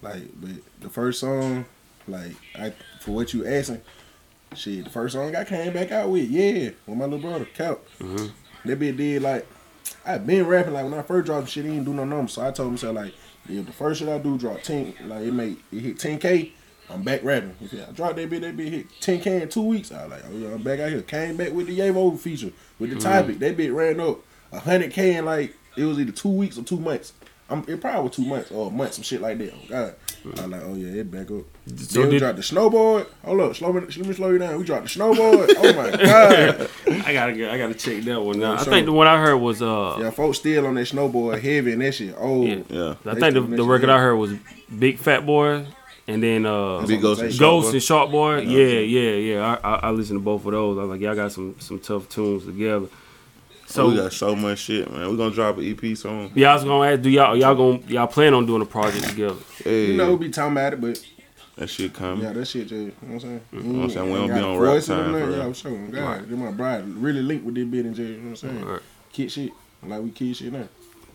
Like, 0.02 0.22
but 0.40 0.50
the 0.80 0.88
first 0.88 1.20
song, 1.20 1.66
like, 2.08 2.32
I 2.54 2.72
for 3.00 3.10
what 3.10 3.34
you 3.34 3.46
asking, 3.46 3.82
shit, 4.54 4.84
the 4.84 4.90
first 4.90 5.14
song 5.14 5.36
I 5.36 5.44
came 5.44 5.72
back 5.72 5.92
out 5.92 6.08
with, 6.08 6.30
yeah, 6.30 6.70
with 6.86 6.96
my 6.96 7.04
little 7.04 7.18
brother, 7.18 7.44
Cap. 7.44 7.80
Mm-hmm. 7.98 8.26
That 8.64 8.78
bitch 8.78 8.96
did 8.96 9.22
like, 9.22 9.46
I 10.04 10.18
been 10.18 10.46
rapping 10.46 10.74
like 10.74 10.84
when 10.84 10.94
I 10.94 11.02
first 11.02 11.26
dropped 11.26 11.48
shit, 11.48 11.64
he 11.64 11.70
didn't 11.70 11.84
do 11.84 11.94
no 11.94 12.04
numbers. 12.04 12.32
So 12.32 12.46
I 12.46 12.50
told 12.50 12.72
myself 12.72 12.96
like, 12.96 13.14
if 13.48 13.66
the 13.66 13.72
first 13.72 14.00
shit 14.00 14.08
I 14.08 14.18
do 14.18 14.38
drop 14.38 14.62
ten, 14.62 14.94
like 15.06 15.22
it 15.22 15.32
made 15.32 15.56
it 15.72 15.80
hit 15.80 15.98
ten 15.98 16.18
k, 16.18 16.52
I'm 16.88 17.02
back 17.02 17.24
rapping. 17.24 17.56
If 17.60 17.72
I 17.72 17.92
drop 17.92 18.16
that 18.16 18.30
bitch, 18.30 18.40
that 18.40 18.56
bitch 18.56 18.70
hit 18.70 18.86
ten 19.00 19.20
k 19.20 19.42
in 19.42 19.48
two 19.48 19.62
weeks. 19.62 19.92
I 19.92 20.06
was 20.06 20.10
like, 20.10 20.22
oh 20.30 20.36
yeah, 20.36 20.48
I'm 20.54 20.62
back 20.62 20.80
out 20.80 20.90
here. 20.90 21.02
Came 21.02 21.36
back 21.36 21.52
with 21.52 21.66
the 21.66 21.78
Yavo 21.78 22.18
feature 22.18 22.52
with 22.78 22.90
the 22.90 22.96
mm-hmm. 22.96 23.04
topic. 23.04 23.38
That 23.38 23.56
bitch 23.56 23.74
ran 23.74 24.00
up 24.00 24.20
hundred 24.52 24.92
k 24.92 25.16
in 25.16 25.24
like 25.24 25.56
it 25.76 25.84
was 25.84 25.98
either 25.98 26.12
two 26.12 26.28
weeks 26.30 26.58
or 26.58 26.62
two 26.62 26.78
months. 26.78 27.12
I'm, 27.50 27.64
it 27.66 27.80
probably 27.80 28.02
was 28.09 28.16
two 28.16 28.25
months 28.25 28.50
or 28.52 28.69
a 28.69 28.71
month, 28.71 28.95
some 28.95 29.02
shit 29.02 29.21
like 29.21 29.38
that. 29.38 29.52
Oh 29.52 29.66
God. 29.69 29.95
I 30.25 30.28
was 30.42 30.47
like, 30.50 30.62
oh 30.64 30.75
yeah, 30.75 31.00
it 31.00 31.11
back 31.11 31.30
up. 31.30 31.42
So 31.76 32.00
then 32.00 32.04
we 32.09 32.11
did- 32.12 32.19
dropped 32.21 32.37
the 32.37 32.42
snowboard. 32.42 33.07
Hold 33.25 33.40
up, 33.40 33.57
slow 33.57 33.73
me, 33.73 33.80
let 33.80 33.97
me 33.99 34.12
slow 34.14 34.30
you 34.30 34.38
down. 34.38 34.57
We 34.59 34.64
dropped 34.64 34.85
the 34.92 34.99
snowboard. 35.00 35.54
oh 35.59 35.73
my 35.75 35.90
God. 36.04 36.71
I 37.07 37.12
gotta 37.12 37.33
get, 37.33 37.50
I 37.50 37.59
gotta 37.59 37.75
check 37.75 38.02
that 38.04 38.21
one 38.21 38.42
out. 38.42 38.61
I 38.61 38.62
sure. 38.64 38.73
think 38.73 38.87
the 38.87 38.92
one 38.92 39.07
I 39.07 39.19
heard 39.21 39.37
was 39.37 39.61
uh, 39.62 39.97
Yeah, 40.00 40.11
folks 40.11 40.38
still 40.38 40.66
on 40.66 40.75
that 40.75 40.87
snowboard 40.87 41.40
heavy 41.40 41.73
and 41.73 41.83
that 41.83 41.92
shit 41.92 42.14
Oh 42.19 42.45
Yeah. 42.45 42.62
Yeah. 42.69 42.95
I 43.04 43.14
think 43.14 43.35
the, 43.35 43.40
the 43.40 43.64
record 43.64 43.88
I 43.90 43.99
heard 43.99 44.16
was 44.16 44.33
Big 44.78 44.99
Fat 44.99 45.26
Boy, 45.26 45.66
and 46.07 46.23
then 46.23 46.47
uh, 46.47 46.85
Big 46.87 47.00
Ghost 47.02 47.21
and 47.23 47.37
Ghost 47.38 47.85
Shark 47.87 48.11
Boy. 48.11 48.38
and 48.38 48.49
Shark 48.49 48.57
Boy. 48.57 48.57
Yeah, 48.57 48.78
yeah, 48.80 49.11
yeah. 49.35 49.59
I, 49.62 49.69
I 49.69 49.75
I 49.88 49.90
listened 49.90 50.19
to 50.21 50.25
both 50.25 50.45
of 50.47 50.52
those. 50.52 50.78
I 50.78 50.83
was 50.83 50.90
like, 50.90 51.00
y'all 51.00 51.14
got 51.16 51.33
some 51.33 51.57
some 51.59 51.78
tough 51.80 52.09
tunes 52.09 52.45
together. 52.47 52.87
So 53.70 53.84
So 53.84 53.88
we 53.90 53.96
got 53.96 54.12
so 54.12 54.34
much 54.34 54.58
shit, 54.58 54.90
man. 54.90 55.08
We're 55.08 55.16
gonna 55.16 55.34
drop 55.34 55.58
an 55.58 55.64
EP 55.64 55.96
soon. 55.96 56.32
yeah, 56.34 56.50
I 56.50 56.54
was 56.54 56.64
gonna 56.64 56.90
ask, 56.90 57.02
do 57.02 57.08
y'all 57.10 57.36
y'all 57.36 57.54
gonna 57.54 57.78
y'all 57.86 58.06
plan 58.08 58.34
on 58.34 58.44
doing 58.44 58.62
a 58.62 58.66
project 58.66 59.08
together? 59.08 59.36
Hey, 59.62 59.86
You 59.92 59.96
know, 59.96 60.08
we'll 60.08 60.18
be 60.18 60.28
talking 60.28 60.52
about 60.52 60.72
it, 60.72 60.80
but 60.80 61.00
that 61.56 61.68
shit 61.68 61.92
coming. 61.94 62.24
yeah, 62.24 62.32
that 62.32 62.46
shit 62.46 62.62
just, 62.66 62.72
you 62.72 62.86
know 62.86 62.92
what 63.00 63.12
I'm 63.14 63.20
saying? 63.20 63.40
You 63.52 63.58
know 63.58 63.64
mm-hmm. 63.64 63.76
what 63.78 63.84
I'm 63.84 63.90
saying? 63.90 64.12
We 64.12 64.18
ain't 64.18 64.28
don't 64.28 64.38
be 64.38 64.44
on 64.44 64.56
a 64.56 64.60
rap 64.60 64.82
time, 64.82 65.12
for 65.12 65.18
Yeah, 65.18 65.24
real. 65.26 65.42
I'm 65.42 65.52
sure. 65.52 65.86
God, 65.88 66.28
they 66.28 66.36
my 66.36 66.50
bride 66.50 66.88
really 66.88 67.22
linked 67.22 67.44
with 67.44 67.54
this 67.54 67.66
bit 67.66 67.84
and 67.86 67.94
just, 67.94 68.08
you 68.08 68.16
know 68.16 68.22
what 68.22 68.28
I'm 68.30 68.36
saying? 68.36 68.64
Right. 68.64 68.80
Kid 69.12 69.32
shit. 69.32 69.52
Like 69.82 70.02
we 70.02 70.10
kid 70.10 70.36
shit 70.36 70.52
now. 70.52 70.68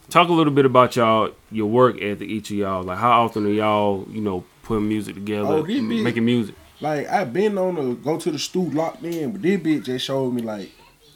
Talk 0.10 0.30
a 0.30 0.34
little 0.34 0.54
bit 0.54 0.66
about 0.66 0.96
y'all 0.96 1.32
your 1.52 1.68
work 1.68 2.02
ethic, 2.02 2.30
each 2.30 2.52
of 2.52 2.58
y'all. 2.58 2.84
Like 2.84 3.00
how 3.00 3.24
often 3.24 3.46
are 3.48 3.50
y'all 3.50 4.06
you 4.10 4.22
know 4.22 4.44
putting 4.64 4.88
music 4.88 5.16
together, 5.16 5.48
Oh, 5.48 5.62
this 5.64 5.78
m- 5.78 5.90
big. 5.90 6.04
making 6.04 6.26
music? 6.26 6.56
Like 6.80 7.08
I've 7.10 7.34
been 7.34 7.58
on 7.58 7.76
the 7.76 7.96
go 7.96 8.18
to 8.18 8.32
the 8.32 8.40
stool 8.40 8.70
locked 8.72 9.04
in, 9.04 9.32
but 9.32 9.42
this 9.42 9.60
bitch 9.60 9.84
just 9.86 10.06
showed 10.06 10.34
me 10.34 10.42
like, 10.42 10.72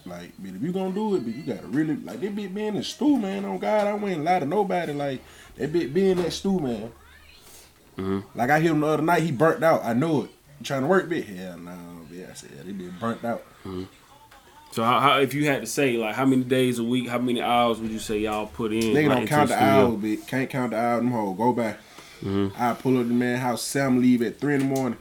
like, 0.05 0.35
bitch, 0.41 0.55
if 0.55 0.61
you 0.61 0.71
gonna 0.71 0.91
do 0.93 1.15
it, 1.15 1.19
but 1.25 1.33
you 1.35 1.43
gotta 1.43 1.67
really 1.67 1.95
like 1.97 2.19
this 2.19 2.31
bitch 2.31 2.53
being 2.53 2.67
in 2.69 2.75
the 2.75 2.83
stool, 2.83 3.17
man. 3.17 3.45
On 3.45 3.57
God, 3.57 3.87
I 3.87 3.93
wouldn't 3.93 4.23
lie 4.23 4.39
to 4.39 4.45
nobody. 4.45 4.93
Like 4.93 5.21
that 5.57 5.71
bitch 5.73 5.93
being 5.93 6.17
that 6.17 6.31
stool, 6.33 6.59
man. 6.59 6.91
Mhm. 7.97 8.23
Like 8.35 8.49
I 8.49 8.59
hear 8.59 8.71
him 8.71 8.79
the 8.81 8.87
other 8.87 9.03
night, 9.03 9.23
he 9.23 9.31
burnt 9.31 9.63
out. 9.63 9.83
I 9.83 9.93
know 9.93 10.23
it. 10.23 10.31
You 10.59 10.65
trying 10.65 10.81
to 10.81 10.87
work, 10.87 11.09
bitch? 11.09 11.25
Hell 11.35 11.57
no, 11.57 11.71
bitch. 12.11 12.29
I 12.29 12.33
said 12.33 12.49
yeah, 12.55 12.63
they 12.63 12.71
been 12.71 12.93
burnt 12.99 13.23
out. 13.25 13.43
So 14.71 14.83
how, 14.83 14.99
how 14.99 15.19
if 15.19 15.33
you 15.33 15.45
had 15.47 15.61
to 15.61 15.67
say 15.67 15.97
like 15.97 16.15
how 16.15 16.25
many 16.25 16.43
days 16.43 16.77
a 16.79 16.83
week, 16.83 17.07
how 17.09 17.17
many 17.17 17.41
hours 17.41 17.79
would 17.79 17.89
you 17.91 17.99
say 17.99 18.19
y'all 18.19 18.45
put 18.45 18.71
in? 18.71 18.81
Nigga 18.81 19.07
like, 19.07 19.17
don't 19.17 19.27
count 19.27 19.49
the 19.49 19.61
hours, 19.63 19.95
bitch. 19.95 20.27
Can't 20.27 20.49
count 20.49 20.71
the 20.71 20.77
hours. 20.77 20.99
Them 21.01 21.11
hoes 21.11 21.37
go 21.37 21.53
back. 21.53 21.79
I 22.57 22.73
pull 22.73 22.99
up 22.99 23.07
the 23.07 23.13
man 23.13 23.39
house. 23.39 23.63
Sam 23.63 23.99
leave 24.01 24.21
at 24.21 24.39
three 24.39 24.53
in 24.55 24.59
the 24.59 24.65
morning. 24.65 24.99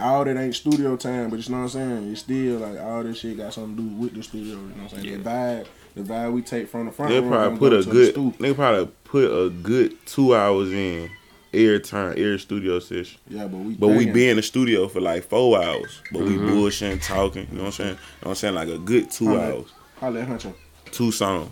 All 0.00 0.24
that 0.24 0.36
ain't 0.36 0.54
studio 0.54 0.96
time, 0.96 1.30
but 1.30 1.38
you 1.46 1.50
know 1.54 1.58
what 1.62 1.64
I'm 1.64 1.68
saying. 2.00 2.12
It's 2.12 2.20
still 2.20 2.58
like 2.58 2.78
all 2.80 3.02
this 3.02 3.18
shit 3.18 3.36
got 3.36 3.52
something 3.52 3.76
to 3.76 3.82
do 3.82 3.88
with 3.96 4.14
the 4.14 4.22
studio. 4.22 4.54
You 4.54 4.56
know 4.56 4.82
what 4.84 4.92
I'm 4.94 5.02
saying. 5.02 5.22
The 5.22 5.28
vibe, 5.30 5.66
the 5.94 6.02
vibe 6.02 6.32
we 6.32 6.42
take 6.42 6.68
from 6.68 6.86
the 6.86 6.92
front. 6.92 7.10
They 7.12 7.20
probably 7.20 7.58
put 7.58 7.72
a 7.72 7.82
to 7.82 7.88
the 7.90 8.12
good. 8.12 8.34
They 8.38 8.54
probably 8.54 8.86
put 9.04 9.24
a 9.24 9.50
good 9.50 9.94
two 10.06 10.34
hours 10.34 10.72
in 10.72 11.10
every 11.52 11.80
time, 11.80 12.12
every 12.12 12.38
studio 12.38 12.78
session. 12.78 13.20
Yeah, 13.28 13.46
but 13.46 13.58
we. 13.58 13.74
But 13.74 13.88
we 13.88 14.06
be 14.06 14.28
in 14.28 14.36
the 14.36 14.42
studio 14.42 14.88
for 14.88 15.00
like 15.00 15.24
four 15.24 15.62
hours. 15.62 16.00
But 16.12 16.22
Mm-hmm. 16.22 16.46
we 16.46 16.52
bullshitting, 16.52 17.06
talking. 17.06 17.46
You 17.50 17.58
know 17.58 17.64
what 17.64 17.66
I'm 17.66 17.72
saying? 17.72 17.88
You 17.90 17.94
know 17.94 18.00
what 18.20 18.28
I'm 18.30 18.34
saying? 18.36 18.54
Like 18.54 18.68
a 18.68 18.78
good 18.78 19.10
two 19.10 19.26
Holla. 19.28 19.52
hours, 19.52 19.72
Holla 20.00 20.20
at 20.22 20.28
Huncho. 20.28 20.54
two 20.92 21.12
songs. 21.12 21.50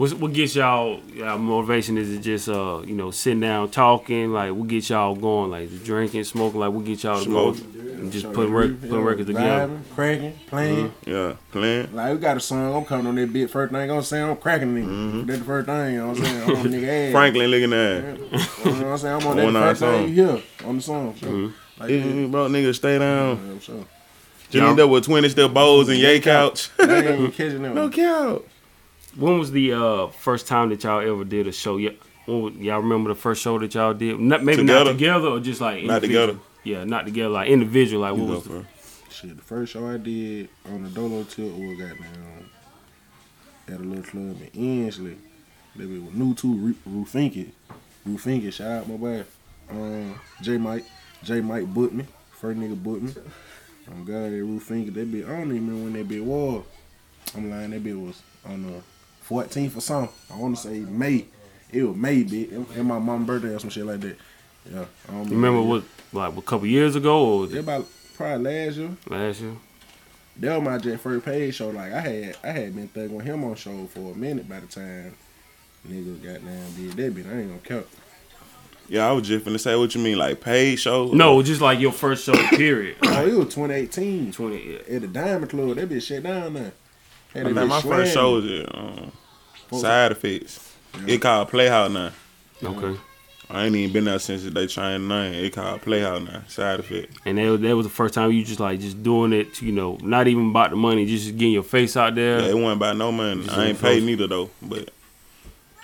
What 0.00 0.14
what 0.14 0.32
gets 0.32 0.56
y'all, 0.56 0.98
y'all 1.14 1.36
motivation? 1.36 1.98
Is 1.98 2.10
it 2.10 2.20
just 2.20 2.48
uh 2.48 2.80
you 2.86 2.94
know 2.94 3.10
sitting 3.10 3.40
down 3.40 3.70
talking? 3.70 4.32
Like 4.32 4.54
what 4.54 4.66
gets 4.68 4.88
y'all 4.88 5.14
going? 5.14 5.50
Like 5.50 5.68
drinking, 5.84 6.24
smoking? 6.24 6.58
Like 6.60 6.72
what 6.72 6.86
gets 6.86 7.04
y'all 7.04 7.20
Smoking. 7.20 7.70
going? 7.72 7.86
And 8.00 8.10
just 8.10 8.24
Show 8.24 8.32
putting 8.32 8.50
the 8.52 8.56
rec- 8.58 8.68
roof, 8.70 8.80
putting 8.80 8.96
yeah, 8.96 9.02
records 9.04 9.26
together. 9.26 9.68
vibing, 9.68 9.94
cracking, 9.94 10.32
playing. 10.46 10.92
Yeah, 11.04 11.34
playing. 11.52 11.94
Like 11.94 12.14
we 12.14 12.18
got 12.18 12.38
a 12.38 12.40
song, 12.40 12.74
I'm 12.74 12.84
coming 12.86 13.06
on 13.08 13.14
that 13.16 13.30
bit 13.30 13.50
first 13.50 13.74
thing 13.74 13.90
I'm 13.90 14.02
saying, 14.02 14.24
I'm 14.30 14.36
cracking 14.38 14.74
nigga. 14.74 14.86
Mm-hmm. 14.86 15.26
That's 15.26 15.38
the 15.40 15.44
first 15.44 15.66
thing, 15.66 15.92
you 15.92 15.98
know 16.00 16.08
what 16.08 16.18
I'm 16.18 16.24
saying? 16.24 16.42
I'm 16.50 16.56
on 16.56 16.70
the 16.70 16.76
nigga 16.78 16.88
ass. 17.08 17.12
Franklin 17.12 17.50
looking 17.50 17.72
at. 17.74 17.96
You 18.00 18.72
know 18.72 18.72
what 18.72 18.92
I'm 18.92 18.98
saying? 18.98 19.14
I'm 19.20 19.26
on 19.28 19.36
that 19.36 19.46
On 19.48 19.56
our 19.56 19.68
first 19.74 19.80
thing 19.82 19.90
song. 19.90 20.08
you 20.08 20.14
hear 20.14 20.42
on 20.66 20.76
the 20.76 20.82
song. 20.82 21.14
Sure. 21.16 21.28
Mm-hmm. 21.28 21.80
Like, 21.82 21.90
Hey, 21.90 22.20
yeah, 22.22 22.26
bro, 22.28 22.48
nigga, 22.48 22.74
stay 22.74 22.98
down. 22.98 23.50
yeah, 23.52 23.58
sure. 23.60 23.84
Jimmy 24.48 24.66
Y'all- 24.66 24.74
there 24.76 24.86
with 24.88 25.04
twenty 25.04 25.28
still 25.28 25.50
bowls 25.50 25.90
and 25.90 25.98
yay 25.98 26.20
couch. 26.20 26.70
I 26.78 26.82
ain't 26.84 27.04
even 27.20 27.32
catching 27.32 27.62
them. 27.62 27.74
no 27.74 27.90
couch. 27.90 28.44
When 29.16 29.38
was 29.38 29.50
the 29.50 29.72
uh 29.72 30.06
first 30.08 30.46
time 30.46 30.68
that 30.70 30.82
y'all 30.84 31.00
ever 31.00 31.24
did 31.24 31.46
a 31.46 31.52
show? 31.52 31.76
Yeah, 31.76 31.90
when 32.26 32.62
y'all 32.62 32.80
remember 32.80 33.08
the 33.10 33.14
first 33.20 33.42
show 33.42 33.58
that 33.58 33.74
y'all 33.74 33.94
did? 33.94 34.18
Not, 34.20 34.44
maybe 34.44 34.62
not 34.62 34.84
Together? 34.84 34.92
together 34.92 35.28
or 35.28 35.40
just 35.40 35.60
like 35.60 35.84
Not 35.84 36.02
together. 36.02 36.36
Yeah, 36.62 36.84
not 36.84 37.06
together. 37.06 37.30
Like 37.30 37.48
individual. 37.48 38.02
Like 38.02 38.12
what 38.12 38.26
go 38.26 38.34
was 38.34 38.44
the. 38.44 38.64
Shit, 39.10 39.36
the 39.36 39.42
first 39.42 39.72
show 39.72 39.86
I 39.88 39.96
did 39.96 40.48
on 40.66 40.84
the 40.84 40.90
Dolo 40.90 41.24
tilt 41.24 41.52
was 41.54 41.76
goddamn 41.78 42.48
at 43.68 43.74
a 43.74 43.82
little 43.82 44.02
club 44.04 44.36
in 44.52 44.84
Ensley. 44.86 45.16
They 45.76 45.86
was 45.86 46.12
new 46.14 46.34
to 46.34 46.54
Ru- 46.54 46.74
Rufinky. 46.88 47.50
Rufinky, 48.06 48.52
shout 48.52 48.70
out 48.82 48.88
my 48.88 48.96
boy. 48.96 49.24
Um, 49.70 50.18
J 50.42 50.56
Mike. 50.58 50.84
J 51.22 51.40
Mike 51.40 51.66
booked 51.66 51.94
me. 51.94 52.04
First 52.32 52.58
nigga 52.58 52.80
booked 52.82 53.02
me. 53.02 53.12
I'm 53.90 54.04
God 54.04 54.26
at 54.26 54.32
Rufinky. 54.32 54.92
That 54.94 55.10
bit, 55.12 55.26
I 55.26 55.30
don't 55.30 55.54
even 55.54 55.66
remember 55.66 55.84
when 55.84 55.92
that 55.94 56.08
bit 56.08 56.24
was. 56.24 56.64
I'm 57.36 57.50
lying, 57.50 57.70
that 57.70 57.84
bit 57.84 57.96
was 57.98 58.20
on 58.44 58.62
the 58.62 58.82
14th 59.30 59.76
or 59.76 59.80
something. 59.80 60.14
I 60.32 60.36
want 60.36 60.56
to 60.56 60.62
say 60.62 60.80
May. 60.80 61.26
It 61.72 61.84
was 61.84 61.96
May, 61.96 62.24
bit. 62.24 62.50
And 62.50 62.84
my 62.84 62.98
mom's 62.98 63.26
birthday 63.26 63.54
or 63.54 63.58
some 63.60 63.70
shit 63.70 63.86
like 63.86 64.00
that. 64.00 64.16
Yeah. 64.70 64.84
I 65.08 65.12
don't 65.12 65.28
you 65.28 65.36
remember 65.36 65.62
what 65.62 65.84
like 66.12 66.36
a 66.36 66.42
couple 66.42 66.66
years 66.66 66.96
ago 66.96 67.24
or 67.24 67.38
was 67.40 67.50
year. 67.50 67.60
it 67.60 67.62
about 67.62 67.86
probably 68.14 68.66
last 68.66 68.76
year. 68.76 68.90
last 69.08 69.40
year? 69.40 69.52
that 70.38 70.56
was 70.56 70.64
my 70.64 70.78
just 70.78 71.02
first 71.02 71.24
paid 71.24 71.54
show. 71.54 71.68
Like 71.70 71.92
I 71.92 72.00
had 72.00 72.36
I 72.42 72.48
had 72.48 72.74
been 72.74 72.88
thugging 72.88 73.10
with 73.10 73.26
him 73.26 73.44
on 73.44 73.54
show 73.54 73.86
for 73.86 74.12
a 74.12 74.14
minute 74.14 74.48
by 74.48 74.60
the 74.60 74.66
time 74.66 75.14
niggas 75.88 76.22
got 76.22 76.44
down 76.44 76.72
did 76.76 76.92
that 76.92 77.14
bit. 77.14 77.26
I 77.26 77.38
ain't 77.38 77.48
gonna 77.48 77.60
count. 77.60 77.86
Yeah, 78.88 79.08
I 79.08 79.12
was 79.12 79.28
just 79.28 79.44
finna 79.44 79.60
say 79.60 79.76
what 79.76 79.94
you 79.94 80.00
mean, 80.00 80.18
like 80.18 80.40
paid 80.40 80.76
show. 80.76 81.06
No, 81.12 81.40
just 81.42 81.60
like 81.60 81.78
your 81.78 81.92
first 81.92 82.24
show. 82.24 82.32
Period. 82.48 82.96
Oh, 83.04 83.26
it 83.26 83.34
was 83.34 83.54
2018 83.54 84.32
Twenty. 84.32 84.72
Yeah. 84.72 84.96
at 84.96 85.02
the 85.02 85.08
Diamond 85.08 85.50
Club. 85.50 85.76
That 85.76 85.88
bitch 85.88 86.02
shut 86.02 86.22
down 86.24 86.54
there. 86.54 86.72
Had 87.34 87.46
I 87.46 87.52
mean, 87.52 87.54
bitch 87.56 87.68
my 87.68 87.80
first 87.80 88.12
show 88.14 88.34
was 88.34 88.44
at 88.50 88.74
um, 88.74 89.12
Side 89.72 90.12
Effects. 90.12 90.74
It 91.06 91.18
called 91.22 91.48
Playhouse 91.48 91.90
now. 91.90 92.10
Okay. 92.62 92.98
I 93.48 93.66
ain't 93.66 93.74
even 93.74 93.92
been 93.92 94.04
there 94.04 94.18
since 94.20 94.44
they 94.44 94.66
changed 94.66 94.76
the 94.76 94.98
name. 95.08 95.34
It 95.44 95.52
called 95.52 95.82
Playhouse 95.82 96.22
now. 96.22 96.42
Side 96.48 96.80
Effects. 96.80 97.16
And 97.24 97.38
that 97.38 97.50
was, 97.50 97.60
that 97.60 97.76
was 97.76 97.86
the 97.86 97.90
first 97.92 98.14
time 98.14 98.30
you 98.32 98.44
just 98.44 98.60
like 98.60 98.80
just 98.80 99.02
doing 99.02 99.32
it. 99.32 99.60
You 99.62 99.72
know, 99.72 99.98
not 100.02 100.28
even 100.28 100.50
about 100.50 100.70
the 100.70 100.76
money, 100.76 101.06
just 101.06 101.36
getting 101.36 101.52
your 101.52 101.62
face 101.62 101.96
out 101.96 102.14
there. 102.14 102.40
Yeah, 102.40 102.48
it 102.48 102.56
wasn't 102.56 102.80
by 102.80 102.92
no 102.92 103.10
money. 103.12 103.42
Just 103.44 103.56
I 103.56 103.66
ain't 103.66 103.80
paid 103.80 104.02
neither 104.02 104.26
though, 104.26 104.50
but 104.62 104.90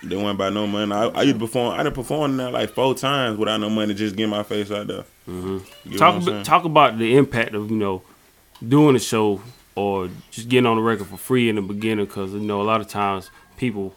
they 0.03 0.15
wasn't 0.15 0.37
by 0.37 0.49
no 0.49 0.67
money. 0.67 0.93
I, 0.93 1.07
I 1.07 1.21
used 1.23 1.39
to 1.39 1.45
perform. 1.45 1.79
I 1.79 1.83
done 1.83 1.93
performed 1.93 2.39
there 2.39 2.51
like 2.51 2.69
four 2.71 2.93
times 2.95 3.37
without 3.37 3.59
no 3.59 3.69
money, 3.69 3.93
just 3.93 4.15
getting 4.15 4.29
my 4.29 4.43
face 4.43 4.71
out 4.71 4.87
there. 4.87 5.03
hmm 5.25 5.59
Talk 5.97 6.21
about, 6.21 6.45
talk 6.45 6.65
about 6.65 6.97
the 6.97 7.17
impact 7.17 7.53
of 7.55 7.69
you 7.71 7.77
know 7.77 8.01
doing 8.65 8.95
a 8.95 8.99
show 8.99 9.41
or 9.77 10.09
just 10.31 10.49
getting 10.49 10.65
on 10.65 10.75
the 10.75 10.81
record 10.81 11.07
for 11.07 11.17
free 11.17 11.47
in 11.49 11.55
the 11.55 11.61
beginning 11.61 12.05
because 12.05 12.33
you 12.33 12.39
know 12.39 12.61
a 12.61 12.63
lot 12.63 12.81
of 12.81 12.87
times 12.87 13.29
people 13.57 13.93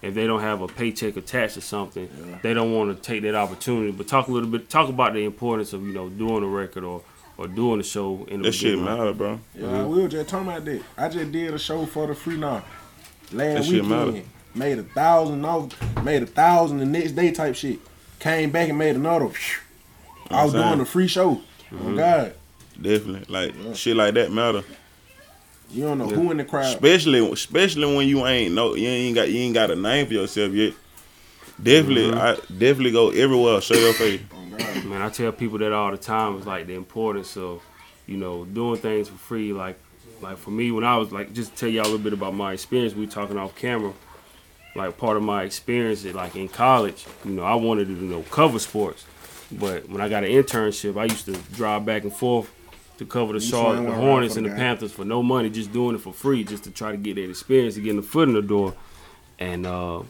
if 0.00 0.14
they 0.14 0.26
don't 0.26 0.40
have 0.40 0.62
a 0.62 0.68
paycheck 0.68 1.16
attached 1.16 1.54
to 1.54 1.60
something 1.60 2.08
they 2.42 2.54
don't 2.54 2.72
want 2.72 2.96
to 2.96 3.02
take 3.02 3.22
that 3.22 3.34
opportunity 3.34 3.92
but 3.92 4.08
talk 4.08 4.28
a 4.28 4.32
little 4.32 4.48
bit 4.48 4.68
talk 4.70 4.88
about 4.88 5.12
the 5.12 5.24
importance 5.24 5.72
of 5.72 5.82
you 5.82 5.92
know 5.92 6.08
doing 6.08 6.42
a 6.42 6.46
record 6.46 6.82
or 6.82 7.02
or 7.36 7.46
doing 7.46 7.78
a 7.78 7.84
show 7.84 8.24
in 8.28 8.42
the 8.42 8.48
That 8.48 8.52
shit 8.52 8.78
matter, 8.78 9.12
bro. 9.12 9.38
Yeah, 9.54 9.86
we 9.86 10.02
were 10.02 10.08
just 10.08 10.28
talking 10.28 10.48
about 10.48 10.64
that. 10.64 10.82
I 10.96 11.08
just 11.08 11.30
did 11.30 11.54
a 11.54 11.58
show 11.58 11.86
for 11.86 12.08
the 12.08 12.14
free 12.16 12.36
now. 12.36 12.64
Last 13.32 13.66
shit 13.66 13.84
weekend. 13.84 13.88
matter. 13.88 14.22
Made 14.56 14.78
a 14.80 14.82
thousand 14.82 15.44
off, 15.44 16.02
made 16.02 16.24
a 16.24 16.26
thousand 16.26 16.78
the 16.78 16.84
next 16.84 17.12
day 17.12 17.30
type 17.30 17.54
shit. 17.54 17.78
Came 18.18 18.50
back 18.50 18.68
and 18.68 18.76
made 18.76 18.96
another. 18.96 19.30
I 20.30 20.44
was 20.44 20.52
doing 20.52 20.80
a 20.80 20.84
free 20.84 21.06
show. 21.06 21.40
Oh 21.70 21.74
mm-hmm. 21.74 21.96
God. 21.96 22.34
Definitely, 22.80 23.32
like 23.32 23.54
Yeah. 23.56 23.72
shit 23.72 23.96
like 23.96 24.14
that 24.14 24.32
matter. 24.32 24.64
You 25.70 25.82
don't 25.84 25.98
know 25.98 26.08
who 26.08 26.30
in 26.30 26.38
the 26.38 26.44
crowd. 26.44 26.66
Especially, 26.66 27.30
especially 27.30 27.94
when 27.96 28.08
you 28.08 28.26
ain't 28.26 28.54
no, 28.54 28.74
you 28.74 28.88
ain't 28.88 29.14
got, 29.14 29.28
you 29.30 29.38
ain't 29.40 29.54
got 29.54 29.70
a 29.70 29.76
name 29.76 30.06
for 30.06 30.14
yourself 30.14 30.52
yet. 30.52 30.74
Definitely, 31.62 32.10
Mm-hmm. 32.10 32.18
I 32.18 32.34
definitely 32.58 32.92
go 32.92 33.10
everywhere. 33.10 33.60
Show 33.60 33.74
your 33.74 33.92
face. 33.92 34.20
Oh 34.32 34.82
Man, 34.88 35.02
I 35.02 35.08
tell 35.10 35.32
people 35.32 35.58
that 35.58 35.72
all 35.72 35.90
the 35.90 35.98
time. 35.98 36.36
It's 36.36 36.46
like 36.46 36.66
the 36.66 36.74
importance 36.74 37.36
of, 37.36 37.62
you 38.06 38.16
know, 38.16 38.44
doing 38.44 38.78
things 38.80 39.08
for 39.08 39.18
free. 39.18 39.52
Like, 39.52 39.78
like 40.22 40.38
for 40.38 40.50
me, 40.50 40.70
when 40.70 40.84
I 40.84 40.96
was 40.96 41.12
like, 41.12 41.32
just 41.32 41.52
to 41.52 41.56
tell 41.58 41.68
y'all 41.68 41.82
a 41.82 41.90
little 41.90 41.98
bit 41.98 42.12
about 42.12 42.34
my 42.34 42.52
experience. 42.52 42.94
We 42.94 43.06
talking 43.06 43.36
off 43.36 43.54
camera. 43.56 43.92
Like 44.74 44.96
part 44.96 45.16
of 45.16 45.22
my 45.22 45.42
experience, 45.42 46.04
is, 46.04 46.14
like 46.14 46.36
in 46.36 46.48
college, 46.48 47.06
you 47.24 47.32
know, 47.32 47.42
I 47.42 47.54
wanted 47.56 47.88
to, 47.88 47.94
you 47.94 48.06
know, 48.06 48.22
cover 48.30 48.58
sports. 48.60 49.04
But 49.50 49.88
when 49.88 50.00
I 50.00 50.08
got 50.08 50.24
an 50.24 50.30
internship, 50.30 50.96
I 50.96 51.04
used 51.04 51.24
to 51.24 51.32
drive 51.54 51.84
back 51.84 52.04
and 52.04 52.12
forth 52.12 52.52
to 52.98 53.06
cover 53.06 53.32
the 53.32 53.40
Charlotte, 53.40 53.82
the 53.86 53.92
Hornets, 53.92 54.36
and 54.36 54.46
the 54.46 54.50
guy. 54.50 54.56
Panthers 54.56 54.92
for 54.92 55.04
no 55.04 55.22
money, 55.22 55.50
just 55.50 55.72
doing 55.72 55.94
it 55.96 56.00
for 56.00 56.12
free, 56.12 56.44
just 56.44 56.64
to 56.64 56.70
try 56.70 56.90
to 56.92 56.96
get 56.98 57.14
that 57.16 57.28
experience, 57.30 57.74
to 57.76 57.80
get 57.80 57.96
the 57.96 58.02
foot 58.02 58.28
in 58.28 58.34
the 58.34 58.42
door. 58.42 58.74
And 59.38 59.66
uh, 59.66 60.02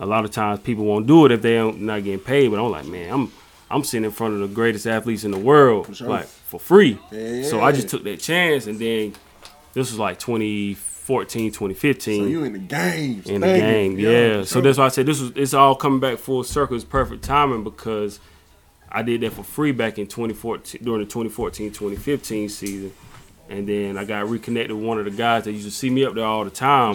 a 0.00 0.06
lot 0.06 0.24
of 0.24 0.30
times 0.32 0.60
people 0.60 0.84
won't 0.84 1.06
do 1.06 1.24
it 1.26 1.32
if 1.32 1.42
they're 1.42 1.64
not 1.64 1.80
not 1.80 2.04
getting 2.04 2.20
paid. 2.20 2.50
But 2.50 2.58
I'm 2.64 2.70
like, 2.70 2.86
man, 2.86 3.12
I'm 3.12 3.32
I'm 3.70 3.84
sitting 3.84 4.04
in 4.04 4.10
front 4.10 4.34
of 4.34 4.40
the 4.40 4.48
greatest 4.48 4.86
athletes 4.86 5.24
in 5.24 5.30
the 5.30 5.38
world, 5.38 5.86
For 5.86 5.94
sure. 5.94 6.08
like 6.08 6.26
for 6.26 6.60
free. 6.60 6.98
Yeah. 7.10 7.42
So 7.44 7.60
I 7.60 7.72
just 7.72 7.88
took 7.88 8.04
that 8.04 8.20
chance, 8.20 8.66
and 8.66 8.78
then 8.78 9.14
this 9.72 9.90
was 9.90 9.98
like 9.98 10.18
2014, 10.18 11.50
2015 11.52 12.22
So 12.22 12.26
you 12.28 12.44
in 12.44 12.52
the 12.52 12.58
game. 12.58 13.22
in 13.26 13.40
the 13.40 13.46
game. 13.46 13.98
Yeah. 13.98 14.40
for 14.40 14.46
So 14.46 14.60
that's 14.60 14.78
why 14.78 14.86
I 14.86 14.88
said 14.88 15.06
this 15.06 15.20
was 15.20 15.32
it's 15.36 15.54
all 15.54 15.74
coming 15.74 16.00
back 16.00 16.18
full 16.18 16.44
circle. 16.44 16.76
It's 16.76 16.84
perfect 16.84 17.22
timing 17.24 17.62
because 17.64 18.20
I 18.94 19.02
did 19.02 19.22
that 19.22 19.32
for 19.32 19.42
free 19.42 19.72
back 19.72 19.98
in 19.98 20.06
2014 20.06 20.80
during 20.84 21.00
the 21.00 21.06
2014 21.06 21.72
2015 21.72 22.48
season, 22.48 22.92
and 23.48 23.68
then 23.68 23.98
I 23.98 24.04
got 24.04 24.30
reconnected 24.30 24.74
with 24.76 24.86
one 24.86 24.98
of 24.98 25.04
the 25.04 25.10
guys 25.10 25.44
that 25.44 25.52
used 25.52 25.64
to 25.64 25.72
see 25.72 25.90
me 25.90 26.04
up 26.04 26.14
there 26.14 26.24
all 26.24 26.44
the 26.44 26.50
time, 26.50 26.94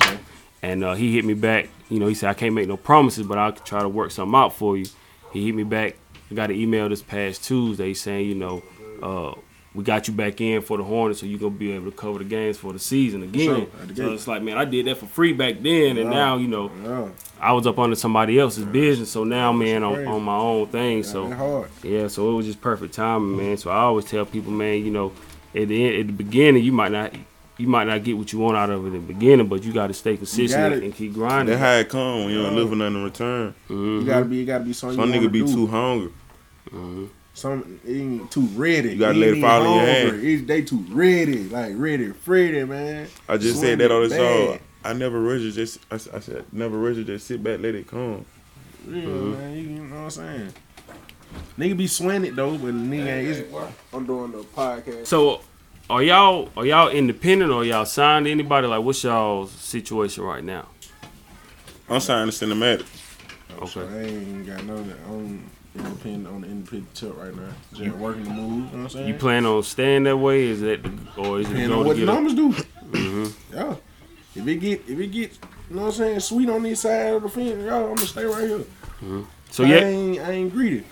and 0.62 0.82
uh, 0.84 0.94
he 0.94 1.14
hit 1.14 1.26
me 1.26 1.34
back. 1.34 1.68
You 1.90 2.00
know, 2.00 2.08
he 2.08 2.16
said 2.16 2.30
I 2.30 2.34
can't 2.34 2.56
make 2.56 2.70
no 2.70 2.78
promises, 2.78 3.28
but 3.28 3.38
I'll 3.38 3.52
try 3.52 3.82
to 3.82 3.90
work 3.90 4.12
something 4.12 4.34
out 4.34 4.54
for 4.54 4.78
you. 4.78 4.86
He 5.34 5.46
hit 5.46 5.54
me 5.54 5.64
back. 5.64 5.98
I 6.32 6.36
got 6.36 6.52
an 6.52 6.56
email 6.56 6.88
this 6.88 7.02
past 7.02 7.44
Tuesday 7.44 7.94
saying, 7.94 8.30
you 8.30 8.36
know, 8.36 8.64
uh, 9.04 9.34
we 9.80 9.86
got 9.86 10.10
you 10.10 10.14
back 10.14 10.42
in 10.42 10.62
for 10.62 10.76
the 10.78 10.84
Hornets, 10.84 11.22
so 11.22 11.26
you're 11.26 11.40
gonna 11.40 11.52
be 11.52 11.72
able 11.72 11.90
to 11.90 11.96
cover 11.96 12.18
the 12.20 12.26
games 12.26 12.58
for 12.58 12.74
the 12.74 12.80
season 12.80 13.24
again. 13.24 13.66
Sure, 13.96 13.96
so 13.96 14.12
it's 14.12 14.28
like, 14.28 14.42
man, 14.44 14.58
I 14.58 14.66
did 14.66 14.88
that 14.88 14.98
for 14.98 15.06
free 15.06 15.32
back 15.32 15.62
then, 15.62 15.98
and 15.98 16.10
Yeah. 16.12 16.18
now 16.20 16.36
you 16.36 16.50
know 16.50 16.70
Yeah. 16.84 17.08
I 17.40 17.54
was 17.54 17.66
up 17.66 17.80
under 17.80 17.96
somebody 17.96 18.38
else's 18.38 18.66
business, 18.66 19.10
so 19.10 19.24
now 19.24 19.54
man 19.54 19.82
on, 19.84 19.94
crazy. 19.96 20.08
on 20.10 20.22
my 20.22 20.36
own 20.36 20.68
thing. 20.68 20.98
Yeah, 20.98 21.04
So 21.04 21.68
yeah, 21.82 22.08
so 22.10 22.30
it 22.30 22.36
was 22.36 22.46
just 22.46 22.60
perfect 22.60 22.94
timing, 22.94 23.38
man. 23.38 23.56
So 23.56 23.70
I 23.72 23.78
always 23.84 24.04
tell 24.04 24.26
people, 24.26 24.52
man, 24.52 24.84
you 24.84 24.92
know, 24.92 25.14
at 25.56 25.70
the 25.70 25.86
end, 25.86 25.96
at 26.02 26.08
the 26.08 26.14
beginning, 26.14 26.62
you 26.66 26.74
might 26.74 26.92
not 26.92 27.14
you 27.58 27.68
might 27.68 27.88
not 27.88 28.04
get 28.04 28.18
what 28.18 28.34
you 28.34 28.40
want 28.40 28.58
out 28.58 28.70
of 28.70 28.84
it 28.86 28.88
in 28.88 28.94
the 29.08 29.14
beginning, 29.14 29.48
but 29.48 29.64
you 29.64 29.72
got 29.72 29.88
to 29.88 29.94
stay 29.94 30.18
consistent 30.18 30.82
and, 30.84 30.94
keep 30.96 31.14
grinding. 31.14 31.54
That's 31.58 31.62
how 31.62 31.74
it 31.80 31.90
come 31.90 32.26
when 32.26 32.30
you 32.34 32.42
don't 32.42 32.56
live 32.56 32.70
for 32.70 32.76
nothing 32.76 32.96
in 32.98 33.04
return. 33.04 33.54
Mhm. 33.70 34.00
You 34.02 34.06
gotta 34.06 34.26
be. 34.26 34.36
You 34.38 34.46
gotta 34.46 34.64
be 34.66 34.74
something. 34.74 34.98
Some 35.00 35.14
you 35.14 35.22
nigga 35.22 35.32
be 35.32 35.40
do. 35.42 35.54
too 35.54 35.68
hungry. 35.68 36.10
Some 37.40 37.80
ain't 37.88 38.30
too 38.32 38.42
ready. 38.56 38.90
You 38.94 38.98
gotta 39.00 39.14
It 39.14 39.18
let 39.18 39.38
it 39.38 39.42
fall 39.42 39.66
in 39.66 39.72
your 39.72 39.86
hand. 39.86 40.24
It's- 40.26 40.48
They 40.48 40.62
too 40.62 40.86
ready, 40.90 41.44
like 41.50 41.74
ready, 41.76 42.12
Freddy, 42.12 42.64
man. 42.66 43.08
I 43.28 43.38
just 43.38 43.60
Swing 43.60 43.64
said 43.72 43.80
that 43.80 43.92
on 43.92 44.10
the 44.10 44.16
show. 44.16 44.48
bad. 44.52 44.62
I 44.84 44.94
never 44.94 45.20
really 45.20 45.52
just. 45.52 45.80
I, 45.92 45.96
I 45.96 46.20
said 46.20 46.46
never 46.52 46.78
really 46.78 47.04
just 47.04 47.28
sit 47.28 47.44
back, 47.44 47.60
let 47.60 47.76
it 47.76 47.88
come. 47.88 48.26
Yeah, 48.88 49.02
Mm-hmm. 49.04 49.32
man. 49.32 49.54
You, 49.54 49.62
you 49.62 49.70
know 49.84 49.96
what 49.96 50.02
I'm 50.04 50.10
saying? 50.12 50.54
Nigga 51.58 51.78
be 51.78 51.88
swinging 51.88 52.26
it 52.26 52.36
though, 52.36 52.58
but 52.58 52.74
nigga 52.74 53.08
ain't. 53.08 53.28
It's, 53.28 53.54
I'm 53.94 54.06
doing 54.06 54.32
the 54.32 54.40
podcast. 54.40 55.08
So 55.08 55.42
are 55.90 56.02
y'all 56.04 56.50
are 56.58 56.66
y'all 56.66 56.90
independent 56.90 57.52
or 57.52 57.64
y'all 57.66 57.86
signed 57.86 58.26
to 58.26 58.32
anybody? 58.32 58.68
Like, 58.68 58.84
what's 58.84 59.04
y'all's 59.04 59.52
situation 59.52 60.24
right 60.24 60.44
now? 60.44 60.68
I'm 61.90 62.00
signed 62.00 62.32
to 62.32 62.46
cinematic. 62.46 62.86
So 63.68 63.82
Okay. 63.82 63.94
I 63.94 64.04
ain't 64.08 64.46
got 64.48 64.64
none 64.66 64.78
of 64.80 64.88
that. 64.88 64.98
I'm 65.80 65.86
independent 65.88 66.28
on 66.28 66.42
the 66.42 66.48
independent 66.48 66.96
tip 66.96 67.18
right 67.18 67.36
now. 67.36 67.50
Just 67.74 67.96
working 67.98 68.24
the 68.26 68.30
move. 68.32 68.50
You 68.52 68.60
know 68.60 68.66
what 68.66 68.74
I'm 68.84 68.90
saying? 68.90 69.08
You 69.08 69.14
plan 69.16 69.46
on 69.46 69.64
staying 69.64 70.04
that 70.04 70.18
way? 70.18 70.44
Is 70.48 70.62
that 70.62 70.84
the, 70.84 70.92
or 71.22 71.40
is 71.40 71.50
it 71.50 71.54
going 71.54 71.72
on 71.72 71.86
what 71.86 71.94
to 71.96 72.00
the 72.00 72.06
get? 72.06 72.12
A, 72.12 72.14
numbers 72.14 72.34
do. 72.36 72.52
mm-hmm. 72.54 73.56
Yeah. 73.56 73.76
If 74.36 74.48
it 74.48 74.56
get 74.56 74.82
if 74.88 75.00
it 75.00 75.08
get 75.08 75.32
you 75.70 75.76
know 75.76 75.82
what 75.84 75.88
I'm 75.88 75.92
saying, 75.94 76.20
sweet 76.22 76.50
on 76.50 76.64
this 76.64 76.82
side 76.82 77.14
of 77.14 77.24
the 77.24 77.30
fence, 77.30 77.64
y'all, 77.66 77.90
I'm 77.90 77.96
gonna 77.96 78.08
stay 78.08 78.26
right 78.26 78.48
here. 78.48 78.64
So 79.52 79.64
I 79.64 79.68
yeah, 79.68 79.76
ain't 79.80 80.20
I 80.20 80.32
ain't 80.32 80.52
greedy. 80.52 80.84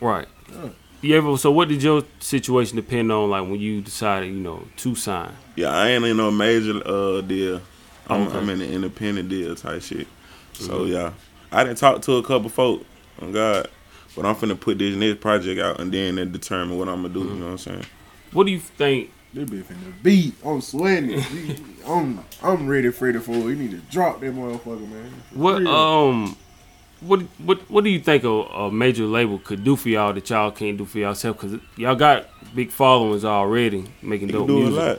right. 0.00 0.26
Yeah. 0.50 0.68
You 1.02 1.16
ever? 1.16 1.36
So 1.36 1.50
what 1.52 1.68
did 1.68 1.82
your 1.82 2.02
situation 2.20 2.76
depend 2.76 3.12
on? 3.12 3.30
Like 3.30 3.42
when 3.42 3.60
you 3.60 3.80
decided, 3.82 4.28
you 4.32 4.40
know, 4.40 4.66
to 4.78 4.94
sign? 4.94 5.32
Yeah, 5.54 5.68
I 5.70 5.88
ain't 5.90 6.04
in 6.04 6.16
no 6.16 6.30
major 6.30 6.80
uh 6.86 7.20
deal. 7.20 7.60
I'm, 8.08 8.28
Okay. 8.28 8.38
I'm 8.38 8.48
in 8.50 8.60
an 8.60 8.72
independent 8.72 9.28
deal 9.28 9.54
type 9.54 9.82
shit. 9.82 10.06
So 10.54 10.80
Mhm. 10.80 10.92
yeah, 10.92 11.12
I 11.52 11.64
didn't 11.64 11.78
talk 11.78 12.02
to 12.02 12.16
a 12.16 12.22
couple 12.22 12.48
folk. 12.48 12.84
On 13.22 13.32
God, 13.32 13.68
but 14.16 14.24
I'm 14.26 14.34
finna 14.34 14.58
put 14.58 14.78
this 14.78 14.96
next 14.96 15.20
project 15.20 15.60
out 15.60 15.78
and 15.80 15.92
then 15.92 16.16
then 16.16 16.32
determine 16.32 16.78
what 16.78 16.88
I'm 16.88 17.02
gonna 17.02 17.14
do. 17.14 17.20
Mm-hmm. 17.20 17.34
You 17.34 17.38
know 17.40 17.44
what 17.46 17.52
I'm 17.52 17.58
saying? 17.58 17.84
What 18.32 18.46
do 18.46 18.52
you 18.52 18.58
think? 18.60 19.10
This 19.34 19.48
bitch 19.50 19.64
finna 19.64 19.92
beat. 20.02 20.34
I'm 20.44 20.60
sweating. 20.60 21.22
I'm 21.86 22.20
I'm 22.42 22.66
ready, 22.66 22.90
Freddy 22.90 23.18
for 23.18 23.32
it. 23.32 23.38
You 23.44 23.54
need 23.56 23.70
to 23.72 23.78
drop 23.90 24.20
that 24.20 24.34
motherfucker, 24.34 24.88
man. 24.88 25.12
For 25.32 25.38
What 25.38 25.58
real. 25.60 25.68
um, 25.68 26.36
what 27.00 27.20
what 27.38 27.70
what 27.70 27.84
do 27.84 27.90
you 27.90 28.00
think 28.00 28.24
a, 28.24 28.28
a 28.28 28.72
major 28.72 29.04
label 29.04 29.38
could 29.38 29.62
do 29.62 29.76
for 29.76 29.90
y'all 29.90 30.12
that 30.14 30.30
y'all 30.30 30.50
can't 30.50 30.78
do 30.78 30.86
for 30.86 30.98
yourself? 30.98 31.38
Because 31.40 31.60
y'all 31.76 31.94
got 31.94 32.26
big 32.54 32.70
followings 32.70 33.24
already, 33.24 33.84
making 34.00 34.28
You 34.28 34.34
can 34.34 34.40
dope 34.40 34.46
do 34.48 34.58
music. 34.60 34.80
a 34.80 34.86
lot. 34.86 34.98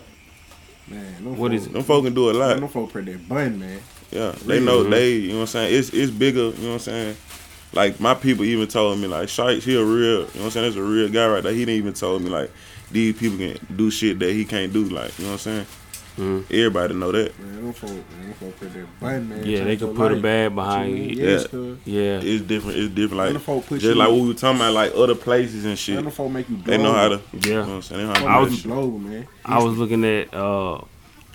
man, 0.87 1.13
them 1.15 1.37
what 1.37 1.51
folk, 1.51 1.53
is 1.53 1.65
it? 1.65 1.73
Them 1.73 1.83
folk 1.83 2.03
can 2.05 2.13
do 2.13 2.29
a 2.29 2.33
lot. 2.33 2.59
Them 2.59 2.69
folk 2.69 2.91
press 2.91 3.05
that 3.05 3.27
button, 3.27 3.59
man. 3.59 3.79
Yeah, 4.11 4.31
they 4.45 4.59
know 4.59 4.83
Mhm. 4.83 4.91
they. 4.91 5.11
You 5.13 5.27
know 5.29 5.33
what 5.35 5.41
I'm 5.41 5.47
saying? 5.47 5.75
It's 5.79 5.89
it's 5.89 6.11
bigger. 6.11 6.39
You 6.39 6.51
know 6.61 6.67
what 6.67 6.73
I'm 6.73 6.79
saying? 6.79 7.15
Like 7.73 7.99
my 7.99 8.13
people 8.13 8.45
even 8.45 8.67
told 8.67 8.97
me 8.99 9.07
like 9.07 9.29
Shikes, 9.29 9.65
he 9.65 9.75
a 9.75 9.83
real. 9.83 10.01
You 10.01 10.17
know 10.19 10.23
what 10.25 10.43
I'm 10.45 10.51
saying? 10.51 10.65
That's 10.67 10.75
a 10.77 10.81
real 10.83 11.09
guy 11.09 11.27
right 11.27 11.43
there. 11.43 11.51
He 11.53 11.59
didn't 11.59 11.75
even 11.75 11.93
told 11.93 12.21
me 12.21 12.29
like 12.29 12.51
these 12.91 13.15
people 13.17 13.37
can 13.37 13.57
do 13.75 13.91
shit 13.91 14.19
that 14.19 14.31
he 14.31 14.45
can't 14.45 14.71
do. 14.71 14.85
Like 14.85 15.17
you 15.19 15.25
know 15.25 15.31
what 15.31 15.47
I'm 15.47 15.65
saying? 15.65 15.65
Mhm. 16.17 16.45
Everybody 16.49 16.93
know 16.95 17.11
that. 17.11 17.37
Man, 17.39 17.55
them 17.65 17.73
folk, 17.73 17.91
man, 17.91 18.01
them 18.23 18.33
folk 18.39 18.59
press 18.59 18.73
that 18.73 18.99
button, 18.99 19.29
man. 19.29 19.37
Yeah, 19.45 19.59
they 19.59 19.65
Change 19.65 19.79
could 19.81 19.85
your 19.89 19.95
put 19.95 20.11
a 20.11 20.15
life. 20.15 20.23
bag 20.23 20.55
behind 20.55 20.97
you. 20.97 21.05
Yeah. 21.05 21.75
Yeah, 21.85 22.19
It's 22.23 22.43
different. 22.43 22.77
It's 22.79 22.95
different. 22.95 23.33
Like 23.35 23.41
folk 23.43 23.67
put 23.67 23.75
just 23.81 23.85
you, 23.85 23.93
like 23.93 24.07
what 24.09 24.21
we 24.21 24.27
were 24.29 24.33
talking 24.33 24.55
about, 24.59 24.73
like 24.73 24.93
other 24.95 25.13
places 25.13 25.65
and 25.65 25.77
shit. 25.77 25.95
them 26.01 26.09
folk 26.09 26.31
make 26.31 26.49
you 26.49 26.57
They 26.65 26.77
know 26.79 26.93
how 26.93 27.09
to. 27.09 27.21
yeah. 27.33 27.39
You 27.43 27.53
know 27.53 27.59
what 27.61 27.69
I'm 27.69 27.81
saying? 27.83 28.01
They 28.01 28.07
know 28.13 28.19
how 28.19 28.25
to 28.25 28.29
I 28.31 28.39
was- 28.39 28.65
you 28.65 28.71
global, 28.71 28.97
man. 28.97 29.27
I 29.45 29.63
was 29.63 29.77
looking 29.77 30.03
at 30.05 30.33
uh, 30.33 30.81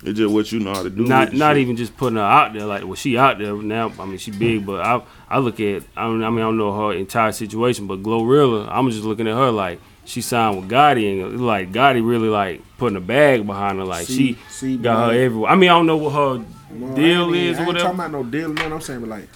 It's 0.05 0.19
just 0.19 0.33
what 0.35 0.51
you 0.51 0.59
know 0.61 0.75
how 0.75 0.83
to 0.83 0.91
do. 0.91 1.05
not 1.05 1.33
not 1.33 1.53
shit. 1.55 1.63
even 1.63 1.77
just 1.77 1.97
putting 1.97 2.17
her 2.17 2.23
out 2.25 2.53
there. 2.53 2.65
Like, 2.67 2.85
well, 2.85 2.95
she 2.97 3.17
out 3.17 3.39
there 3.39 3.55
now. 3.55 3.93
I 4.01 4.05
mean, 4.05 4.19
she 4.19 4.31
big, 4.33 4.67
but 4.67 4.81
I 4.85 5.03
I 5.29 5.39
look 5.39 5.61
at. 5.61 5.85
I, 5.97 6.03
don't, 6.05 6.23
I 6.25 6.31
mean, 6.31 6.41
I 6.41 6.43
don't 6.43 6.59
know 6.59 6.73
her 6.89 6.93
entire 6.97 7.31
situation, 7.33 7.87
but 7.87 8.03
Glorilla. 8.03 8.69
I'm 8.71 8.91
just 8.91 9.05
looking 9.05 9.29
at 9.29 9.35
her 9.35 9.51
like 9.53 9.81
she 10.05 10.21
signed 10.21 10.57
with 10.57 10.69
Gotti, 10.69 11.23
and 11.23 11.47
like 11.47 11.71
Gotti 11.73 12.05
really 12.05 12.29
like 12.29 12.63
putting 12.79 12.97
a 12.97 13.01
bag 13.01 13.47
behind 13.47 13.79
her. 13.79 13.85
Like 13.85 14.07
See- 14.07 14.35
she 14.35 14.39
see, 14.51 14.77
got 14.77 14.99
man. 15.07 15.09
her 15.17 15.23
everywhere. 15.25 15.51
I 15.51 15.55
mean, 15.55 15.71
I 15.71 15.75
don't 15.75 15.87
know 15.87 15.97
what 15.99 16.11
her 16.11 16.45
Well, 16.75 16.93
I 16.93 16.95
deal 16.97 17.33
is 17.35 17.59
I 17.59 17.63
or 17.65 17.69
ain't 17.69 17.79
talking 17.79 17.95
about 17.95 18.11
no 18.11 18.25
deal, 18.25 18.53
man. 18.53 18.73
I'm 18.73 18.81
saying, 18.81 19.01
but 19.01 19.09
like, 19.09 19.29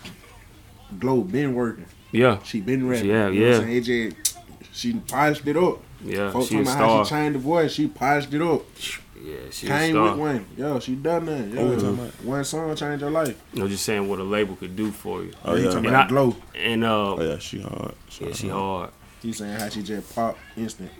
Glow 0.98 1.20
been 1.22 1.54
working. 1.54 1.86
Yeah, 2.12 2.38
She 2.44 2.60
been 2.60 2.88
rapping. 2.88 3.08
Yeah, 3.10 3.28
you 3.28 3.40
know 3.40 3.46
yeah. 3.46 3.52
What 3.52 3.60
I'm 3.60 3.66
saying? 3.66 3.76
It 3.76 4.12
just, 4.22 4.38
she 4.72 4.92
polished 4.94 5.46
it 5.46 5.56
up. 5.56 5.80
yeah, 6.04 6.30
Folks 6.30 6.46
she 6.48 6.58
a 6.58 6.64
talking 6.64 6.72
about 6.72 6.76
how 6.88 7.04
star. 7.04 7.04
she 7.04 7.10
changed 7.10 7.34
the 7.36 7.42
voice. 7.42 7.72
She 7.72 7.86
polished 7.88 8.32
it 8.34 8.42
up. 8.42 8.62
Yeah, 9.22 9.36
she 9.50 9.66
a 9.66 9.70
Came 9.70 10.02
with 10.02 10.16
one. 10.18 10.46
Yo, 10.56 10.78
she 10.80 10.94
done 10.94 11.26
that. 11.26 11.48
Yo, 11.48 11.60
Who 11.62 11.68
we 11.70 11.74
talking 11.76 11.94
about? 11.94 12.24
one 12.24 12.44
song 12.44 12.74
changed 12.76 13.02
her 13.02 13.10
life. 13.10 13.40
I'm 13.54 13.68
just 13.68 13.84
saying 13.84 14.08
what 14.08 14.18
a 14.18 14.22
label 14.24 14.56
could 14.56 14.76
do 14.76 14.90
for 14.92 15.22
you. 15.22 15.32
Oh 15.44 15.54
He 15.54 15.62
yeah, 15.64 15.68
talking 15.70 15.86
And 15.86 15.94
about 15.94 16.06
I- 16.06 16.08
Glow. 16.08 16.36
And 16.54 16.84
uh, 16.84 17.14
oh 17.14 17.22
yeah, 17.22 17.38
she 17.38 17.60
hard. 17.60 17.94
yeah, 18.20 18.32
she 18.32 18.48
hard. 18.48 18.90
He 19.22 19.32
saying 19.32 19.58
how 19.58 19.68
she 19.68 19.82
just 19.82 20.14
pop 20.14 20.36
instant. 20.56 20.90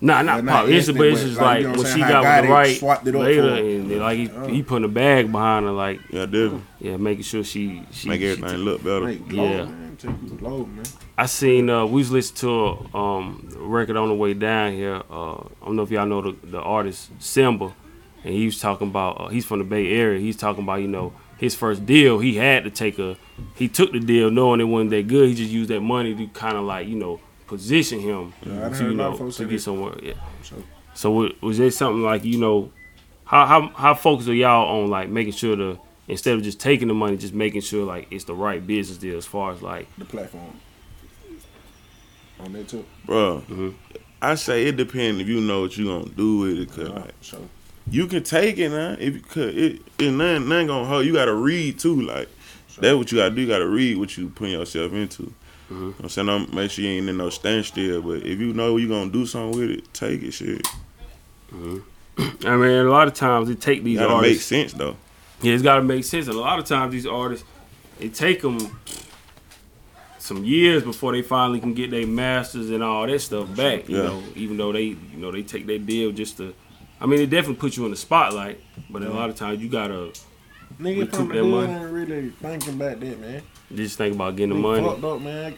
Nah, 0.00 0.22
not 0.22 0.44
Well, 0.44 0.54
pop. 0.54 0.66
not 0.66 0.68
It's, 0.72 0.90
but 0.92 1.06
it's 1.06 1.22
just 1.22 1.36
like, 1.36 1.44
like 1.44 1.58
you 1.58 1.62
know 1.64 1.68
what 1.70 1.78
when 1.78 1.86
I'm 1.86 1.92
she 1.92 2.00
saying, 2.00 2.08
got 2.12 2.40
with 2.40 2.48
the 2.48 2.52
right 2.54 2.76
swapped 2.78 3.06
it 3.08 3.14
up 3.16 3.20
later, 3.22 3.42
for 3.42 3.54
and 3.64 3.90
then, 3.90 3.98
like 3.98 4.18
he, 4.18 4.54
he 4.54 4.62
putting 4.62 4.84
a 4.84 4.88
bag 4.88 5.32
behind 5.32 5.66
her, 5.66 5.72
like 5.72 6.00
Yeah, 6.10 6.26
definitely. 6.26 6.62
yeah, 6.80 6.96
making 6.96 7.24
sure 7.24 7.42
she 7.42 7.82
she 7.90 8.08
Make 8.08 8.20
she 8.20 8.28
everything 8.28 8.50
t- 8.56 8.62
look 8.62 8.84
better. 8.84 9.00
Like 9.00 9.28
Glow, 9.28 9.44
Yeah. 9.50 9.64
man. 9.64 9.96
Take 9.98 10.10
you 10.22 10.28
Glow, 10.36 10.66
man. 10.66 10.84
I 11.16 11.26
seen 11.26 11.68
uh, 11.68 11.84
we 11.84 11.94
was 12.00 12.12
listening 12.12 12.36
to 12.42 12.88
a 12.94 12.96
um, 12.96 13.48
record 13.56 13.96
on 13.96 14.08
the 14.08 14.14
way 14.14 14.34
down 14.34 14.72
here. 14.72 15.02
Uh, 15.10 15.34
I 15.34 15.46
don't 15.66 15.74
know 15.74 15.82
if 15.82 15.90
y'all 15.90 16.06
know 16.06 16.22
the, 16.22 16.46
the 16.46 16.60
artist 16.60 17.10
Simba, 17.18 17.74
and 18.22 18.32
he 18.32 18.44
was 18.46 18.60
talking 18.60 18.86
about 18.88 19.20
uh, 19.20 19.26
he's 19.28 19.44
from 19.44 19.58
the 19.58 19.64
Bay 19.64 19.88
Area. 19.94 20.20
He's 20.20 20.36
talking 20.36 20.62
about 20.62 20.80
you 20.80 20.86
know 20.86 21.12
his 21.38 21.56
first 21.56 21.84
deal. 21.86 22.20
He 22.20 22.36
had 22.36 22.62
to 22.62 22.70
take 22.70 23.00
a 23.00 23.16
he 23.56 23.66
took 23.66 23.90
the 23.90 23.98
deal 23.98 24.30
knowing 24.30 24.60
it 24.60 24.64
wasn't 24.64 24.90
that 24.90 25.08
good. 25.08 25.28
He 25.30 25.34
just 25.34 25.50
used 25.50 25.70
that 25.70 25.80
money 25.80 26.14
to 26.14 26.26
kind 26.28 26.56
of 26.56 26.62
like 26.62 26.86
you 26.86 26.94
know 26.94 27.18
position 27.48 27.98
him 28.00 28.32
Yeah, 28.44 28.68
to 28.68 28.84
you 28.84 28.94
know 28.94 29.16
to 29.16 29.24
get 29.44 29.48
that. 29.50 29.60
somewhere. 29.60 29.94
Yeah. 30.02 30.12
So, 30.42 30.56
So 30.94 31.10
wa- 31.10 31.30
was 31.40 31.58
there 31.58 31.70
something 31.70 32.02
like 32.02 32.24
you 32.24 32.38
know 32.38 32.70
how 33.24 33.46
how 33.46 33.68
how 33.74 33.94
focused 33.94 34.28
are 34.28 34.34
y'all 34.34 34.82
on 34.82 34.88
like 34.90 35.08
making 35.08 35.32
sure 35.32 35.56
the 35.56 35.78
instead 36.06 36.34
of 36.34 36.42
just 36.42 36.60
taking 36.60 36.88
the 36.88 36.94
money, 36.94 37.16
just 37.16 37.34
making 37.34 37.60
sure 37.62 37.84
like 37.84 38.06
it's 38.10 38.24
the 38.24 38.34
right 38.34 38.64
business 38.66 38.98
deal 38.98 39.16
as 39.16 39.26
far 39.26 39.52
as 39.52 39.60
like 39.62 39.86
the 39.98 40.04
platform. 40.04 40.60
On 42.40 42.52
that 42.52 42.68
too. 42.68 42.84
Bro, 43.04 43.42
Mhm. 43.50 43.74
I 44.22 44.34
say 44.36 44.66
it 44.66 44.76
depends 44.76 45.20
if 45.20 45.28
you 45.28 45.40
know 45.40 45.62
what 45.62 45.76
you 45.76 45.86
gonna 45.86 46.08
do 46.10 46.38
with 46.38 46.58
it. 46.58 46.68
Cause 46.70 46.88
like 46.90 47.14
So, 47.20 47.48
you 47.90 48.06
can 48.06 48.22
take 48.22 48.58
it 48.58 48.68
now 48.70 48.96
if 48.98 49.14
you 49.14 49.20
could. 49.20 49.56
It, 49.56 49.82
it 49.98 50.10
nothing, 50.10 50.48
nothing 50.48 50.66
gonna 50.68 50.86
hurt. 50.88 51.04
You 51.04 51.12
gotta 51.12 51.34
read 51.34 51.78
too. 51.78 52.00
Like 52.02 52.28
that's 52.80 52.96
what 52.96 53.10
you 53.10 53.18
gotta 53.18 53.34
do. 53.34 53.40
You 53.42 53.46
gotta 53.48 53.66
read 53.68 53.98
what 53.98 54.16
you 54.16 54.28
putting 54.28 54.54
yourself 54.54 54.92
into. 54.92 55.32
Mm-hmm. 55.70 55.86
What 55.88 56.02
I'm 56.02 56.08
saying 56.08 56.28
I'm 56.28 56.54
make 56.54 56.70
sure 56.70 56.84
you 56.84 56.90
ain't 56.90 57.08
in 57.08 57.16
no 57.18 57.30
standstill. 57.30 58.02
But 58.02 58.26
if 58.26 58.38
you 58.38 58.52
know 58.54 58.76
you 58.76 58.88
gonna 58.88 59.10
do 59.10 59.26
something 59.26 59.58
with 59.58 59.70
it, 59.70 59.92
take 59.92 60.22
it. 60.22 60.32
Shit, 60.32 60.62
mm-hmm. 61.52 61.78
I 62.46 62.56
mean 62.56 62.70
a 62.70 62.84
lot 62.84 63.06
of 63.08 63.14
times 63.14 63.50
it 63.50 63.60
take 63.60 63.84
these 63.84 63.98
gotta 63.98 64.22
make 64.22 64.40
sense 64.40 64.72
though. 64.72 64.96
yeah 65.42 65.52
it's 65.52 65.62
got 65.62 65.76
to 65.76 65.82
make 65.82 66.04
sense 66.04 66.26
and 66.26 66.36
a 66.36 66.40
lot 66.40 66.58
of 66.58 66.64
times 66.64 66.92
these 66.92 67.06
artists 67.06 67.46
it 68.00 68.14
take 68.14 68.42
them 68.42 68.58
some 70.18 70.44
years 70.44 70.82
before 70.82 71.12
they 71.12 71.22
finally 71.22 71.58
can 71.60 71.74
get 71.74 71.90
their 71.90 72.06
masters 72.06 72.70
and 72.70 72.82
all 72.82 73.06
that 73.06 73.18
stuff 73.20 73.54
back. 73.56 73.88
You 73.88 73.96
Yeah. 73.96 74.02
know, 74.04 74.22
even 74.36 74.56
though 74.56 74.72
they 74.72 74.82
you 74.82 75.16
know 75.16 75.30
they 75.30 75.42
take 75.42 75.66
their 75.66 75.78
deal 75.78 76.12
just 76.12 76.36
to. 76.38 76.54
I 77.00 77.06
mean, 77.06 77.20
it 77.20 77.30
definitely 77.30 77.56
puts 77.60 77.76
you 77.76 77.84
in 77.84 77.92
the 77.92 77.96
spotlight, 77.96 78.60
but 78.90 79.02
a 79.02 79.06
mm-hmm. 79.06 79.16
lot 79.16 79.30
of 79.30 79.36
times 79.36 79.62
you 79.62 79.68
gotta 79.68 80.12
nigga 80.80 81.00
Recoup 81.00 81.14
from 81.14 81.28
the 81.28 81.34
that 81.34 81.44
money. 81.44 81.72
ain't 81.72 81.92
really 81.92 82.30
thinking 82.30 82.74
about 82.74 83.00
that, 83.00 83.20
man. 83.20 83.42
You 83.70 83.76
just 83.76 83.98
think 83.98 84.14
about 84.14 84.36
getting 84.36 84.54
the 84.54 84.60
money. 84.60 84.82
Fucked 84.86 85.04
up, 85.04 85.20
man. 85.20 85.54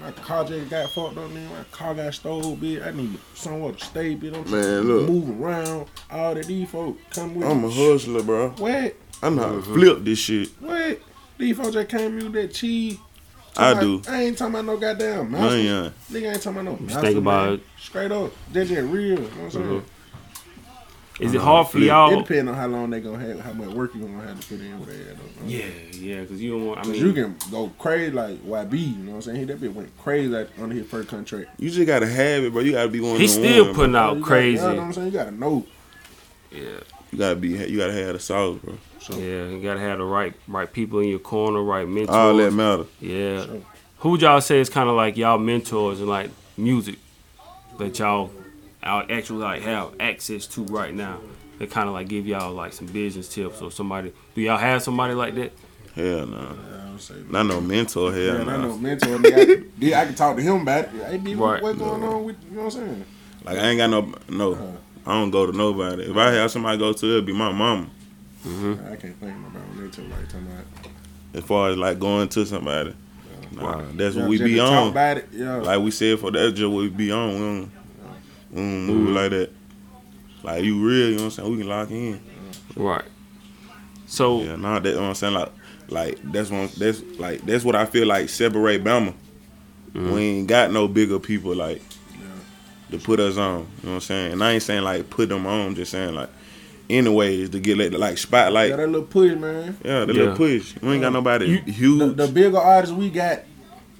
My 0.00 0.10
car 0.12 0.44
just 0.44 0.70
got 0.70 0.90
fucked 0.90 1.16
up, 1.18 1.30
man. 1.30 1.48
My 1.50 1.64
car 1.72 1.94
got 1.94 2.14
stole, 2.14 2.56
bitch. 2.56 2.86
I 2.86 2.90
need 2.92 3.18
somewhere 3.34 3.72
to 3.72 3.84
stay, 3.84 4.14
bitch. 4.16 4.34
I'm 4.34 4.50
Man, 4.50 4.62
trying 4.62 4.62
to 4.62 4.80
look. 4.82 5.08
move 5.08 5.40
around. 5.42 5.86
All 6.10 6.34
that 6.34 6.46
these 6.46 6.70
folks 6.70 7.02
come 7.10 7.34
with. 7.34 7.46
I'm 7.48 7.64
a 7.64 7.70
hustler, 7.70 8.22
bro. 8.22 8.50
What? 8.50 8.94
I'm 9.22 9.36
how 9.36 9.44
Mm-hmm. 9.50 9.72
to 9.74 9.78
flip 9.78 10.04
this 10.04 10.18
shit. 10.18 10.48
What? 10.60 11.00
These 11.36 11.56
folks 11.56 11.72
just 11.72 11.88
came 11.88 12.16
with 12.16 12.32
that 12.32 12.52
cheese. 12.54 12.98
I 13.56 13.74
Talking 13.74 14.00
do. 14.02 14.10
I 14.10 14.22
ain't 14.22 14.38
talking 14.38 14.54
about 14.54 14.64
no 14.64 14.76
goddamn 14.76 15.30
mouse. 15.32 15.40
Money. 15.40 15.64
Nigga 15.64 16.32
ain't 16.32 16.42
talking 16.42 16.60
about 16.60 16.64
no 16.80 16.86
mouse. 16.86 17.00
think 17.02 17.18
about 17.18 17.44
man. 17.46 17.54
it. 17.54 17.62
Straight 17.78 18.12
up. 18.12 18.32
They 18.52 18.64
just 18.64 18.80
real. 18.82 19.02
You 19.10 19.16
know 19.16 19.22
what 19.22 19.42
I'm 19.42 19.50
saying? 19.50 19.84
Is 21.20 21.34
it 21.34 21.38
Uh, 21.38 21.44
hard 21.44 21.66
for 21.66 21.72
flip. 21.72 21.82
It 21.84 21.86
y'all? 21.86 22.20
depends 22.22 22.48
on 22.50 22.56
how 22.56 22.66
long 22.66 22.90
they 22.90 23.00
gonna 23.00 23.18
have, 23.18 23.40
how 23.40 23.52
much 23.52 23.68
work 23.68 23.94
you 23.94 24.00
gonna 24.00 24.26
have 24.26 24.40
to 24.40 24.46
put 24.48 24.60
in 24.64 24.80
with 24.80 24.88
that. 24.88 25.16
Yeah, 25.46 25.64
yeah, 25.92 26.20
because 26.22 26.40
you 26.42 26.52
don't 26.52 26.66
want. 26.66 26.80
I 26.80 26.84
mean, 26.88 26.94
you 27.06 27.12
can 27.12 27.36
go 27.50 27.70
crazy 27.78 28.10
like 28.12 28.38
YB, 28.44 28.78
you 28.78 28.96
know 29.04 29.10
what 29.10 29.16
I'm 29.16 29.22
saying? 29.22 29.38
He 29.40 29.44
that 29.44 29.60
bitch 29.60 29.74
went 29.74 29.96
crazy 29.98 30.28
like, 30.28 30.48
under 30.60 30.74
his 30.74 30.86
first 30.86 31.08
contract. 31.08 31.50
You 31.58 31.68
just 31.70 31.86
gotta 31.86 32.06
have 32.06 32.44
it, 32.44 32.52
bro. 32.52 32.62
You 32.62 32.72
gotta 32.72 32.88
be 32.88 33.00
one. 33.00 33.16
he's 33.20 33.34
still 33.34 33.66
one, 33.66 33.74
putting 33.74 33.92
bro. 33.92 34.00
out 34.00 34.14
You 34.16 34.20
gotta- 34.22 34.26
crazy. 34.30 34.62
You 34.62 34.68
know 34.70 34.74
what 34.76 34.82
I'm 34.82 34.92
saying? 34.94 35.06
You 35.08 35.12
gotta 35.12 35.30
know. 35.32 35.66
Yeah, 36.50 36.60
You 37.12 37.18
gotta 37.18 37.36
be. 37.36 37.48
You 37.48 37.76
gotta 37.78 37.92
have 37.92 38.14
the 38.14 38.18
sauce, 38.18 38.58
bro. 38.64 38.74
So 39.00 39.14
yeah, 39.18 39.48
you 39.48 39.60
gotta 39.62 39.80
have 39.80 39.98
the 39.98 40.04
right, 40.04 40.32
right 40.48 40.72
people 40.72 41.00
in 41.00 41.08
your 41.08 41.18
corner, 41.18 41.62
right 41.62 41.86
mentors. 41.86 42.14
All 42.16 42.36
that 42.36 42.52
matter. 42.52 42.84
Yeah. 43.00 43.44
Sure. 43.44 43.60
Who 43.98 44.10
would 44.10 44.22
y'all 44.22 44.40
say 44.40 44.60
is 44.60 44.70
kind 44.70 44.88
of 44.88 44.96
like 44.96 45.16
y'all 45.18 45.36
mentors 45.38 46.00
and 46.00 46.08
like 46.08 46.30
music 46.56 46.96
that 47.78 47.98
y'all 47.98 48.30
out 48.82 49.10
actually 49.10 49.40
like 49.42 49.62
have 49.62 49.94
access 50.00 50.46
to 50.48 50.64
right 50.64 50.94
now? 50.94 51.20
That 51.58 51.70
kind 51.70 51.88
of 51.88 51.94
like 51.94 52.08
give 52.08 52.26
y'all 52.26 52.52
like 52.54 52.72
some 52.72 52.86
business 52.86 53.28
tips 53.28 53.60
or 53.60 53.70
somebody. 53.70 54.12
Do 54.34 54.40
y'all 54.40 54.56
have 54.58 54.82
somebody 54.82 55.14
like 55.14 55.34
that? 55.34 55.52
Hell 55.94 56.26
no. 56.26 56.38
I 56.38 56.86
don't 56.86 56.98
say 57.00 57.14
Not 57.28 57.46
no 57.46 57.60
mentor. 57.60 58.12
Hell 58.12 58.20
Yeah, 58.22 58.40
I 58.40 58.44
no. 58.44 58.60
know 58.68 58.78
mentor. 58.78 59.08
nigga, 59.18 59.40
I, 59.40 59.44
can- 59.44 59.72
yeah, 59.78 60.00
I 60.00 60.04
can 60.06 60.14
talk 60.14 60.36
to 60.36 60.42
him 60.42 60.62
about 60.62 60.84
it. 60.84 60.90
Hey, 60.90 61.18
B, 61.18 61.34
Right. 61.34 61.62
what 61.62 61.78
going 61.78 62.02
on 62.02 62.24
with 62.24 62.36
you 62.48 62.56
know 62.56 62.64
what 62.64 62.74
I'm 62.76 62.80
saying? 62.80 63.04
Like 63.44 63.58
I 63.58 63.62
ain't 63.68 63.78
got 63.78 63.90
no. 63.90 64.14
No. 64.28 64.76
I 65.06 65.12
don't 65.12 65.30
go 65.30 65.46
to 65.50 65.52
nobody. 65.56 66.04
If 66.04 66.16
I 66.16 66.30
have 66.32 66.50
somebody 66.50 66.78
go 66.78 66.92
to, 66.92 67.06
it'd 67.06 67.26
be 67.26 67.32
my 67.32 67.50
mama. 67.52 67.88
Mm-hmm. 68.46 68.72
I 68.92 68.96
can't 68.96 69.16
think 69.18 69.32
about 69.46 69.68
when 69.68 69.84
they 69.84 69.90
tell 69.90 70.04
like 70.06 70.28
talking 70.28 70.46
about. 70.46 70.64
As 71.34 71.44
far 71.44 71.70
as 71.70 71.76
like 71.76 71.98
going 71.98 72.28
to 72.30 72.46
somebody. 72.46 72.94
Nah, 73.52 73.82
that's 73.94 74.14
Yeah, 74.14 74.22
what 74.22 74.30
we 74.30 74.38
be 74.42 74.60
on. 74.60 74.88
About 74.88 75.18
it, 75.18 75.28
yeah. 75.32 75.56
Like 75.56 75.80
we 75.80 75.90
said 75.90 76.18
for 76.20 76.30
that's 76.30 76.52
just 76.52 76.70
what 76.70 76.82
we 76.82 76.88
be 76.88 77.10
on. 77.10 77.28
We 77.32 77.38
don't, 77.38 77.70
we 78.52 78.56
don't 78.60 78.86
move 78.86 79.06
Mm-hmm. 79.08 79.14
like 79.14 79.30
that. 79.30 79.50
Like 80.42 80.64
you 80.64 80.86
real, 80.86 81.08
you 81.10 81.16
know 81.16 81.24
what 81.24 81.24
I'm 81.24 81.30
saying? 81.32 81.50
We 81.52 81.58
can 81.58 81.68
lock 81.68 81.90
in. 81.90 82.20
Right. 82.76 83.04
So 84.06 84.42
Yeah, 84.42 84.56
nah, 84.56 84.78
that 84.78 84.88
you 84.88 84.94
know 84.96 85.02
what 85.02 85.08
I'm 85.08 85.14
saying? 85.14 85.34
Like 85.34 85.52
like 85.88 86.18
that's 86.32 86.50
one 86.50 86.68
that's 86.78 87.02
like 87.18 87.42
that's 87.42 87.64
what 87.64 87.74
I 87.76 87.84
feel 87.86 88.06
like 88.06 88.28
separate 88.28 88.82
Bama. 88.84 89.14
Mhm. 89.94 90.12
We 90.14 90.20
ain't 90.22 90.46
got 90.48 90.70
no 90.72 90.88
bigger 90.88 91.18
people 91.18 91.54
like 91.54 91.82
to 92.90 92.98
put 92.98 93.20
us 93.20 93.36
on. 93.36 93.58
You 93.60 93.64
know 93.64 93.66
what 93.82 93.90
I'm 93.94 94.00
saying? 94.00 94.32
And 94.32 94.44
I 94.44 94.52
ain't 94.52 94.62
saying 94.62 94.82
like 94.82 95.10
put 95.10 95.28
them 95.28 95.46
on, 95.46 95.68
I'm 95.68 95.74
just 95.74 95.90
saying 95.92 96.14
like 96.14 96.30
anyways 96.88 97.50
to 97.50 97.60
get 97.60 97.76
like, 97.78 97.92
like 97.92 98.18
spotlight. 98.18 98.70
yeah, 98.70 98.76
that 98.76 98.86
little 98.88 99.06
push, 99.06 99.32
man. 99.34 99.76
Yeah, 99.84 100.04
the 100.06 100.12
Yeah. 100.14 100.20
little 100.20 100.36
push. 100.36 100.74
We 100.82 100.92
ain't 100.92 101.02
got 101.02 101.12
nobody 101.12 101.46
You- 101.46 101.72
huge. 101.72 101.98
The, 102.00 102.26
the 102.26 102.28
bigger 102.28 102.58
artists 102.58 102.94
we 102.96 103.10
got 103.10 103.40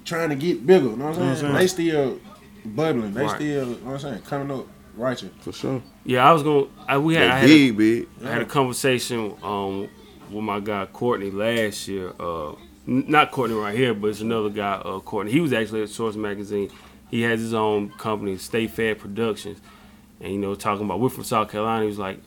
trying 0.03 0.29
to 0.29 0.35
get 0.35 0.65
bigger. 0.65 0.89
You 0.89 0.95
know 0.97 1.05
what 1.05 1.17
I'm 1.17 1.27
Know 1.29 1.35
saying? 1.35 1.45
what 1.45 1.55
I'm 1.55 1.61
They 1.61 1.67
still 1.67 2.19
bubbling. 2.65 3.13
They 3.13 3.23
Right. 3.23 3.35
still, 3.35 3.47
you 3.67 3.71
know 3.71 3.77
what 3.83 3.93
I'm 3.93 3.99
saying, 3.99 4.21
coming 4.21 4.51
up 4.51 4.67
righteous. 4.95 5.29
for 5.39 5.51
sure. 5.51 5.81
yeah, 6.05 6.27
I 6.29 6.33
was 6.33 6.43
gonna. 6.43 6.67
I, 6.87 6.97
we 6.97 7.15
had. 7.15 7.23
I 7.23 7.27
That 7.27 7.33
had, 7.41 7.49
a, 7.49 7.53
big, 7.71 7.77
big. 7.77 8.07
I 8.25 8.31
had 8.31 8.41
a 8.41 8.45
conversation 8.45 9.33
um 9.43 9.87
with 10.29 10.43
my 10.43 10.59
guy 10.59 10.85
Courtney 10.85 11.31
last 11.31 11.87
year. 11.87 12.13
Uh, 12.19 12.53
not 12.85 13.31
Courtney 13.31 13.55
right 13.55 13.75
here, 13.77 13.93
but 13.93 14.07
it's 14.07 14.21
another 14.21 14.49
guy. 14.49 14.73
Uh, 14.73 14.99
Courtney. 14.99 15.31
He 15.31 15.39
was 15.39 15.53
actually 15.53 15.83
at 15.83 15.89
Source 15.89 16.15
Magazine. 16.15 16.69
He 17.09 17.21
has 17.23 17.39
his 17.41 17.53
own 17.53 17.89
company, 17.91 18.37
Stay 18.37 18.67
Fed 18.67 18.97
Productions, 18.99 19.59
and 20.21 20.31
you 20.33 20.39
know, 20.39 20.55
talking 20.55 20.85
about 20.85 20.99
we're 20.99 21.09
from 21.09 21.25
South 21.25 21.51
Carolina. 21.51 21.81
He 21.83 21.87
was 21.89 21.99
like, 21.99 22.19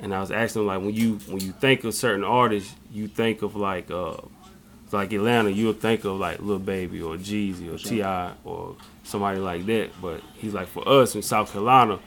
and 0.00 0.12
I 0.14 0.20
was 0.20 0.30
asking 0.32 0.62
him 0.62 0.66
like, 0.66 0.80
when 0.80 0.94
you 0.94 1.14
when 1.28 1.40
you 1.40 1.52
think 1.52 1.84
of 1.84 1.94
certain 1.94 2.24
artists, 2.24 2.74
you 2.92 3.06
think 3.08 3.42
of 3.42 3.54
like 3.56 3.90
uh 3.90 4.16
like 4.92 5.12
Atlanta, 5.12 5.50
you'll 5.50 5.72
think 5.72 6.04
of 6.04 6.18
like 6.18 6.40
Lil 6.40 6.58
Baby 6.58 7.02
or 7.02 7.16
Jeezy 7.16 7.72
or 7.72 7.78
Ti 7.78 8.38
or 8.44 8.76
somebody 9.04 9.38
like 9.38 9.66
that. 9.66 9.90
But 10.00 10.22
he's 10.34 10.54
like, 10.54 10.68
for 10.68 10.86
us 10.88 11.14
in 11.14 11.22
South 11.22 11.52
Carolina, 11.52 11.98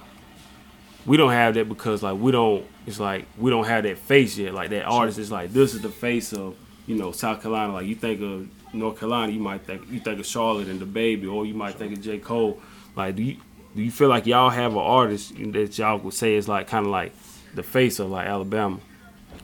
we 1.05 1.17
don't 1.17 1.31
have 1.31 1.53
that 1.55 1.67
because 1.69 2.03
like 2.03 2.19
we 2.19 2.31
don't. 2.31 2.65
It's 2.85 2.99
like 2.99 3.25
we 3.37 3.51
don't 3.51 3.65
have 3.65 3.83
that 3.83 3.97
face 3.97 4.37
yet. 4.37 4.53
Like 4.53 4.69
that 4.71 4.85
artist 4.85 5.19
is 5.19 5.31
like 5.31 5.51
this 5.51 5.73
is 5.73 5.81
the 5.81 5.89
face 5.89 6.33
of 6.33 6.55
you 6.87 6.95
know 6.95 7.11
South 7.11 7.41
Carolina. 7.41 7.73
Like 7.73 7.85
you 7.85 7.95
think 7.95 8.21
of 8.21 8.47
North 8.73 8.99
Carolina, 8.99 9.31
you 9.31 9.39
might 9.39 9.61
think 9.65 9.83
you 9.89 9.99
think 9.99 10.19
of 10.19 10.25
Charlotte 10.25 10.67
and 10.67 10.81
DaBaby, 10.81 11.31
or 11.31 11.45
you 11.45 11.53
might 11.53 11.75
think 11.75 11.93
of 11.93 12.01
J 12.01 12.17
Cole. 12.17 12.59
Like 12.95 13.15
do 13.15 13.23
you 13.23 13.37
do 13.75 13.81
you 13.81 13.91
feel 13.91 14.09
like 14.09 14.25
y'all 14.25 14.49
have 14.49 14.73
an 14.73 14.79
artist 14.79 15.33
that 15.35 15.77
y'all 15.77 15.97
would 15.99 16.13
say 16.13 16.35
is 16.35 16.47
like 16.47 16.67
kind 16.67 16.85
of 16.85 16.91
like 16.91 17.13
the 17.55 17.63
face 17.63 17.99
of 17.99 18.09
like 18.09 18.27
Alabama? 18.27 18.79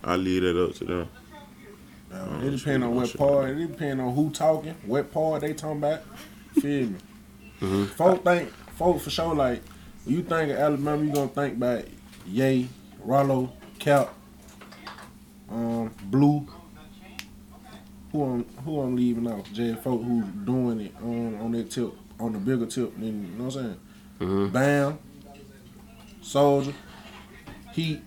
I 0.04 0.16
leave 0.16 0.44
that 0.44 0.62
up 0.62 0.76
to 0.76 0.86
them. 0.86 1.10
It 2.12 2.52
depends 2.58 2.86
on 2.86 2.96
what 2.96 3.18
part. 3.18 3.50
It 3.50 3.68
depends 3.68 4.02
on 4.02 4.14
who 4.16 4.30
talking, 4.30 4.76
what 4.86 5.12
part 5.12 5.42
they 5.42 5.54
talking 5.54 5.78
about. 5.80 6.02
Feel 6.54 6.88
me? 6.88 6.96
Mm-hmm. 7.62 7.86
Folk 7.86 8.24
think, 8.24 8.50
folk 8.76 9.02
for 9.02 9.10
sure. 9.10 9.36
Like 9.36 9.62
you 10.06 10.22
think 10.24 10.52
of 10.52 10.58
Alabama, 10.58 11.04
you 11.04 11.12
gonna 11.12 11.28
think 11.28 11.56
about 11.58 11.84
Yay, 12.26 12.68
Rylo, 13.06 13.52
Cap, 13.80 14.14
um, 15.50 15.94
Blue. 16.06 16.48
Who 18.14 18.24
on 18.24 18.46
who 18.64 18.80
I'm 18.80 18.96
leaving 18.96 19.28
out? 19.28 19.44
J 19.52 19.76
folk 19.76 20.02
who 20.02 20.22
doing 20.24 20.80
it 20.80 20.96
on 21.02 21.36
on 21.42 21.52
that 21.52 21.70
tip, 21.70 21.92
on 22.20 22.32
the 22.32 22.40
bigger 22.40 22.66
tip. 22.66 22.96
Then, 22.98 23.28
you 23.32 23.38
know 23.38 23.46
what 23.46 23.56
I'm 23.58 23.62
saying? 23.64 23.80
Mhm. 24.20 24.52
Bam, 24.54 25.00
Soldier, 26.22 26.74
Heat. 27.74 28.02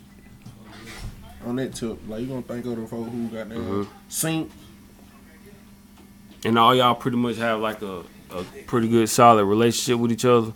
On 1.46 1.56
that 1.56 1.74
tip, 1.74 1.98
like 2.08 2.20
you 2.20 2.26
gonna 2.26 2.42
think 2.42 2.66
of 2.66 2.76
the 2.76 2.86
folks 2.86 3.10
who 3.10 3.28
got 3.28 3.48
that 3.48 3.58
Mhm. 3.58 3.86
Sync. 4.08 4.50
And 6.44 6.58
all 6.58 6.74
y'all 6.74 6.94
pretty 6.94 7.16
much 7.16 7.36
have 7.36 7.60
like 7.60 7.82
a, 7.82 8.02
a 8.30 8.44
pretty 8.66 8.88
good 8.88 9.08
solid 9.08 9.44
relationship 9.44 9.98
with 10.00 10.12
each 10.12 10.24
other. 10.24 10.52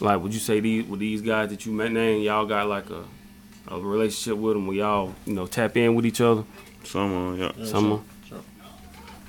Like, 0.00 0.20
would 0.22 0.34
you 0.34 0.40
say 0.40 0.60
these 0.60 0.84
with 0.86 1.00
these 1.00 1.20
guys 1.22 1.50
that 1.50 1.64
you 1.66 1.72
met 1.72 1.92
name, 1.92 2.22
y'all 2.22 2.46
got 2.46 2.68
like 2.68 2.90
a 2.90 3.04
a 3.68 3.78
relationship 3.78 4.36
with 4.38 4.54
them 4.54 4.66
where 4.66 4.76
y'all 4.76 5.14
you 5.26 5.34
know 5.34 5.46
tap 5.46 5.76
in 5.76 5.94
with 5.94 6.06
each 6.06 6.20
other? 6.20 6.44
Someone, 6.84 7.38
yeah. 7.38 7.52
Yeah, 7.56 7.64
Someone. 7.66 8.00
sure, 8.28 8.38
sure. 8.38 8.44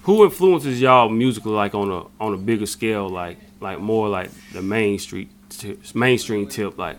Who 0.04 0.24
influences 0.24 0.82
y'all 0.82 1.10
musically 1.10 1.52
like 1.54 1.76
on 1.76 1.92
a 1.92 2.04
on 2.24 2.34
a 2.34 2.38
bigger 2.38 2.66
scale, 2.66 3.08
like 3.08 3.38
like 3.62 3.80
more 3.80 4.10
like 4.10 4.32
the 4.52 4.62
main 4.64 4.98
street 4.98 5.30
tip, 5.50 5.80
mainstream 5.96 6.48
tip? 6.48 6.78
Like, 6.78 6.98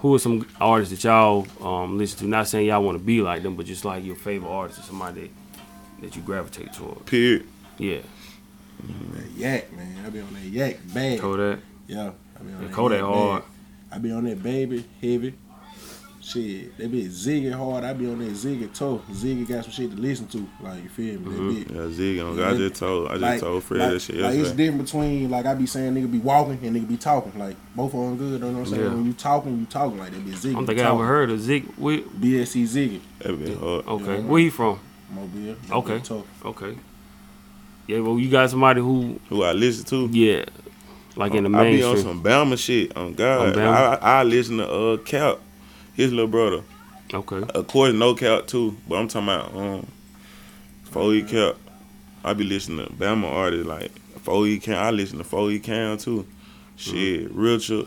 who 0.00 0.14
are 0.14 0.18
some 0.18 0.46
artists 0.60 0.94
that 0.94 1.04
y'all 1.04 1.46
um, 1.66 1.98
listen 1.98 2.18
to? 2.20 2.26
Not 2.26 2.48
saying 2.48 2.66
y'all 2.66 2.82
want 2.82 2.98
to 2.98 3.04
be 3.04 3.20
like 3.22 3.42
them, 3.42 3.56
but 3.56 3.66
just 3.66 3.84
like 3.84 4.04
your 4.04 4.16
favorite 4.16 4.48
artist 4.50 4.80
or 4.80 4.82
somebody 4.82 5.22
that, 5.22 5.30
that 6.02 6.16
you 6.16 6.22
gravitate 6.22 6.72
toward. 6.72 7.04
Period. 7.06 7.46
Yeah, 7.78 7.98
That 9.12 9.30
yak, 9.36 9.72
man. 9.72 10.04
I 10.06 10.10
be 10.10 10.20
on 10.20 10.32
that 10.34 10.42
yak 10.44 10.78
bad. 10.92 11.18
Kodak. 11.20 11.58
Yeah, 11.86 12.12
I 12.38 12.42
be 12.42 12.52
on 12.52 12.60
Yeah, 12.62 12.66
that 12.68 12.74
Kodak 12.74 12.98
yak 13.00 13.06
hard. 13.06 13.42
bad. 13.42 13.50
I 13.92 13.98
be 13.98 14.12
on 14.12 14.24
that 14.24 14.42
baby 14.42 14.84
heavy. 15.02 15.34
Shit, 16.32 16.78
they 16.78 16.86
be 16.86 17.04
zigging 17.06 17.52
hard. 17.52 17.82
I 17.82 17.92
be 17.92 18.06
on 18.06 18.18
that 18.20 18.30
Ziggy 18.32 18.72
tough. 18.72 19.00
Ziggy 19.10 19.48
got 19.48 19.64
some 19.64 19.72
shit 19.72 19.90
to 19.90 19.96
listen 19.96 20.26
to. 20.28 20.46
Like 20.62 20.82
you 20.82 20.88
feel 20.88 21.18
me? 21.18 21.64
Mhm. 21.64 21.66
That. 21.68 21.74
Yeah, 21.74 21.90
Zig, 21.90 22.20
on 22.20 22.36
God, 22.36 22.54
I 22.54 22.56
just 22.56 22.74
told, 22.76 23.10
I 23.10 23.18
just 23.18 23.40
told 23.42 23.64
Fred 23.64 23.80
like, 23.80 23.90
that 23.90 24.00
shit 24.00 24.16
like 24.16 24.30
it's 24.34 24.38
yesterday. 24.38 24.64
different 24.64 24.84
between 24.84 25.30
like 25.30 25.46
I 25.46 25.54
be 25.54 25.66
saying 25.66 25.94
nigga 25.94 26.10
be 26.12 26.18
walking 26.18 26.58
and 26.64 26.76
nigga 26.76 26.88
be 26.88 26.96
talking. 26.96 27.36
Like 27.38 27.56
both 27.74 27.94
of 27.94 28.00
them 28.00 28.16
good. 28.16 28.32
You 28.40 28.46
know 28.46 28.52
what 28.52 28.58
I'm 28.60 28.66
saying? 28.66 28.82
Yeah. 28.84 28.94
When 28.94 29.04
you 29.06 29.12
talking, 29.14 29.58
you 29.58 29.66
talking 29.66 29.98
like 29.98 30.12
that. 30.12 30.24
Be 30.24 30.30
Ziggy. 30.30 30.50
I 30.50 30.52
don't 30.52 30.66
be 30.66 30.74
think 30.74 30.86
I 30.86 30.92
ever 30.94 31.06
heard 31.06 31.30
of 31.30 31.40
Zig. 31.40 31.66
We, 31.76 32.02
BSC 32.02 32.62
Ziggy. 32.64 33.00
That 33.20 33.32
be 33.44 33.54
hard. 33.54 33.86
okay, 33.88 34.14
Yeah. 34.16 34.20
where 34.20 34.40
you 34.40 34.50
from? 34.52 34.78
Mobile. 35.12 35.56
Okay. 35.72 35.98
Tough. 35.98 36.24
Okay. 36.44 36.76
Yeah, 37.88 37.98
well, 38.00 38.18
you 38.20 38.30
got 38.30 38.48
somebody 38.50 38.80
who, 38.80 39.18
Who 39.30 39.42
I 39.42 39.50
listen 39.52 39.84
to? 39.86 40.16
yeah, 40.16 40.44
like 41.16 41.34
in 41.34 41.50
the 41.50 41.58
I 41.58 41.72
be 41.72 41.82
on 41.82 41.96
some 41.96 42.22
Bama 42.22 42.56
shit. 42.56 42.96
On 42.96 43.14
God, 43.14 43.56
On 43.58 43.62
I, 43.64 43.94
I 44.20 44.22
listen 44.22 44.58
to 44.58 44.70
uh 44.70 44.96
Cap, 44.98 45.38
his 46.00 46.12
little 46.12 46.26
brother. 46.28 46.62
Okay. 47.12 47.42
Of 47.54 47.66
course, 47.66 47.92
NoCap 47.92 48.46
too, 48.46 48.76
but 48.88 48.96
I'm 48.96 49.08
talking 49.08 49.28
about 49.28 49.54
um, 49.54 49.86
Four 50.84 51.14
E 51.14 51.22
Cap. 51.22 51.56
I 52.24 52.34
be 52.34 52.44
listening 52.44 52.86
to 52.86 52.92
Bama 52.92 53.24
artists 53.30 53.66
like 53.66 53.90
Four 54.20 54.46
E 54.46 54.58
Cam. 54.58 54.76
I 54.76 54.90
listen 54.90 55.18
to 55.18 55.24
Four 55.24 55.50
E 55.50 55.58
Cam 55.58 55.98
too. 55.98 56.26
Shit, 56.76 57.28
Mm-hmm. 57.28 57.38
Richard, 57.40 57.86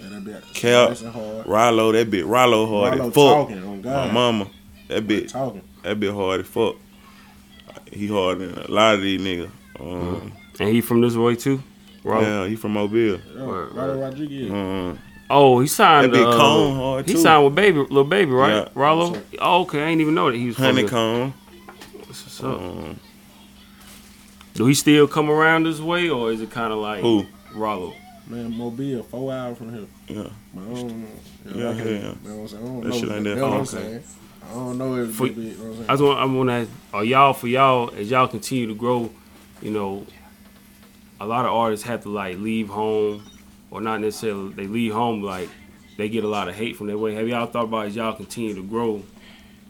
Yeah, 0.00 0.08
that 0.08 0.24
be 0.24 0.32
Cap. 0.54 0.88
listen 0.90 1.12
hard. 1.12 1.46
Rylo, 1.46 1.92
that 1.92 2.10
bit 2.10 2.24
Rylo 2.26 2.68
hard 2.68 2.94
Rylo 2.94 3.08
as 3.08 3.14
fuck. 3.14 3.14
talking 3.48 3.62
on 3.62 3.76
My 3.76 3.82
God. 3.82 4.12
mama, 4.12 4.50
that 4.88 5.06
bit 5.06 5.28
Talking. 5.28 5.62
that 5.82 6.00
bit 6.00 6.12
hard 6.12 6.40
as 6.40 6.46
fuck. 6.46 6.76
He 7.92 8.06
hard 8.08 8.38
than 8.40 8.58
a 8.58 8.70
lot 8.70 8.94
of 8.96 9.02
these 9.02 9.20
niggas. 9.20 9.50
Um, 9.78 10.32
And 10.58 10.68
he 10.70 10.80
from 10.80 11.02
this 11.02 11.14
way 11.14 11.36
too? 11.36 11.62
Rylo? 12.04 12.22
Yeah, 12.22 12.48
he 12.48 12.56
from 12.56 12.72
Mobile. 12.72 13.20
Yeah, 13.36 13.46
Word, 13.46 13.70
Rylo. 13.72 14.00
Rodriguez. 14.00 14.50
Um, 14.50 14.98
Oh, 15.34 15.60
he 15.60 15.66
signed. 15.66 16.12
that 16.12 16.16
big 16.18 16.26
uh, 16.26 16.36
cone 16.36 16.76
hard 16.76 17.06
He 17.06 17.14
too. 17.14 17.18
signed 17.20 17.44
with 17.44 17.54
baby, 17.54 17.78
little 17.78 18.04
baby, 18.04 18.30
right? 18.32 18.50
Yeah. 18.52 18.68
Rylo. 18.74 19.22
Oh, 19.40 19.62
okay. 19.62 19.82
I 19.82 19.86
ain't 19.88 20.00
even 20.00 20.14
know 20.14 20.30
that 20.30 20.36
he 20.36 20.46
was 20.48 20.56
from 20.56 20.76
here. 20.76 20.86
Honeykomb. 20.86 21.32
What's 22.06 22.22
what's 22.24 22.42
up? 22.44 22.60
Um, 22.60 23.00
Do 24.54 24.66
he 24.66 24.74
still 24.74 25.08
come 25.08 25.30
around 25.30 25.64
this 25.64 25.80
way, 25.80 26.10
or 26.10 26.30
is 26.30 26.40
it 26.42 26.50
kind 26.50 26.72
of 26.72 26.78
like 26.80 27.00
who? 27.00 27.24
Rylo? 27.54 27.94
Man, 28.26 28.56
Mobile, 28.56 29.02
four 29.04 29.32
hours 29.32 29.58
from 29.58 29.74
here. 29.74 29.86
Yeah. 30.08 30.28
But 30.54 30.60
I 30.62 30.64
don't 30.74 31.00
know. 31.00 31.06
Yeah, 31.54 31.70
I 31.70 31.74
can't- 31.74 31.86
yeah. 31.88 31.94
You 31.94 32.00
know 32.02 32.14
what 32.22 32.28
I'm 32.30 32.48
saying? 32.48 32.62
I 32.62 32.66
don't 32.66 32.80
That 32.82 32.88
know. 32.88 32.94
shit 33.00 33.10
ain't 33.10 33.24
that 33.24 33.30
That's 33.34 33.40
what 33.40 33.48
far. 33.50 33.54
I'm 33.56 33.60
Okay. 33.62 33.66
saying. 33.90 34.02
I 34.44 34.54
don't 34.54 34.78
know 34.78 34.94
every 34.94 35.12
For- 35.12 35.26
bit, 35.28 35.36
you 35.36 35.42
know 35.42 35.48
what 35.50 35.64
I'm 35.66 35.74
saying? 35.74 35.84
I 35.88 35.92
just 35.94 36.02
want, 36.02 36.18
I 36.20 36.24
want 36.26 36.48
to. 36.50 36.68
Are 36.96 37.04
y'all 37.04 37.32
for 37.32 37.46
y'all 37.48 37.90
as 37.96 38.10
y'all 38.10 38.28
continue 38.28 38.66
to 38.68 38.74
grow? 38.74 39.10
You 39.62 39.70
know, 39.70 40.06
a 41.20 41.26
lot 41.26 41.46
of 41.46 41.52
artists 41.52 41.86
have 41.86 42.02
to 42.02 42.08
like 42.10 42.38
leave 42.38 42.68
home, 42.68 43.22
or 43.72 43.80
not 43.80 44.00
necessarily 44.00 44.52
they 44.52 44.66
leave 44.66 44.92
home 44.92 45.22
like 45.22 45.48
they 45.96 46.08
get 46.08 46.24
a 46.24 46.28
lot 46.28 46.48
of 46.48 46.54
hate 46.54 46.76
from 46.76 46.86
their 46.86 46.98
way. 46.98 47.14
Have 47.14 47.26
y'all 47.26 47.46
thought 47.46 47.64
about 47.64 47.86
as 47.86 47.96
y'all 47.96 48.14
continue 48.14 48.54
to 48.54 48.62
grow? 48.62 49.02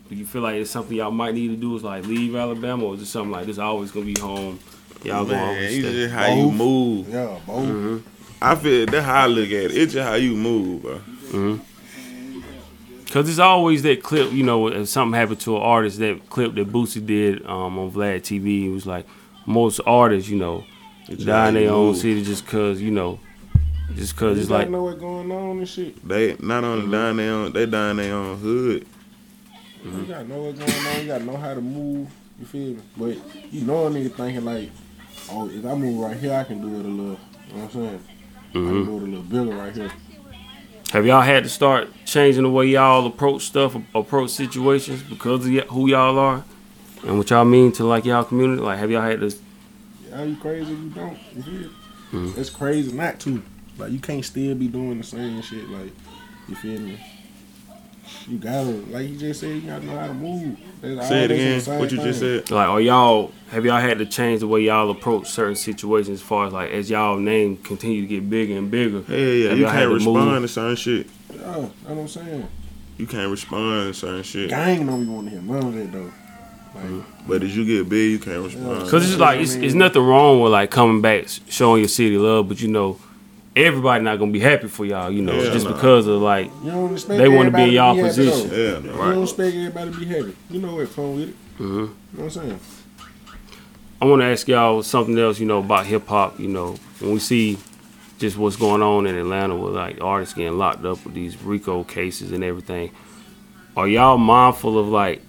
Do 0.08 0.16
you 0.16 0.26
feel 0.26 0.42
like 0.42 0.56
it's 0.56 0.70
something 0.70 0.96
y'all 0.96 1.10
might 1.10 1.34
need 1.34 1.48
to 1.48 1.56
do 1.56 1.74
is 1.76 1.84
like 1.84 2.04
leave 2.04 2.34
Alabama, 2.34 2.84
or 2.84 2.94
is 2.94 3.02
it 3.02 3.06
something 3.06 3.30
like 3.30 3.46
this 3.46 3.58
always 3.58 3.92
gonna 3.92 4.06
be 4.06 4.20
home? 4.20 4.58
Y'all 5.04 5.24
gonna 5.24 5.36
Man, 5.36 5.48
always 5.48 5.84
it's 5.84 5.94
just 5.94 6.14
how 6.14 6.26
you 6.34 6.50
move. 6.50 7.08
Yeah, 7.08 7.38
both. 7.46 7.64
Mm-hmm. 7.64 8.08
I 8.42 8.54
feel 8.56 8.86
that's 8.86 9.06
how 9.06 9.22
I 9.22 9.26
look 9.26 9.46
at 9.46 9.52
it. 9.52 9.76
It's 9.76 9.92
just 9.92 10.08
how 10.08 10.16
you 10.16 10.34
move, 10.34 10.82
bro. 10.82 11.60
Cause 13.10 13.28
it's 13.28 13.38
always 13.38 13.82
that 13.82 14.02
clip, 14.02 14.32
you 14.32 14.42
know, 14.42 14.68
if 14.68 14.88
something 14.88 15.18
happened 15.18 15.40
to 15.40 15.56
an 15.56 15.62
artist, 15.62 15.98
that 15.98 16.30
clip 16.30 16.54
that 16.54 16.72
Boosie 16.72 17.04
did 17.04 17.44
um, 17.44 17.78
on 17.78 17.92
Vlad 17.92 18.20
TV, 18.20 18.66
it 18.66 18.70
was 18.70 18.86
like 18.86 19.06
most 19.44 19.80
artists, 19.84 20.30
you 20.30 20.38
know, 20.38 20.64
It's 21.08 21.22
die 21.22 21.48
in 21.48 21.54
their 21.54 21.70
own 21.70 21.94
city 21.94 22.24
just 22.24 22.46
cause, 22.46 22.80
you 22.80 22.90
know, 22.90 23.20
just 23.94 24.16
cause 24.16 24.36
You 24.36 24.42
it's 24.42 24.50
like, 24.50 24.70
know 24.70 24.82
what's 24.84 24.98
going 25.00 25.30
on 25.30 25.58
and 25.58 25.68
shit. 25.68 26.06
They 26.06 26.36
not 26.40 26.64
only 26.64 26.90
down 26.90 27.16
their 27.16 27.32
own, 27.32 27.52
they 27.52 27.66
down 27.66 27.96
their 27.96 28.14
own 28.14 28.38
hood. 28.38 28.86
Mm-hmm. 29.84 30.00
You 30.00 30.06
gotta 30.06 30.28
know 30.28 30.42
what's 30.42 30.58
going 30.58 30.86
on. 30.86 31.00
You 31.02 31.06
gotta 31.08 31.24
know 31.24 31.36
how 31.36 31.54
to 31.54 31.60
move. 31.60 32.08
You 32.38 32.46
feel 32.46 32.74
me? 32.74 32.78
But 32.96 33.52
you 33.52 33.62
know 33.62 33.86
a 33.86 33.90
nigga 33.90 34.14
thinking 34.14 34.44
like, 34.44 34.70
oh, 35.30 35.48
if 35.50 35.64
I 35.66 35.74
move 35.74 36.00
right 36.00 36.16
here, 36.16 36.34
I 36.34 36.44
can 36.44 36.60
do 36.60 36.68
it 36.80 36.86
a 36.86 36.88
little. 36.88 37.18
You 37.48 37.54
know 37.56 37.62
what 37.62 37.62
I'm 37.64 37.70
saying? 37.70 38.00
I 38.54 38.56
Mhm. 38.58 38.66
can 38.68 38.84
do 38.84 38.96
it 38.96 39.02
a 39.02 39.04
little 39.06 39.22
bigger 39.22 39.56
right 39.56 39.74
here. 39.74 39.90
have 40.92 41.06
y'all 41.06 41.22
had 41.22 41.42
to 41.42 41.48
start 41.48 41.88
changing 42.04 42.42
the 42.42 42.50
way 42.50 42.66
y'all 42.66 43.06
approach 43.06 43.42
stuff, 43.44 43.74
approach 43.94 44.28
situations 44.30 45.02
because 45.02 45.46
of 45.46 45.52
who 45.68 45.88
y'all 45.88 46.18
are 46.18 46.44
and 47.06 47.16
what 47.16 47.30
y'all 47.30 47.46
mean 47.46 47.72
to 47.72 47.84
like 47.84 48.04
y'all 48.04 48.24
community? 48.24 48.60
Like, 48.62 48.78
have 48.78 48.90
y'all 48.90 49.00
had 49.02 49.20
to? 49.20 49.34
Are 50.14 50.26
you 50.26 50.36
crazy 50.36 50.70
if 50.72 50.78
you 50.78 50.90
don't? 50.90 51.18
You 51.34 51.42
feel? 51.42 51.70
Mhm. 52.12 52.36
It's 52.38 52.50
crazy 52.50 52.92
not 52.92 53.18
to. 53.20 53.42
Like 53.82 53.90
you 53.90 53.98
can't 53.98 54.24
still 54.24 54.54
be 54.54 54.68
doing 54.68 54.98
the 54.98 55.04
same 55.04 55.42
shit. 55.42 55.68
Like 55.68 55.90
you 56.48 56.54
feel 56.54 56.78
me? 56.78 57.00
You 58.28 58.38
gotta, 58.38 58.70
like 58.90 59.08
you 59.08 59.18
just 59.18 59.40
said, 59.40 59.56
you 59.56 59.62
gotta 59.62 59.84
know 59.84 59.98
how 59.98 60.06
to 60.06 60.14
move. 60.14 60.56
That's 60.80 61.08
Say 61.08 61.24
it 61.24 61.30
again. 61.32 61.80
What 61.80 61.90
you 61.90 61.98
just 61.98 62.20
said. 62.20 62.48
Like, 62.52 62.68
are 62.68 62.80
y'all 62.80 63.32
have 63.50 63.64
y'all 63.64 63.80
had 63.80 63.98
to 63.98 64.06
change 64.06 64.38
the 64.38 64.46
way 64.46 64.60
y'all 64.60 64.88
approach 64.90 65.28
certain 65.28 65.56
situations 65.56 66.20
as 66.20 66.22
far 66.22 66.46
as 66.46 66.52
like 66.52 66.70
as 66.70 66.90
y'all 66.90 67.16
name 67.16 67.56
continue 67.56 68.02
to 68.02 68.06
get 68.06 68.30
bigger 68.30 68.56
and 68.56 68.70
bigger? 68.70 69.02
Yeah, 69.08 69.16
yeah, 69.16 69.48
Have 69.48 69.58
you 69.58 69.66
can't 69.66 69.80
to 69.80 69.94
respond 69.94 70.30
move? 70.30 70.42
to 70.42 70.48
certain 70.48 70.76
shit. 70.76 71.06
Yeah, 71.32 71.38
that's 71.38 71.72
what 71.82 71.98
I'm 71.98 72.08
saying. 72.08 72.48
You 72.98 73.06
can't 73.08 73.30
respond 73.32 73.92
to 73.92 73.98
certain 73.98 74.22
shit. 74.22 74.50
Gang 74.50 74.86
don't 74.86 75.04
be 75.04 75.10
want 75.10 75.26
to 75.26 75.30
hear 75.32 75.42
none 75.42 75.66
of 75.66 75.74
that 75.74 75.90
though. 75.90 76.12
Like, 76.74 76.84
mm-hmm. 76.84 77.28
But 77.28 77.42
as 77.42 77.56
you 77.56 77.64
get 77.64 77.88
big, 77.88 78.12
you 78.12 78.18
can't 78.20 78.44
respond. 78.44 78.88
Cause 78.88 79.10
it's 79.10 79.18
like 79.18 79.40
it's, 79.40 79.54
it's 79.54 79.74
nothing 79.74 80.02
wrong 80.02 80.40
with 80.40 80.52
like 80.52 80.70
coming 80.70 81.00
back, 81.02 81.26
showing 81.48 81.80
your 81.80 81.88
city 81.88 82.16
love, 82.16 82.48
but 82.48 82.60
you 82.60 82.68
know, 82.68 82.98
everybody 83.56 84.02
not 84.04 84.18
gonna 84.18 84.32
be 84.32 84.40
happy 84.40 84.68
for 84.68 84.84
y'all. 84.84 85.10
You 85.10 85.22
know, 85.22 85.32
Hell 85.32 85.52
just 85.52 85.66
nah. 85.66 85.72
because 85.72 86.06
of 86.06 86.20
like 86.22 86.50
you 86.64 86.70
don't 86.70 86.94
They 87.08 87.28
wanna 87.28 87.50
be 87.50 87.62
in 87.62 87.70
y'all 87.72 87.94
happy, 87.94 88.08
position. 88.08 88.48
though. 88.48 88.56
Yeah, 88.56 88.78
You 88.78 88.82
no. 88.82 89.12
don't 89.12 89.22
expect 89.22 89.54
everybody 89.56 89.90
to 89.92 89.98
be 89.98 90.06
happy. 90.06 90.36
You 90.50 90.60
know 90.60 90.74
what 90.76 90.94
come 90.94 91.14
with 91.16 91.28
it. 91.30 91.34
Mhm. 91.58 91.60
You 91.60 91.68
know 91.78 91.88
what 92.12 92.22
I'm 92.24 92.30
saying? 92.30 92.60
I 94.00 94.04
want 94.04 94.20
to 94.22 94.26
ask 94.26 94.48
y'all 94.48 94.82
something 94.82 95.16
else, 95.16 95.38
you 95.38 95.46
know, 95.46 95.58
about 95.60 95.86
hip 95.86 96.08
hop. 96.08 96.40
You 96.40 96.48
know, 96.48 96.74
when 96.98 97.12
we 97.12 97.18
see 97.20 97.56
just 98.18 98.36
what's 98.36 98.56
going 98.56 98.82
on 98.82 99.06
in 99.06 99.14
Atlanta 99.14 99.54
with 99.56 99.74
like 99.74 100.00
artists 100.00 100.34
getting 100.34 100.58
locked 100.58 100.84
up 100.84 101.04
with 101.04 101.14
these 101.14 101.40
RICO 101.42 101.84
cases 101.84 102.32
and 102.32 102.42
everything, 102.42 102.90
are 103.76 103.86
y'all 103.86 104.18
mindful 104.18 104.76
of 104.78 104.88
like 104.88 105.22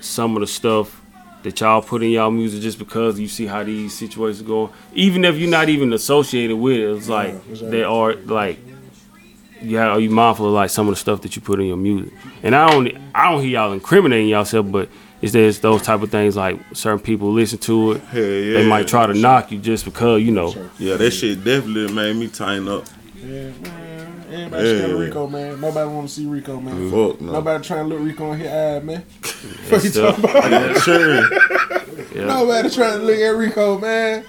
some 0.00 0.34
of 0.36 0.40
the 0.40 0.46
stuff 0.48 0.95
that 1.46 1.60
y'all 1.60 1.80
put 1.80 2.02
in 2.02 2.10
y'all 2.10 2.28
music 2.28 2.60
just 2.60 2.76
because 2.76 3.20
you 3.20 3.28
see 3.28 3.46
how 3.46 3.62
these 3.62 3.96
situations 3.96 4.42
go? 4.42 4.72
Even 4.94 5.24
if 5.24 5.36
you're 5.36 5.48
not 5.48 5.68
even 5.68 5.92
associated 5.92 6.56
with 6.56 6.76
it, 6.76 6.90
it's 6.96 7.08
like 7.08 7.34
exactly. 7.34 7.70
they 7.70 7.84
are 7.84 8.14
like. 8.16 8.58
Yeah, 9.62 9.88
are 9.88 10.00
you 10.00 10.10
mindful 10.10 10.48
of 10.48 10.52
like 10.52 10.68
some 10.68 10.86
of 10.86 10.92
the 10.92 11.00
stuff 11.00 11.22
that 11.22 11.34
you 11.34 11.40
put 11.40 11.58
in 11.60 11.66
your 11.66 11.78
music? 11.78 12.12
And 12.42 12.54
I 12.54 12.70
don't, 12.70 12.92
I 13.14 13.32
don't 13.32 13.40
hear 13.40 13.52
y'all 13.52 13.72
incriminating 13.72 14.28
yourself, 14.28 14.70
but 14.70 14.90
is 15.22 15.32
there's 15.32 15.60
those 15.60 15.80
type 15.80 16.02
of 16.02 16.10
things 16.10 16.36
like 16.36 16.60
certain 16.74 17.00
people 17.00 17.32
listen 17.32 17.58
to 17.60 17.92
it, 17.92 18.02
Hell 18.02 18.22
yeah. 18.22 18.52
they 18.58 18.68
might 18.68 18.86
try 18.86 19.06
to 19.06 19.14
knock 19.14 19.50
you 19.50 19.58
just 19.58 19.86
because 19.86 20.22
you 20.22 20.30
know. 20.30 20.54
Yeah, 20.78 20.96
that 20.96 21.10
shit 21.10 21.42
definitely 21.42 21.90
made 21.90 22.16
me 22.16 22.28
tighten 22.28 22.68
up. 22.68 22.84
Yeah, 23.16 23.50
man. 24.30 24.34
Everybody 24.52 24.64
scared 24.76 24.90
of 24.90 24.98
Yeah. 24.98 25.04
Rico, 25.06 25.26
man. 25.28 25.60
Nobody 25.60 25.90
want 25.90 26.08
to 26.08 26.14
see 26.14 26.26
Rico, 26.26 26.60
man. 26.60 26.90
Fuck 26.90 27.20
no. 27.20 27.32
Nobody 27.32 27.64
trying 27.64 27.88
to 27.88 27.94
look 27.94 28.04
Rico 28.04 28.32
in 28.32 28.40
his 28.40 28.48
eye, 28.48 28.80
man. 28.80 29.02
Fuck 29.22 29.84
you 29.84 29.90
still- 29.90 30.12
talking 30.12 30.24
about? 30.24 30.50
Yeah, 30.50 30.74
sure. 30.80 31.22
Yeah. 32.14 32.24
Nobody 32.26 32.70
trying 32.70 32.98
to 33.00 33.04
look 33.04 33.18
at 33.18 33.28
Rico, 33.36 33.78
man. 33.78 34.24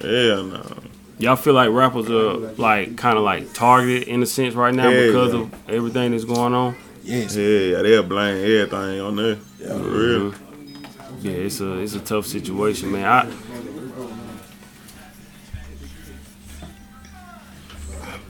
Hell 0.00 0.44
no. 0.44 0.76
Y'all 1.18 1.36
feel 1.36 1.54
like 1.54 1.70
rappers 1.70 2.10
are 2.10 2.34
like 2.56 2.96
kind 2.96 3.16
of 3.16 3.22
like 3.24 3.52
targeted 3.52 4.08
in 4.08 4.22
a 4.22 4.26
sense 4.26 4.54
right 4.54 4.74
now 4.74 4.88
Yeah, 4.88 5.06
because 5.06 5.32
yeah. 5.34 5.40
of 5.40 5.54
everything 5.70 6.10
that's 6.12 6.24
going 6.24 6.52
on. 6.54 6.74
Yes. 7.04 7.36
Yeah, 7.36 7.46
yeah, 7.46 7.82
they'll 7.82 8.02
blame 8.02 8.36
everything 8.36 9.00
on 9.00 9.16
there. 9.16 9.38
Yeah. 9.58 9.68
For 9.68 9.78
real. 9.78 10.30
Mm-hmm. 10.32 11.26
Yeah, 11.26 11.32
it's 11.32 11.60
a 11.60 11.78
it's 11.78 11.94
a 11.94 12.00
tough 12.00 12.26
situation, 12.26 12.90
man. 12.92 13.04
I 13.04 13.30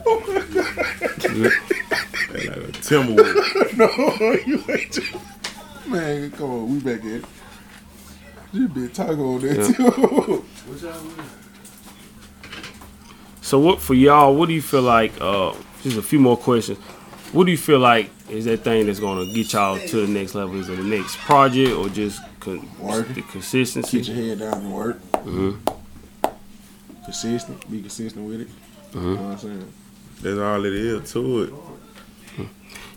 They 0.04 0.60
like 1.40 2.46
a 2.46 2.72
Timberwolf. 2.82 3.76
no, 3.76 4.32
you 4.46 4.62
ain't. 4.68 4.92
too- 4.92 5.20
Man, 5.88 6.30
come 6.30 6.50
on, 6.50 6.72
we 6.74 6.80
back 6.80 7.02
in. 7.04 7.24
You 8.52 8.68
been 8.68 8.90
talking 8.90 9.18
on 9.20 9.40
that 9.40 9.56
Yeah. 9.56 9.72
too. 9.72 10.44
So 13.40 13.58
what 13.58 13.80
for 13.80 13.94
y'all? 13.94 14.34
What 14.34 14.48
do 14.48 14.54
you 14.54 14.62
feel 14.62 14.82
like? 14.82 15.12
Uh, 15.20 15.52
just 15.82 15.96
a 15.96 16.02
few 16.02 16.20
more 16.20 16.36
questions. 16.36 16.78
What 17.32 17.44
do 17.44 17.50
you 17.50 17.58
feel 17.58 17.78
like 17.78 18.10
is 18.28 18.44
that 18.44 18.58
thing 18.62 18.86
that's 18.86 19.00
gonna 19.00 19.26
get 19.32 19.52
y'all 19.52 19.78
to 19.78 20.06
the 20.06 20.12
next 20.12 20.34
level? 20.34 20.58
Is 20.60 20.68
it 20.68 20.76
the 20.76 20.84
next 20.84 21.16
project 21.18 21.72
or 21.72 21.88
just 21.88 22.20
con- 22.40 22.68
Working. 22.78 23.14
the 23.14 23.22
consistency? 23.22 23.98
Get 23.98 24.08
your 24.08 24.16
head 24.16 24.38
down 24.38 24.54
and 24.62 24.72
work. 24.72 25.00
Mhm. 25.24 25.58
Consistent. 27.04 27.70
Be 27.70 27.80
consistent 27.80 28.26
with 28.28 28.42
it. 28.42 28.48
You 28.94 29.00
know 29.00 29.14
what 29.14 29.20
I'm 29.32 29.38
saying? 29.38 29.72
That's 30.22 30.38
all 30.38 30.64
it 30.64 30.72
is 30.72 31.12
to 31.12 31.42
it. 31.42 31.52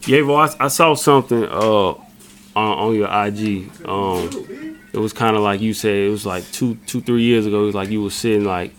Yeah, 0.07 0.21
well, 0.21 0.37
I, 0.37 0.65
I 0.65 0.67
saw 0.67 0.93
something 0.93 1.43
uh 1.45 1.95
on, 2.55 2.77
on 2.77 2.95
your 2.95 3.07
IG. 3.07 3.69
Um, 3.87 4.79
it 4.93 4.99
was 4.99 5.13
kind 5.13 5.35
of 5.35 5.41
like 5.41 5.61
you 5.61 5.73
said. 5.73 5.95
It 5.95 6.09
was 6.09 6.25
like 6.25 6.49
two, 6.51 6.75
two, 6.85 7.01
three 7.01 7.23
years 7.23 7.45
ago. 7.45 7.63
It 7.63 7.65
was 7.65 7.75
like 7.75 7.89
you 7.89 8.01
were 8.01 8.09
sitting 8.09 8.45
like 8.45 8.73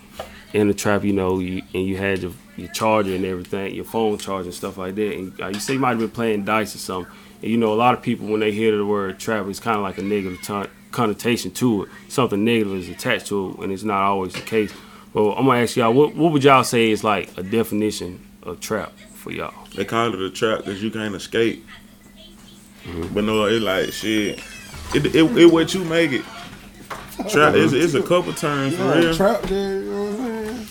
in 0.52 0.68
the 0.68 0.74
trap, 0.74 1.04
you 1.04 1.12
know, 1.12 1.38
you, 1.38 1.62
and 1.74 1.84
you 1.84 1.96
had 1.96 2.20
your, 2.20 2.32
your 2.56 2.68
charger 2.68 3.14
and 3.14 3.24
everything, 3.24 3.74
your 3.74 3.84
phone 3.84 4.16
charger 4.16 4.46
and 4.46 4.54
stuff 4.54 4.78
like 4.78 4.94
that. 4.94 5.14
And 5.14 5.40
uh, 5.40 5.48
you 5.48 5.60
say 5.60 5.74
you 5.74 5.78
might 5.78 5.90
have 5.90 5.98
been 5.98 6.10
playing 6.10 6.44
dice 6.44 6.74
or 6.74 6.78
something. 6.78 7.12
And 7.42 7.50
you 7.50 7.58
know, 7.58 7.72
a 7.72 7.76
lot 7.76 7.92
of 7.94 8.02
people 8.02 8.28
when 8.28 8.40
they 8.40 8.52
hear 8.52 8.74
the 8.76 8.86
word 8.86 9.18
trap, 9.18 9.46
it's 9.46 9.60
kind 9.60 9.76
of 9.76 9.82
like 9.82 9.98
a 9.98 10.02
negative 10.02 10.70
connotation 10.90 11.50
to 11.50 11.84
it. 11.84 11.90
Something 12.08 12.44
negative 12.44 12.74
is 12.74 12.88
attached 12.88 13.26
to 13.26 13.50
it, 13.50 13.58
and 13.64 13.72
it's 13.72 13.82
not 13.82 14.00
always 14.00 14.32
the 14.32 14.40
case. 14.40 14.72
Well, 15.12 15.32
I'm 15.32 15.46
gonna 15.46 15.60
ask 15.60 15.76
y'all, 15.76 15.92
what, 15.92 16.14
what 16.14 16.32
would 16.32 16.44
y'all 16.44 16.64
say 16.64 16.90
is 16.90 17.04
like 17.04 17.36
a 17.36 17.42
definition 17.42 18.25
of 18.46 18.60
trap 18.60 18.92
for 19.14 19.30
y'all? 19.32 19.54
They 19.74 19.84
call 19.84 20.12
it 20.14 20.20
a 20.20 20.30
trap 20.30 20.58
because 20.60 20.82
you 20.82 20.90
can't 20.90 21.14
escape. 21.14 21.66
But 23.12 23.24
no, 23.24 23.46
it 23.46 23.60
like 23.62 23.92
shit. 23.92 24.38
It, 24.94 25.06
it, 25.14 25.36
it 25.36 25.46
what 25.52 25.74
you 25.74 25.84
make 25.84 26.12
it. 26.12 26.24
Trap 27.28 27.54
it's, 27.54 27.72
it's 27.72 27.94
a 27.94 28.02
couple 28.02 28.32
terms 28.34 28.72
You 28.72 28.78
for 28.78 28.94
real. 28.98 29.14
trap 29.14 29.42
there, 29.42 29.82
you 29.82 29.90
know 29.90 30.04
what 30.04 30.20
I'm 30.20 30.66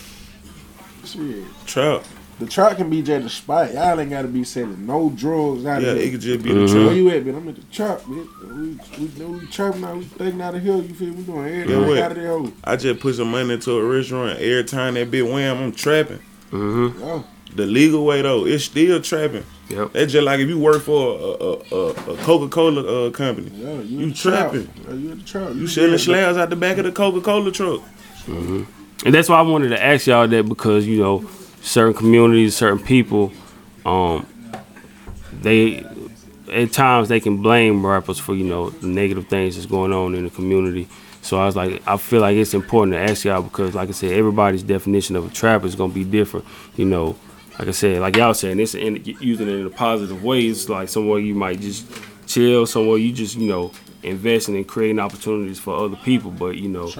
saying? 1.05 1.43
Shit. 1.43 1.45
Trap. 1.67 2.03
The 2.39 2.45
trap 2.45 2.75
can 2.77 2.89
be 2.89 3.01
just 3.01 3.25
a 3.25 3.29
spot. 3.29 3.73
Y'all 3.73 3.99
ain't 3.99 4.09
gotta 4.09 4.27
be 4.27 4.43
selling 4.43 4.85
no 4.85 5.09
drugs 5.09 5.65
out 5.65 5.81
here. 5.81 5.87
Yeah, 5.87 5.91
of 5.93 5.97
it 5.97 6.01
here. 6.03 6.11
could 6.11 6.21
just 6.21 6.43
be 6.43 6.49
Mhm. 6.51 6.69
the 6.71 6.85
Where 6.85 6.93
you 6.95 7.09
at, 7.09 7.23
bitch? 7.25 7.37
I'm 7.37 7.47
at 7.49 7.55
the 7.55 7.61
trap, 7.63 8.01
bitch. 8.01 8.97
We, 8.99 9.25
we, 9.25 9.25
we 9.39 9.47
trapping 9.47 9.83
out, 9.85 9.97
we 9.97 10.03
thinking 10.03 10.41
out 10.41 10.55
of 10.55 10.61
here, 10.61 10.75
you 10.75 10.93
feel 10.93 11.07
me? 11.09 11.15
We 11.15 11.23
doing 11.23 11.47
Yeah, 11.47 11.61
everything 11.61 11.87
what? 11.87 11.97
out 11.99 12.11
of 12.11 12.17
there. 12.17 12.51
I 12.63 12.75
just 12.75 12.99
put 12.99 13.15
some 13.15 13.31
money 13.31 13.53
into 13.53 13.71
a 13.71 13.83
restaurant. 13.83 14.39
Every 14.39 14.63
time 14.65 14.93
that 14.95 15.09
bit 15.11 15.25
wham, 15.25 15.57
I'm 15.57 15.71
trapping. 15.71 16.19
Mm-hmm. 16.51 16.99
Yo, 16.99 17.23
The 17.55 17.65
legal 17.65 18.05
way 18.05 18.21
though, 18.21 18.45
it's 18.45 18.65
still 18.65 19.01
trapping. 19.01 19.45
Yep. 19.69 19.93
That's 19.93 20.11
just 20.11 20.25
like 20.25 20.39
if 20.41 20.49
you 20.49 20.59
work 20.59 20.81
for 20.83 21.17
a, 21.17 21.75
a, 21.75 21.75
a, 21.75 22.13
a 22.13 22.17
Coca 22.17 22.49
Cola 22.49 23.07
uh, 23.07 23.11
company. 23.11 23.49
yeah, 23.55 23.73
you, 23.81 23.97
You 23.97 24.03
in 24.03 24.09
the 24.09 24.15
trap. 24.15 24.51
trapping. 24.51 24.69
Yeah, 24.87 24.93
you 24.93 25.11
at 25.11 25.17
the 25.19 25.23
trap. 25.23 25.55
You 25.55 25.67
selling 25.67 25.97
slabs 25.97 26.37
out 26.37 26.49
the 26.49 26.55
back 26.55 26.77
of 26.77 26.83
the 26.85 26.91
Coca 26.91 27.21
Cola 27.21 27.51
truck. 27.51 27.81
And 28.27 29.13
that's 29.13 29.29
why 29.29 29.37
I 29.37 29.41
wanted 29.41 29.69
to 29.69 29.83
ask 29.83 30.07
y'all 30.07 30.27
that 30.27 30.49
because 30.49 30.85
you 30.87 30.99
know, 30.99 31.29
certain 31.61 31.93
communities, 31.93 32.55
certain 32.55 32.79
people, 32.83 33.31
um, 33.85 34.25
they 35.41 35.85
at 36.51 36.71
times 36.71 37.07
they 37.09 37.19
can 37.19 37.41
blame 37.41 37.85
rappers 37.85 38.19
for 38.19 38.33
you 38.35 38.43
know 38.43 38.69
the 38.69 38.87
negative 38.87 39.27
things 39.27 39.55
that's 39.55 39.65
going 39.65 39.93
on 39.93 40.15
in 40.15 40.23
the 40.23 40.29
community. 40.29 40.87
So 41.21 41.39
I 41.39 41.45
was 41.45 41.55
like, 41.55 41.81
I 41.87 41.97
feel 41.97 42.21
like 42.21 42.35
it's 42.37 42.53
important 42.53 42.93
to 42.93 42.99
ask 42.99 43.25
y'all 43.25 43.41
because, 43.41 43.73
like 43.73 43.89
I 43.89 43.93
said, 43.93 44.11
everybody's 44.11 44.61
definition 44.61 45.15
of 45.15 45.25
a 45.25 45.29
trap 45.33 45.63
is 45.63 45.75
gonna 45.75 45.91
be 45.93 46.03
different. 46.03 46.45
You 46.75 46.85
know, 46.85 47.15
like 47.59 47.67
I 47.67 47.71
said, 47.71 48.01
like 48.01 48.15
y'all 48.17 48.33
saying, 48.33 48.59
it's 48.59 48.75
in, 48.75 49.03
using 49.03 49.47
it 49.47 49.53
in 49.53 49.65
a 49.67 49.69
positive 49.69 50.23
way. 50.23 50.41
It's 50.41 50.67
like 50.69 50.89
somewhere 50.89 51.19
you 51.19 51.35
might 51.35 51.59
just 51.59 51.85
chill, 52.27 52.65
somewhere 52.65 52.97
you 52.97 53.11
just 53.13 53.35
you 53.37 53.47
know 53.47 53.71
investing 54.03 54.55
and 54.55 54.67
creating 54.67 54.99
opportunities 54.99 55.59
for 55.59 55.75
other 55.75 55.95
people. 55.97 56.31
But 56.31 56.57
you 56.57 56.69
know, 56.69 56.91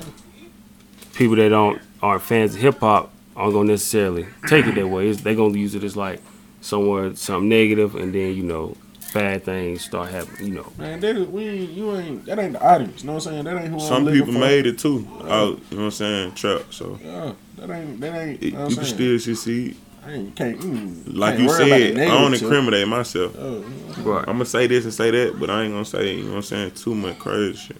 people 1.13 1.35
that 1.37 1.49
don't 1.49 1.81
aren't 2.01 2.21
fans 2.21 2.55
of 2.55 2.61
hip 2.61 2.79
hop 2.79 3.11
aren't 3.35 3.53
gonna 3.53 3.71
necessarily 3.71 4.25
take 4.47 4.65
it 4.65 4.75
that 4.75 4.87
way. 4.87 5.09
It's, 5.09 5.21
they 5.21 5.35
gonna 5.35 5.57
use 5.57 5.75
it 5.75 5.83
as 5.83 5.97
like 5.97 6.21
somewhere 6.61 7.15
something 7.15 7.49
negative, 7.49 7.95
and 7.95 8.13
then 8.13 8.33
you 8.35 8.43
know 8.43 8.77
bad 9.13 9.43
things 9.43 9.83
start 9.83 10.09
happening. 10.09 10.47
You 10.47 10.53
know, 10.55 10.73
Man, 10.77 10.99
that 10.99 11.15
is, 11.15 11.27
we 11.27 11.47
ain't, 11.47 11.71
you 11.71 11.95
ain't, 11.95 12.25
that 12.25 12.37
ain't 12.39 12.53
the 12.53 12.65
audience. 12.65 13.01
You 13.01 13.07
know 13.07 13.13
what 13.13 13.27
I'm 13.27 13.31
saying? 13.33 13.43
That 13.45 13.57
ain't 13.57 13.67
who 13.67 13.75
I'm 13.75 13.79
Some 13.79 14.05
people 14.07 14.33
for. 14.33 14.39
made 14.39 14.65
it 14.65 14.77
too. 14.79 15.07
Out, 15.23 15.59
you 15.71 15.77
know 15.77 15.77
what 15.77 15.79
I'm 15.79 15.91
saying? 15.91 16.33
Trap. 16.33 16.61
So 16.71 16.99
Yeah, 17.03 17.33
that 17.57 17.69
ain't, 17.69 17.99
that 18.01 18.15
ain't, 18.15 18.43
it, 18.43 18.45
you 18.45 18.51
know 18.51 18.57
you 18.57 18.63
what 18.63 18.71
I'm 18.71 18.75
can 18.75 18.85
still 18.85 19.19
succeed. 19.19 19.77
I 20.05 20.11
ain't, 20.13 20.35
can't, 20.35 20.59
mm, 20.59 21.17
Like 21.17 21.31
can't 21.37 21.41
you 21.41 21.47
worry 21.47 21.67
about 21.67 21.77
the 21.79 21.93
said, 21.95 21.97
I 21.97 22.21
don't 22.21 22.33
incriminate 22.33 22.87
myself. 22.87 23.35
Oh, 23.39 23.59
right? 24.03 24.19
I'm 24.27 24.35
gonna 24.35 24.45
say 24.45 24.67
this 24.67 24.83
and 24.83 24.93
say 24.93 25.09
that, 25.11 25.39
but 25.39 25.49
I 25.49 25.63
ain't 25.63 25.73
gonna 25.73 25.83
say, 25.85 26.13
you 26.15 26.23
know 26.23 26.29
what 26.31 26.35
I'm 26.37 26.41
saying, 26.43 26.71
too 26.71 26.93
much 26.93 27.17
crazy 27.17 27.57
shit. 27.57 27.77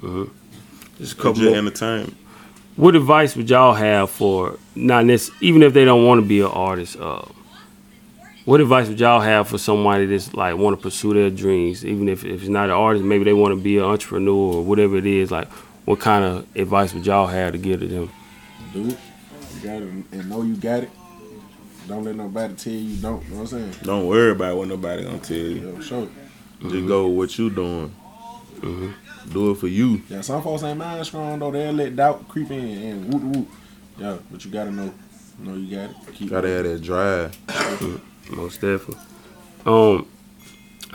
Just 0.00 0.04
a 0.04 0.30
It's 1.02 1.12
couple 1.14 1.34
just 1.34 1.48
more. 1.48 1.56
entertainment. 1.56 2.16
What 2.76 2.94
advice 2.96 3.36
would 3.36 3.48
y'all 3.50 3.74
have 3.74 4.10
for 4.10 4.58
not 4.74 5.04
necessarily, 5.06 5.46
even 5.48 5.62
if 5.62 5.72
they 5.74 5.84
don't 5.84 6.04
want 6.06 6.20
to 6.22 6.26
be 6.26 6.40
an 6.40 6.46
artist? 6.46 6.96
Uh, 6.98 7.22
what 8.44 8.60
advice 8.60 8.88
would 8.88 9.00
y'all 9.00 9.20
have 9.20 9.48
for 9.48 9.58
somebody 9.58 10.06
that's 10.06 10.32
like 10.34 10.56
want 10.56 10.76
to 10.78 10.82
pursue 10.82 11.12
their 11.14 11.30
dreams, 11.30 11.84
even 11.84 12.08
if, 12.08 12.24
if 12.24 12.40
it's 12.40 12.48
not 12.48 12.64
an 12.66 12.76
artist, 12.76 13.04
maybe 13.04 13.24
they 13.24 13.32
want 13.32 13.52
to 13.52 13.60
be 13.60 13.78
an 13.78 13.84
entrepreneur 13.84 14.54
or 14.56 14.62
whatever 14.64 14.96
it 14.96 15.06
is? 15.06 15.30
Like, 15.30 15.48
what 15.84 16.00
kind 16.00 16.24
of 16.24 16.46
advice 16.56 16.94
would 16.94 17.04
y'all 17.06 17.26
have 17.26 17.52
to 17.52 17.58
give 17.58 17.80
to 17.80 17.86
them? 17.88 18.10
do 18.72 18.88
it. 18.88 18.98
You 19.54 19.60
got 19.62 19.82
it 19.82 19.88
and 20.12 20.28
know 20.30 20.42
you 20.42 20.54
got 20.56 20.82
it. 20.84 20.90
Don't 21.86 22.04
let 22.04 22.16
nobody 22.16 22.54
tell 22.54 22.72
you 22.72 22.78
you 22.78 22.96
don't. 22.96 23.22
You 23.24 23.30
know 23.30 23.36
what 23.36 23.52
I'm 23.52 23.72
saying? 23.72 23.74
Don't 23.82 24.06
worry 24.06 24.32
about 24.32 24.56
what 24.56 24.68
nobody 24.68 25.04
gonna 25.04 25.18
tell 25.18 25.36
you. 25.36 25.72
Yo, 25.72 25.80
show. 25.80 26.08
Just 26.62 26.86
go 26.86 27.08
with 27.08 27.16
what 27.16 27.38
you 27.38 27.50
doing. 27.50 27.94
Do 29.32 29.50
it 29.50 29.58
for 29.58 29.68
you. 29.68 30.02
Yeah, 30.08 30.20
some 30.20 30.42
folks 30.42 30.62
ain't 30.62 30.78
mind 30.78 31.04
strong 31.06 31.38
though. 31.38 31.50
They'll 31.50 31.72
let 31.72 31.94
doubt 31.96 32.28
creep 32.28 32.50
in 32.50 32.60
and 32.60 33.12
whoop 33.12 33.22
whoop. 33.22 33.48
Yeah, 33.98 34.18
but 34.30 34.44
you 34.44 34.50
gotta 34.50 34.70
know. 34.70 34.92
Know 35.38 35.54
you 35.54 35.76
got 35.76 35.90
it. 35.90 35.96
Keep 36.14 36.30
Gotta 36.30 36.48
have 36.48 36.64
that 36.64 36.82
drive. 36.82 37.36
Most 38.30 38.60
definitely. 38.60 38.96
Um, 39.66 40.06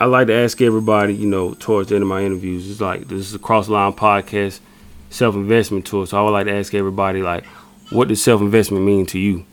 I 0.00 0.06
like 0.06 0.26
to 0.26 0.34
ask 0.34 0.60
everybody, 0.60 1.14
you 1.14 1.26
know, 1.26 1.54
towards 1.54 1.90
the 1.90 1.94
end 1.94 2.02
of 2.02 2.08
my 2.08 2.22
interviews, 2.22 2.68
it's 2.68 2.80
like 2.80 3.08
this 3.08 3.20
is 3.20 3.34
a 3.34 3.38
cross 3.38 3.68
line 3.68 3.92
podcast, 3.92 4.60
self 5.10 5.34
investment 5.34 5.86
tour. 5.86 6.06
So 6.06 6.18
I 6.18 6.22
would 6.22 6.30
like 6.30 6.46
to 6.46 6.54
ask 6.54 6.74
everybody, 6.74 7.22
like, 7.22 7.46
what 7.90 8.08
does 8.08 8.22
self 8.22 8.40
investment 8.40 8.84
mean 8.84 9.06
to 9.06 9.18
you? 9.18 9.46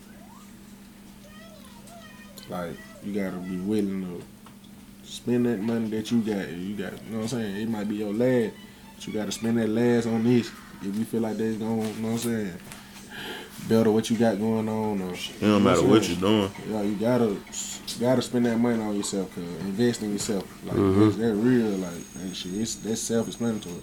Like 2.49 2.71
you 3.03 3.13
gotta 3.13 3.37
be 3.37 3.57
willing 3.57 4.01
to 4.03 5.07
spend 5.07 5.45
that 5.45 5.59
money 5.59 5.87
that 5.89 6.11
you 6.11 6.19
got. 6.21 6.49
You 6.49 6.75
got, 6.75 6.93
you 6.93 7.11
know 7.11 7.17
what 7.19 7.23
I'm 7.23 7.27
saying? 7.27 7.55
It 7.57 7.69
might 7.69 7.87
be 7.87 7.95
your 7.97 8.13
last, 8.13 8.53
but 8.95 9.07
you 9.07 9.13
gotta 9.13 9.31
spend 9.31 9.57
that 9.57 9.69
last 9.69 10.07
on 10.07 10.23
this. 10.23 10.49
If 10.81 10.95
you 10.95 11.05
feel 11.05 11.21
like 11.21 11.37
that's 11.37 11.57
going, 11.57 11.81
you 11.81 12.01
know 12.01 12.07
what 12.07 12.11
I'm 12.13 12.17
saying? 12.17 12.53
Better 13.67 13.91
what 13.91 14.09
you 14.09 14.17
got 14.17 14.39
going 14.39 14.69
on. 14.69 15.01
Or, 15.01 15.13
It 15.13 15.31
don't 15.41 15.63
matter 15.63 15.83
what 15.85 16.07
you're 16.07 16.17
doing. 16.19 16.49
Yeah, 16.69 16.81
you 16.81 16.95
gotta 16.95 17.25
you 17.27 17.99
gotta 17.99 18.21
spend 18.21 18.45
that 18.45 18.57
money 18.57 18.81
on 18.81 18.95
yourself, 18.95 19.33
cause 19.35 19.43
invest 19.61 20.01
in 20.01 20.13
yourself. 20.13 20.43
Like 20.65 20.77
Mhm. 20.77 21.05
that's 21.05 21.17
that 21.17 21.35
real, 21.35 21.67
like 21.77 22.13
that 22.13 22.35
shit. 22.35 22.53
It's 22.55 22.75
that's 22.75 23.01
self-explanatory. 23.01 23.75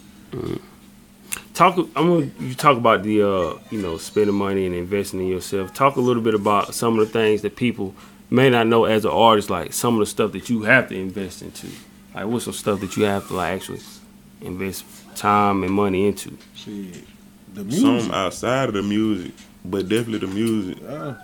Talk. 1.55 1.77
I'm 1.95 2.09
gonna 2.09 2.31
you 2.41 2.55
talk 2.55 2.77
about 2.77 3.03
the 3.03 3.23
uh, 3.23 3.59
you 3.71 3.81
know, 3.81 3.97
spending 3.99 4.35
money 4.35 4.67
and 4.67 4.75
investing 4.75 5.21
in 5.21 5.27
yourself. 5.29 5.73
Talk 5.75 5.97
a 5.97 6.01
little 6.01 6.23
bit 6.23 6.35
about 6.35 6.75
some 6.75 6.99
of 6.99 7.07
the 7.07 7.13
things 7.13 7.43
that 7.43 7.57
people 7.57 7.95
may 8.31 8.51
not 8.51 8.67
know 8.67 8.85
as 8.85 9.05
an 9.05 9.11
artist, 9.13 9.51
like 9.51 9.73
some 9.73 9.95
of 9.95 10.01
the 10.01 10.07
stuff 10.07 10.33
that 10.33 10.49
you 10.51 10.63
have 10.63 10.89
to 10.89 10.95
invest 10.97 11.43
into. 11.43 11.69
Like, 12.15 12.27
what's 12.27 12.45
some 12.45 12.55
stuff 12.55 12.81
that 12.81 12.97
you 12.97 13.05
have 13.05 13.27
to 13.29 13.35
like 13.35 13.55
actually 13.55 13.81
invest 14.41 14.85
time 15.15 15.63
and 15.63 15.73
money 15.73 16.07
into? 16.07 16.37
Shit, 16.55 17.05
the 17.55 17.65
music. 17.65 18.03
Some 18.03 18.11
outside 18.11 18.69
of 18.69 18.75
the 18.75 18.83
music, 18.83 19.33
but 19.65 19.89
definitely 19.89 20.27
the 20.27 20.35
music 20.35 20.79
Yeah, 20.83 21.15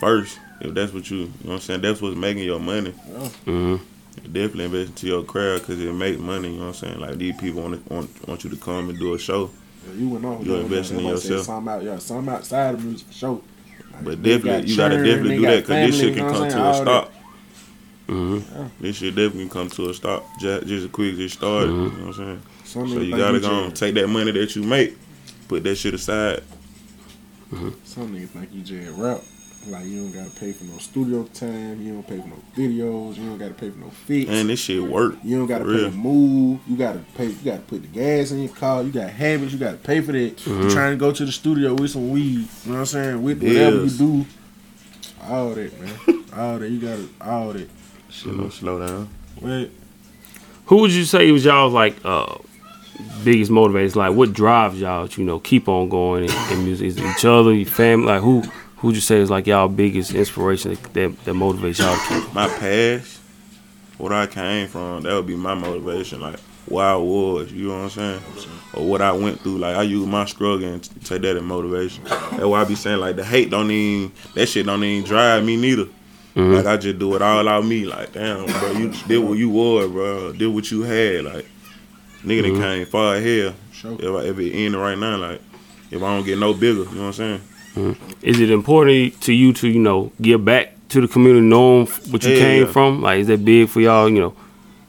first. 0.00 0.38
If 0.60 0.74
that's 0.74 0.92
what 0.92 1.10
you, 1.10 1.16
you 1.18 1.24
know 1.24 1.30
what 1.42 1.54
I'm 1.54 1.60
saying, 1.60 1.80
that's 1.80 2.02
what's 2.02 2.16
making 2.16 2.44
your 2.44 2.60
money. 2.60 2.90
hmm 2.90 3.76
Definitely 4.24 4.64
invest 4.64 4.88
into 4.90 5.06
your 5.06 5.22
crowd 5.22 5.60
because 5.60 5.80
it 5.80 5.90
make 5.94 6.18
money. 6.18 6.50
You 6.50 6.56
know 6.58 6.66
what 6.66 6.82
I'm 6.82 6.88
saying? 6.88 7.00
Like 7.00 7.16
these 7.16 7.34
people 7.36 7.62
want 7.62 7.86
to, 7.88 7.94
want 7.94 8.28
want 8.28 8.44
you 8.44 8.50
to 8.50 8.56
come 8.56 8.90
and 8.90 8.98
do 8.98 9.14
a 9.14 9.18
show, 9.18 9.50
yeah, 9.86 9.94
you 9.94 10.08
went 10.10 10.24
on. 10.26 10.44
You're 10.44 10.60
investing 10.60 10.98
in 11.00 11.06
I 11.06 11.14
said 11.14 11.30
yourself. 11.30 11.46
Some 11.46 11.68
out, 11.68 11.82
yeah, 11.82 11.98
something 11.98 12.34
outside 12.34 12.74
of 12.74 12.84
music 12.84 13.06
for 13.06 13.12
sure. 13.14 13.40
Like, 14.00 14.04
but 14.04 14.22
they 14.22 14.30
definitely 14.36 14.60
got 14.60 14.68
you 14.68 14.76
gotta 14.76 14.96
definitely 14.96 15.36
do 15.36 15.42
got 15.42 15.50
that 15.50 15.60
because 15.66 15.90
this 15.90 16.00
shit 16.00 16.14
can 16.14 16.28
come 16.30 16.40
what 16.40 16.50
to 16.50 16.56
a 16.58 16.62
All 16.62 16.74
stop. 16.74 17.12
hmm 18.08 18.38
This 18.80 18.96
shit 18.96 19.14
definitely 19.14 19.40
can 19.44 19.50
come 19.50 19.70
to 19.70 19.90
a 19.90 19.94
stop 19.94 20.26
just, 20.40 20.66
just 20.66 20.84
as 20.86 20.90
quick 20.90 21.12
as 21.14 21.18
it 21.20 21.30
started. 21.30 21.70
Mhm. 21.70 21.74
You 21.92 21.98
know 21.98 22.06
what 22.06 22.06
I'm 22.06 22.12
saying? 22.14 22.42
Some 22.64 22.88
So 22.88 23.00
you 23.00 23.16
gotta 23.16 23.40
go 23.40 23.64
and 23.64 23.76
take 23.76 23.94
that 23.94 24.08
money 24.08 24.32
that 24.32 24.56
you 24.56 24.62
make, 24.62 24.96
put 25.48 25.62
that 25.64 25.76
shit 25.76 25.94
aside. 25.94 26.42
Some 27.84 28.14
niggas 28.14 28.28
think 28.28 28.48
you 28.52 28.62
just 28.62 28.96
rap. 28.98 29.20
Like 29.66 29.84
you 29.84 30.02
don't 30.02 30.12
gotta 30.12 30.30
pay 30.30 30.52
for 30.52 30.64
no 30.64 30.78
studio 30.78 31.24
time. 31.34 31.82
You 31.82 31.92
don't 31.92 32.06
pay 32.06 32.18
for 32.18 32.28
no 32.28 32.36
videos. 32.56 33.16
You 33.18 33.26
don't 33.26 33.38
gotta 33.38 33.52
pay 33.52 33.68
for 33.68 33.78
no 33.78 33.90
fix. 33.90 34.30
And 34.30 34.48
this 34.48 34.60
shit 34.60 34.82
work. 34.82 35.16
You 35.22 35.36
don't 35.38 35.46
gotta 35.46 35.64
pay 35.64 35.70
real. 35.70 35.90
to 35.90 35.96
move. 35.96 36.60
You 36.66 36.76
gotta 36.78 37.00
pay. 37.14 37.26
You 37.26 37.36
gotta 37.44 37.60
put 37.60 37.82
the 37.82 37.88
gas 37.88 38.30
in 38.30 38.40
your 38.42 38.54
car. 38.54 38.82
You 38.82 38.90
got 38.90 39.10
habits. 39.10 39.52
You 39.52 39.58
gotta 39.58 39.76
pay 39.76 40.00
for 40.00 40.12
that. 40.12 40.36
Mm-hmm. 40.36 40.62
You 40.62 40.70
trying 40.70 40.92
to 40.92 40.96
go 40.96 41.12
to 41.12 41.24
the 41.26 41.32
studio 41.32 41.74
with 41.74 41.90
some 41.90 42.10
weed. 42.10 42.48
You 42.64 42.72
know 42.72 42.72
what 42.72 42.78
I'm 42.78 42.86
saying? 42.86 43.22
With 43.22 43.42
whatever 43.42 43.84
you 43.84 43.90
do, 43.90 44.26
all 45.22 45.50
that, 45.50 45.80
man. 45.80 46.24
all 46.34 46.58
that 46.58 46.70
you 46.70 46.80
gotta, 46.80 47.08
all 47.20 47.52
that. 47.52 47.68
Shit, 48.08 48.36
don't 48.36 48.50
slow 48.52 48.86
down. 48.86 49.08
Wait, 49.42 49.70
Who 50.66 50.76
would 50.78 50.90
you 50.90 51.04
say 51.04 51.30
was 51.32 51.44
y'all's 51.44 51.74
like 51.74 51.96
uh 52.04 52.38
biggest 53.24 53.50
motivators? 53.50 53.94
Like 53.94 54.14
what 54.14 54.32
drives 54.32 54.80
y'all 54.80 55.06
to, 55.06 55.20
you 55.20 55.26
know, 55.26 55.38
keep 55.38 55.68
on 55.68 55.90
going 55.90 56.24
in, 56.24 56.52
in 56.52 56.64
music? 56.64 56.86
Is 56.88 56.96
it 56.96 57.04
each 57.04 57.24
other, 57.26 57.52
your 57.52 57.66
family? 57.66 58.06
Like 58.06 58.22
who 58.22 58.42
who 58.80 58.88
would 58.88 58.96
you 58.96 59.02
say 59.02 59.18
is 59.18 59.28
like 59.28 59.46
y'all 59.46 59.68
biggest 59.68 60.14
inspiration 60.14 60.70
that, 60.70 60.82
that, 60.94 61.24
that 61.24 61.34
motivates 61.34 61.78
y'all 61.78 61.94
to 61.94 62.24
keep? 62.24 62.34
My 62.34 62.48
past, 62.48 63.20
what 63.98 64.10
I 64.10 64.26
came 64.26 64.68
from, 64.68 65.02
that 65.02 65.12
would 65.12 65.26
be 65.26 65.36
my 65.36 65.52
motivation. 65.52 66.22
Like 66.22 66.40
where 66.64 66.86
I 66.86 66.96
was, 66.96 67.52
you 67.52 67.68
know 67.68 67.74
what 67.74 67.82
I'm 67.82 67.90
saying, 67.90 68.22
or 68.72 68.88
what 68.88 69.02
I 69.02 69.12
went 69.12 69.40
through. 69.42 69.58
Like 69.58 69.76
I 69.76 69.82
use 69.82 70.06
my 70.06 70.24
struggle 70.24 70.66
and 70.66 70.82
take 71.04 71.20
that 71.20 71.36
as 71.36 71.42
motivation. 71.42 72.04
That's 72.04 72.42
why 72.42 72.62
I 72.62 72.64
be 72.64 72.74
saying 72.74 73.00
like 73.00 73.16
the 73.16 73.24
hate 73.24 73.50
don't 73.50 73.70
even 73.70 74.12
that 74.34 74.46
shit 74.46 74.64
don't 74.64 74.82
even 74.82 75.06
drive 75.06 75.44
me 75.44 75.56
neither. 75.56 75.84
Mm-hmm. 75.84 76.54
Like 76.54 76.66
I 76.66 76.78
just 76.78 76.98
do 76.98 77.14
it 77.16 77.20
all 77.20 77.46
out 77.46 77.66
me. 77.66 77.84
Like 77.84 78.12
damn, 78.12 78.46
bro, 78.46 78.72
you 78.72 78.92
did 79.06 79.18
what 79.18 79.36
you 79.36 79.50
were, 79.50 79.88
bro. 79.88 80.32
Did 80.32 80.54
what 80.54 80.70
you 80.70 80.82
had. 80.84 81.24
Like 81.24 81.46
nigga 82.24 82.42
that 82.42 82.48
mm-hmm. 82.48 82.62
came 82.62 82.86
far 82.86 83.16
ahead. 83.16 83.54
Sure. 83.72 83.92
If 83.92 84.24
I, 84.24 84.28
if 84.28 84.38
it 84.38 84.52
ended 84.52 84.80
right 84.80 84.96
now, 84.96 85.18
like 85.18 85.42
if 85.90 86.02
I 86.02 86.16
don't 86.16 86.24
get 86.24 86.38
no 86.38 86.54
bigger, 86.54 86.84
you 86.84 86.94
know 86.94 87.00
what 87.00 87.06
I'm 87.08 87.12
saying. 87.12 87.40
Mm. 87.76 87.96
Is 88.22 88.40
it 88.40 88.50
important 88.50 89.20
to 89.22 89.32
you 89.32 89.52
to, 89.54 89.68
you 89.68 89.78
know, 89.78 90.12
give 90.20 90.44
back 90.44 90.74
to 90.90 91.00
the 91.00 91.08
community 91.08 91.46
knowing 91.46 91.86
what 91.86 92.24
you 92.24 92.30
Hell 92.32 92.40
came 92.40 92.66
yeah. 92.66 92.72
from? 92.72 93.00
Like 93.02 93.20
is 93.20 93.26
that 93.28 93.44
big 93.44 93.68
for 93.68 93.80
y'all, 93.80 94.08
you 94.08 94.20
know, 94.20 94.34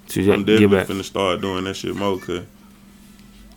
to 0.10 0.34
I'm 0.34 0.46
just 0.46 0.60
give 0.60 0.72
back? 0.72 0.88
finna 0.88 1.04
start 1.04 1.42
doing 1.42 1.64
that 1.66 1.76
shit 1.76 1.96
more 1.96 2.18
cause 2.20 2.44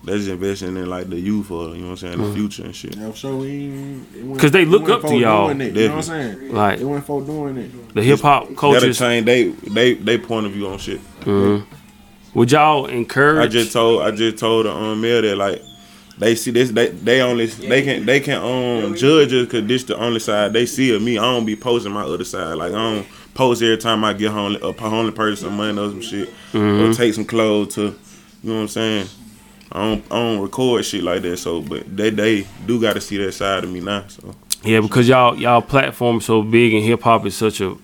that's 0.04 0.26
investing 0.26 0.76
in 0.76 0.84
like 0.90 1.08
the 1.08 1.18
youth 1.18 1.50
or 1.50 1.68
you 1.74 1.76
know 1.80 1.84
what 1.84 1.90
I'm 1.92 1.96
saying, 1.96 2.18
the 2.18 2.24
mm. 2.24 2.34
future 2.34 2.64
and 2.64 2.76
shit. 2.76 2.94
yeah, 2.94 3.10
so 3.14 3.38
we 3.38 3.48
ain't- 3.72 4.38
'Cause 4.38 4.50
they 4.50 4.66
look 4.66 4.90
up 4.90 5.00
to 5.00 5.16
y'all. 5.16 5.46
doing 5.46 5.58
that, 5.58 5.74
You 5.80 5.88
know 5.88 5.96
what 5.96 6.08
I'm 6.10 6.36
saying? 6.36 6.52
Like 6.54 6.80
It 6.80 6.84
wasn't 6.84 7.26
doing 7.26 7.56
it. 7.56 7.94
the 7.94 8.02
hip 8.02 8.20
hop 8.20 8.42
That'll 8.42 8.56
culture. 8.56 8.92
change 8.92 9.24
they 9.24 9.44
they 9.48 9.94
they 9.94 10.18
point 10.18 10.44
of 10.44 10.52
view 10.52 10.68
on 10.68 10.76
shit. 10.78 11.00
Mm-hmm. 11.22 11.64
Would 12.34 12.52
y'all 12.52 12.84
encourage? 12.86 13.46
I 13.46 13.48
just 13.48 13.72
told 13.72 14.02
I 14.02 14.10
just 14.10 14.36
told 14.36 14.66
the 14.66 14.72
um 14.72 15.00
mayor 15.00 15.22
that 15.22 15.36
like 15.38 15.62
they 16.18 16.34
see 16.34 16.50
this 16.50 16.70
they 16.70 16.88
they 16.88 17.20
only 17.20 17.46
they 17.46 17.82
can 17.82 18.06
they 18.06 18.20
can 18.20 18.36
um 18.42 18.94
judge 18.94 19.32
us 19.32 19.50
cause 19.50 19.66
this 19.66 19.84
the 19.84 19.96
only 19.96 20.20
side 20.20 20.52
they 20.52 20.66
see 20.66 20.94
of 20.94 21.02
me. 21.02 21.18
I 21.18 21.22
don't 21.22 21.44
be 21.44 21.56
posting 21.56 21.92
my 21.92 22.02
other 22.02 22.24
side. 22.24 22.54
Like 22.56 22.72
I 22.72 22.76
don't 22.76 23.06
post 23.34 23.62
every 23.62 23.78
time 23.78 24.04
I 24.04 24.12
get 24.12 24.30
home 24.30 24.56
a 24.62 24.72
homeless 24.72 25.14
person 25.14 25.46
some 25.48 25.56
money 25.56 25.78
or 25.78 25.90
some 25.90 26.00
shit 26.00 26.30
or 26.54 26.92
take 26.94 27.14
some 27.14 27.24
clothes 27.24 27.74
to 27.74 27.82
you 27.82 27.96
know 28.42 28.54
what 28.56 28.60
I'm 28.62 28.68
saying. 28.68 29.06
I 29.72 29.82
don't 29.84 30.04
I 30.12 30.14
don't 30.16 30.40
record 30.40 30.84
shit 30.84 31.02
like 31.02 31.22
that. 31.22 31.36
So 31.38 31.60
but 31.60 31.96
they 31.96 32.10
they 32.10 32.46
do 32.66 32.80
got 32.80 32.92
to 32.94 33.00
see 33.00 33.16
that 33.18 33.32
side 33.32 33.64
of 33.64 33.70
me 33.70 33.80
now. 33.80 34.04
So 34.06 34.34
Yeah, 34.62 34.80
because 34.80 35.08
y'all 35.08 35.36
y'all 35.36 35.62
platform 35.62 36.20
so 36.20 36.42
big 36.42 36.74
and 36.74 36.84
hip 36.84 37.02
hop 37.02 37.26
is 37.26 37.36
such 37.36 37.60
a 37.60 37.76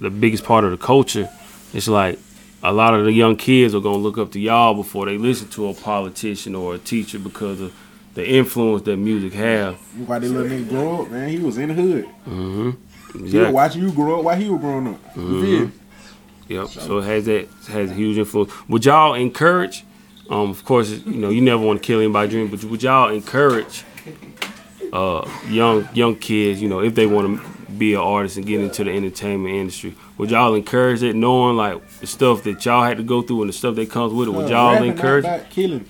the 0.00 0.10
biggest 0.10 0.44
part 0.44 0.64
of 0.64 0.70
the 0.70 0.76
culture. 0.76 1.30
It's 1.72 1.88
like 1.88 2.18
a 2.64 2.72
lot 2.72 2.94
of 2.94 3.04
the 3.04 3.12
young 3.12 3.36
kids 3.36 3.74
are 3.74 3.80
gonna 3.80 3.98
look 3.98 4.18
up 4.18 4.32
to 4.32 4.40
y'all 4.40 4.74
before 4.74 5.06
they 5.06 5.18
listen 5.18 5.46
to 5.48 5.68
a 5.68 5.74
politician 5.74 6.54
or 6.54 6.74
a 6.74 6.78
teacher 6.78 7.18
because 7.18 7.60
of 7.60 7.72
the 8.14 8.26
influence 8.28 8.82
that 8.84 8.96
music 8.96 9.32
have. 9.34 9.74
Why 10.08 10.18
they 10.18 10.28
little 10.28 10.48
nigga 10.50 10.68
grow 10.68 11.02
up, 11.02 11.10
man? 11.10 11.28
He 11.28 11.38
was 11.38 11.58
in 11.58 11.68
the 11.68 11.74
hood. 11.74 12.08
He 12.24 12.30
was 12.30 12.74
Exactly. 13.32 13.52
watching 13.52 13.82
you 13.82 13.92
grow 13.92 14.18
up 14.18 14.24
while 14.24 14.36
he 14.36 14.48
was 14.48 14.60
growing 14.60 14.88
up. 14.94 15.16
Me? 15.16 15.70
Yep. 16.48 16.68
So 16.68 16.98
it 16.98 17.04
has 17.04 17.24
that 17.26 17.48
has 17.68 17.90
a 17.90 17.94
huge 17.94 18.18
influence. 18.18 18.52
Would 18.68 18.84
y'all 18.84 19.14
encourage? 19.14 19.84
Um, 20.30 20.50
of 20.50 20.64
course, 20.64 20.90
you 20.90 21.16
know 21.16 21.28
you 21.30 21.40
never 21.42 21.62
want 21.62 21.82
to 21.82 21.86
kill 21.86 22.00
anybody's 22.00 22.30
dream, 22.32 22.48
but 22.48 22.64
would 22.64 22.82
y'all 22.82 23.10
encourage 23.10 23.84
uh, 24.92 25.28
young 25.48 25.88
young 25.94 26.16
kids, 26.16 26.62
you 26.62 26.68
know, 26.68 26.80
if 26.80 26.94
they 26.94 27.06
want 27.06 27.40
to 27.40 27.46
be 27.78 27.94
an 27.94 28.00
artist 28.00 28.36
and 28.36 28.46
get 28.46 28.60
into 28.60 28.84
the 28.84 28.90
entertainment 28.90 29.54
industry, 29.54 29.94
would 30.18 30.30
y'all 30.30 30.54
encourage 30.54 31.02
it, 31.02 31.14
knowing 31.16 31.56
like 31.56 31.86
the 32.00 32.06
stuff 32.06 32.42
that 32.44 32.64
y'all 32.64 32.84
had 32.84 32.96
to 32.98 33.02
go 33.02 33.22
through 33.22 33.42
and 33.42 33.48
the 33.48 33.52
stuff 33.52 33.74
that 33.76 33.90
comes 33.90 34.12
with 34.12 34.28
it? 34.28 34.32
Would 34.32 34.48
y'all 34.48 34.72
rapping 34.72 34.88
not 34.88 34.96
encourage? 34.96 35.24
about 35.24 35.50
killing. 35.50 35.86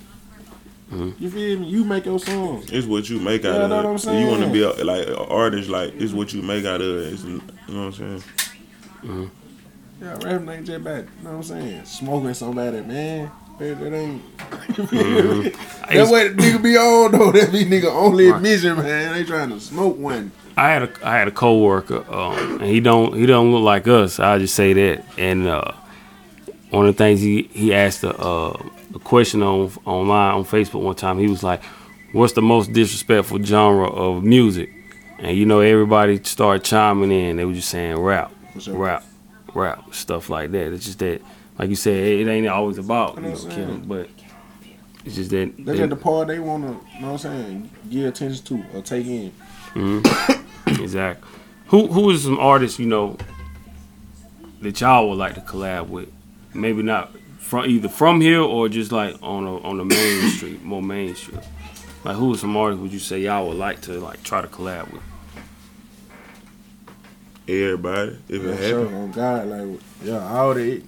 Mm-hmm. 0.92 1.22
You 1.24 1.30
feel 1.30 1.58
me? 1.60 1.66
You 1.66 1.84
make 1.84 2.04
your 2.04 2.18
songs. 2.20 2.70
it's 2.70 2.86
what 2.86 3.08
you 3.08 3.18
make 3.18 3.44
out 3.44 3.54
Yeah, 3.56 3.62
of 3.64 3.70
know 3.70 3.80
it. 3.80 3.92
what 3.92 4.06
I'm 4.08 4.14
If 4.14 4.20
you 4.20 4.26
want 4.28 4.42
to 4.44 4.52
be 4.52 4.62
a, 4.62 4.84
like 4.84 5.08
an 5.08 5.14
artist, 5.14 5.68
like 5.68 5.94
it's 6.00 6.12
what 6.12 6.32
you 6.32 6.42
make 6.42 6.64
out 6.66 6.80
of 6.80 6.86
it. 6.98 7.12
It's, 7.14 7.24
you 7.24 7.38
know 7.38 7.40
what 7.66 7.76
I'm 7.86 7.92
saying. 7.92 8.22
Mm-hmm. 9.02 9.24
Yeah, 10.02 10.18
rapping 10.22 10.48
ain't 10.50 10.66
just 10.66 10.84
bad. 10.84 11.08
You 11.18 11.24
know 11.24 11.30
what 11.30 11.36
I'm 11.36 11.42
saying? 11.42 11.84
Smoking 11.86 12.34
somebody, 12.34 12.80
man. 12.82 13.30
That, 13.58 13.80
that 13.80 13.92
ain't. 13.94 14.22
You 14.76 14.86
feel 14.86 15.04
me? 15.04 15.50
Mm-hmm. 15.50 15.94
That's 15.96 16.10
what 16.10 16.36
nigga 16.36 16.62
be 16.62 16.76
on 16.76 17.12
though. 17.12 17.32
That 17.32 17.52
be 17.52 17.64
nigga 17.64 17.84
only 17.92 18.26
Right. 18.28 18.36
admission, 18.36 18.76
man. 18.76 19.12
They 19.14 19.24
trying 19.24 19.50
to 19.50 19.60
smoke 19.60 19.96
one. 19.98 20.32
I 20.56 20.68
had 20.70 20.82
a 20.84 20.90
I 21.08 21.16
had 21.18 21.28
a 21.28 21.32
coworker, 21.32 22.04
um, 22.12 22.60
and 22.60 22.70
he 22.70 22.80
don't 22.80 23.14
he 23.16 23.26
don't 23.26 23.52
look 23.52 23.62
like 23.64 23.88
us. 23.88 24.18
I'll 24.20 24.38
just 24.38 24.54
say 24.54 24.72
that. 24.72 25.04
And 25.18 25.46
uh, 25.48 25.72
one 26.70 26.86
of 26.86 26.94
the 26.94 26.98
things 26.98 27.20
he 27.20 27.42
he 27.52 27.74
asked 27.74 28.04
a, 28.04 28.14
uh, 28.16 28.56
a 28.94 28.98
question 29.00 29.42
on 29.42 29.72
online 29.84 30.34
on 30.34 30.44
Facebook 30.44 30.82
one 30.82 30.94
time. 30.94 31.18
He 31.18 31.26
was 31.26 31.42
like, 31.42 31.62
"What's 32.12 32.34
the 32.34 32.42
most 32.42 32.72
disrespectful 32.72 33.42
genre 33.42 33.88
of 33.88 34.22
music?" 34.22 34.70
And 35.18 35.36
you 35.36 35.44
know, 35.46 35.60
everybody 35.60 36.22
started 36.24 36.64
chiming 36.64 37.10
in. 37.10 37.36
They 37.36 37.44
were 37.44 37.54
just 37.54 37.68
saying 37.68 37.96
rap, 37.98 38.32
rap, 38.68 39.04
rap, 39.54 39.92
stuff 39.94 40.30
like 40.30 40.52
that. 40.52 40.72
It's 40.72 40.84
just 40.84 40.98
that, 41.00 41.20
like 41.58 41.68
you 41.70 41.76
said, 41.76 41.94
it 41.96 42.28
ain't 42.28 42.46
always 42.46 42.78
about 42.78 43.16
you 43.16 43.22
know 43.22 43.28
know 43.28 43.34
what 43.34 43.44
I'm 43.44 43.50
killing, 43.50 43.68
saying? 43.68 43.84
but 43.88 44.08
it's 45.04 45.14
just 45.16 45.30
that. 45.30 45.52
That's 45.56 45.66
that- 45.66 45.76
just 45.78 45.90
the 45.90 45.96
part 45.96 46.28
they 46.28 46.38
wanna, 46.38 46.78
you 46.94 47.00
know 47.00 47.12
what 47.12 47.24
I'm 47.24 47.44
saying, 47.44 47.70
give 47.90 48.06
attention 48.06 48.44
to 48.46 48.64
or 48.78 48.82
take 48.82 49.06
in. 49.06 49.32
Exactly. 50.80 51.28
Who 51.68 51.86
who 51.88 52.10
is 52.10 52.22
some 52.24 52.38
artists 52.38 52.78
you 52.78 52.86
know 52.86 53.16
that 54.62 54.80
y'all 54.80 55.08
would 55.08 55.18
like 55.18 55.34
to 55.34 55.40
collab 55.40 55.88
with? 55.88 56.08
Maybe 56.54 56.82
not 56.82 57.12
from 57.38 57.66
either 57.66 57.88
from 57.88 58.20
here 58.20 58.40
or 58.40 58.68
just 58.68 58.92
like 58.92 59.16
on 59.22 59.44
a, 59.46 59.58
on 59.58 59.76
the 59.78 59.84
main 59.84 60.30
street, 60.36 60.62
more 60.62 60.82
mainstream. 60.82 61.40
Like 62.04 62.16
who 62.16 62.32
is 62.32 62.38
are 62.38 62.40
some 62.42 62.56
artists 62.56 62.80
would 62.82 62.92
you 62.92 62.98
say 62.98 63.20
y'all 63.20 63.48
would 63.48 63.56
like 63.58 63.80
to 63.82 63.92
like 64.00 64.22
try 64.22 64.40
to 64.42 64.48
collab 64.48 64.92
with? 64.92 65.02
Everybody, 67.46 68.18
if 68.28 68.42
Yeah, 68.42 68.48
it 68.50 68.56
for 68.56 68.62
sure. 68.62 68.80
happen, 68.84 68.94
On 68.94 69.10
God, 69.10 69.46
like, 69.48 69.80
yeah, 70.02 70.28
all 70.38 70.54
that. 70.54 70.60
if 70.62 70.82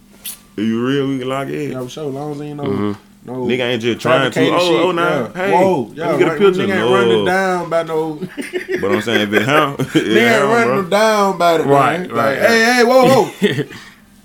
you 0.56 0.86
real, 0.86 1.08
we 1.08 1.18
can 1.18 1.28
lock 1.28 1.48
in. 1.48 1.72
Yeah, 1.72 1.82
for 1.82 1.88
sure. 1.90 2.08
As 2.08 2.14
long 2.14 2.32
as 2.32 2.40
ain't 2.40 2.56
no, 2.56 2.64
Mhm. 2.64 2.96
No. 3.26 3.44
Nigga 3.44 3.60
ain't 3.60 3.82
just 3.82 4.00
trying 4.00 4.30
to. 4.30 4.34
fabricated 4.34 4.54
Oh, 4.54 4.56
oh 4.62 4.70
shit, 4.72 4.84
oh, 4.86 4.92
now, 4.92 5.18
yeah. 5.26 5.32
hey, 5.34 5.52
Whoa, 5.52 5.90
yeah, 5.94 6.06
let 6.06 6.12
me 6.12 6.18
get 6.18 6.26
a 6.28 6.30
right, 6.30 6.38
picture. 6.40 6.60
Nigga 6.62 6.82
ain't 6.82 6.90
running 6.92 7.24
No. 7.24 7.24
down 7.26 7.70
by 7.70 7.82
no. 7.82 8.14
But 8.80 8.92
I'm 8.92 9.00
saying 9.02 9.20
if 9.28 9.32
it 9.32 9.42
him, 9.42 9.72
it 9.78 9.78
Nigga 9.78 10.40
ain't 10.40 10.44
running 10.44 10.66
bro. 10.68 10.76
them 10.82 10.90
down 10.90 11.38
by 11.38 11.58
the 11.58 11.64
Right, 11.64 12.00
man. 12.00 12.10
right, 12.10 12.38
Like, 12.40 12.48
hey, 12.48 12.64
hey, 12.76 12.84
whoa, 12.84 13.24
whoa. 13.24 13.24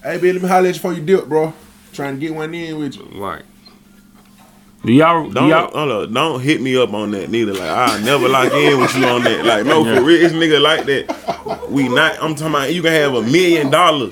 hey, 0.03 0.17
B, 0.19 0.31
let 0.33 0.41
me 0.41 0.47
holler 0.47 0.67
at 0.67 0.67
you 0.67 0.73
before 0.73 0.93
you 0.93 1.01
dip, 1.01 1.27
bro. 1.27 1.53
Trying 1.93 2.15
to 2.15 2.19
get 2.21 2.33
one 2.35 2.53
in 2.53 2.77
with 2.79 2.95
you. 2.95 3.07
right. 3.21 3.43
Do 4.83 4.91
y'all 4.93 5.27
do 5.27 5.33
Don't 5.35 5.47
y'all 5.49 5.69
hold 5.71 5.91
up, 6.07 6.11
don't 6.11 6.41
hit 6.41 6.59
me 6.59 6.75
up 6.75 6.91
on 6.93 7.11
that 7.11 7.29
neither. 7.29 7.53
Like 7.53 7.69
I 7.69 8.01
never 8.03 8.27
lock 8.27 8.51
in 8.51 8.79
with 8.79 8.95
you 8.97 9.05
on 9.05 9.23
that. 9.23 9.45
Like 9.45 9.63
no, 9.65 9.83
for 9.83 10.01
real, 10.03 10.25
it's 10.25 10.33
nigga 10.33 10.59
like 10.59 10.85
that. 10.87 11.69
We 11.69 11.87
not. 11.87 12.15
I'm 12.21 12.33
talking 12.33 12.47
about 12.55 12.73
you 12.73 12.81
can 12.81 12.91
have 12.91 13.13
a 13.13 13.21
million 13.21 13.69
dollars. 13.69 14.11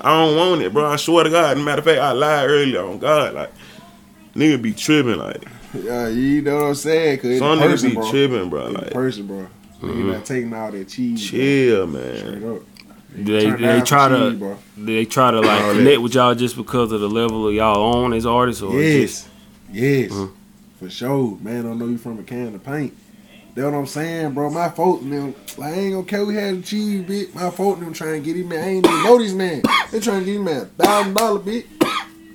I 0.00 0.08
don't 0.24 0.36
want 0.36 0.62
it, 0.62 0.72
bro. 0.72 0.86
I 0.86 0.96
swear 0.96 1.24
to 1.24 1.30
God. 1.30 1.58
Matter 1.58 1.80
of 1.80 1.84
fact, 1.84 2.00
I 2.00 2.12
lied 2.12 2.48
earlier 2.48 2.82
on 2.86 2.98
God. 2.98 3.34
Like 3.34 3.52
nigga 4.38 4.62
be 4.62 4.72
tripping. 4.72 5.16
Like 5.18 5.44
Yeah, 5.74 6.08
you 6.08 6.42
know 6.42 6.56
what 6.56 6.64
I'm 6.64 6.74
saying? 6.74 7.18
Cause 7.18 7.38
some 7.38 7.58
niggas 7.58 7.82
be 7.84 7.94
bro. 7.94 8.10
tripping, 8.10 8.50
bro. 8.50 8.66
It's 8.68 8.74
Like 8.82 8.90
person, 8.92 9.26
bro. 9.26 9.46
Nigga 9.82 10.12
not 10.12 10.24
taking 10.24 10.52
all 10.54 10.70
that 10.72 10.88
cheese. 10.88 11.30
bro. 11.30 11.38
chill, 11.38 11.86
man. 11.86 12.16
Straight 12.16 12.42
up. 12.42 12.62
do 13.16 13.24
they, 13.24 13.46
do 13.46 13.56
they 13.56 13.80
try 13.82 14.08
to 14.08 14.30
cheese, 14.30 14.58
they 14.86 15.04
try 15.04 15.30
to 15.30 15.40
like 15.40 15.62
All 15.62 15.72
connect 15.74 16.00
with 16.00 16.14
y'all 16.14 16.34
just 16.34 16.56
because 16.56 16.92
of 16.92 17.00
the 17.00 17.08
level 17.08 17.48
of 17.48 17.54
y'all 17.54 17.94
own 17.94 18.12
as 18.12 18.26
artists 18.26 18.62
or 18.62 18.72
just 18.72 19.28
Yes. 19.72 20.10
Yes. 20.10 20.12
Mhm. 20.12 20.30
For 20.78 20.88
sure. 20.90 21.36
Man, 21.42 21.66
I 21.66 21.74
know 21.74 21.86
you 21.86 21.98
from 21.98 22.18
a 22.18 22.22
can 22.22 22.54
of 22.54 22.64
paint. 22.64 22.94
That's 23.54 23.64
what 23.64 23.74
I'm 23.74 23.86
saying, 23.86 24.34
bro. 24.34 24.50
My 24.50 24.68
folks, 24.68 25.02
man, 25.02 25.34
like, 25.56 25.74
I 25.74 25.76
ain't 25.76 25.92
gonna 25.94 26.04
care 26.06 26.24
we 26.24 26.34
had 26.36 26.54
a 26.54 26.62
cheese, 26.62 27.02
bitch. 27.02 27.34
My 27.34 27.50
folks, 27.50 27.80
them 27.80 27.92
trying 27.92 28.22
to 28.22 28.26
get 28.26 28.36
him, 28.36 28.48
man. 28.48 28.62
I 28.64 28.68
ain't 28.68 28.86
even 28.86 29.02
know 29.02 29.18
this 29.18 29.32
man. 29.32 29.62
They 29.90 29.98
trying 29.98 30.20
to 30.20 30.24
get 30.24 30.36
him, 30.36 30.44
man, 30.44 30.66
thousand 30.78 31.14
dollar, 31.14 31.40
bitch. 31.40 31.64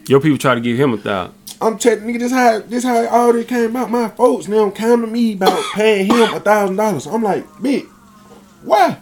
your 0.09 0.19
people 0.19 0.37
try 0.37 0.53
to 0.55 0.59
give 0.61 0.77
him 0.77 0.93
a 0.93 0.97
thousand? 0.97 1.33
I'm 1.63 1.77
telling 1.77 2.03
nigga, 2.03 2.19
this 2.19 2.31
how 2.31 2.59
this 2.59 2.83
how 2.83 3.07
all 3.07 3.33
this 3.33 3.47
came 3.47 3.75
out. 3.75 3.89
My 3.89 4.09
folks 4.09 4.47
now 4.47 4.69
come 4.69 5.01
to 5.01 5.07
me 5.07 5.33
about 5.33 5.63
paying 5.73 6.07
him 6.07 6.33
a 6.33 6.39
thousand 6.39 6.75
dollars. 6.75 7.07
I'm 7.07 7.23
like, 7.23 7.45
bitch, 7.53 7.87
why? 8.63 8.99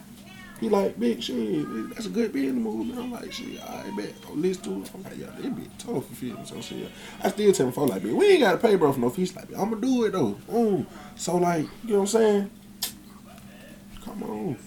He 0.59 0.69
like, 0.69 0.99
bitch, 0.99 1.23
shit, 1.23 1.89
that's 1.95 2.05
a 2.05 2.09
good 2.09 2.31
business 2.31 2.53
the 2.53 2.69
Man. 2.69 2.97
I'm 2.99 3.11
like, 3.11 3.31
shit, 3.31 3.59
I 3.59 3.91
bet. 3.97 4.13
Oh, 4.29 4.33
listen 4.33 4.63
to 4.63 4.81
it. 4.83 4.91
I'm 4.93 5.01
like, 5.03 5.17
yeah, 5.17 5.47
it 5.47 5.55
be 5.55 5.67
tough 5.79 6.07
for 6.07 6.13
feel. 6.13 6.45
So 6.45 6.61
shit, 6.61 6.87
I 7.23 7.29
still 7.29 7.51
tell 7.51 7.65
him, 7.65 7.73
folks 7.73 7.89
like, 7.89 8.03
bitch, 8.03 8.13
we 8.13 8.27
ain't 8.27 8.41
gotta 8.41 8.59
pay 8.59 8.75
bro 8.75 8.93
for 8.93 8.99
no 8.99 9.09
fees. 9.09 9.35
Like, 9.35 9.49
I'm 9.57 9.71
gonna 9.71 9.81
do 9.81 10.05
it 10.05 10.11
though. 10.11 10.85
So 11.15 11.37
like, 11.37 11.65
you 11.83 11.93
know 11.93 11.95
what 11.95 12.01
I'm 12.01 12.07
saying? 12.07 12.51
Come 14.05 14.23
on. 14.23 14.57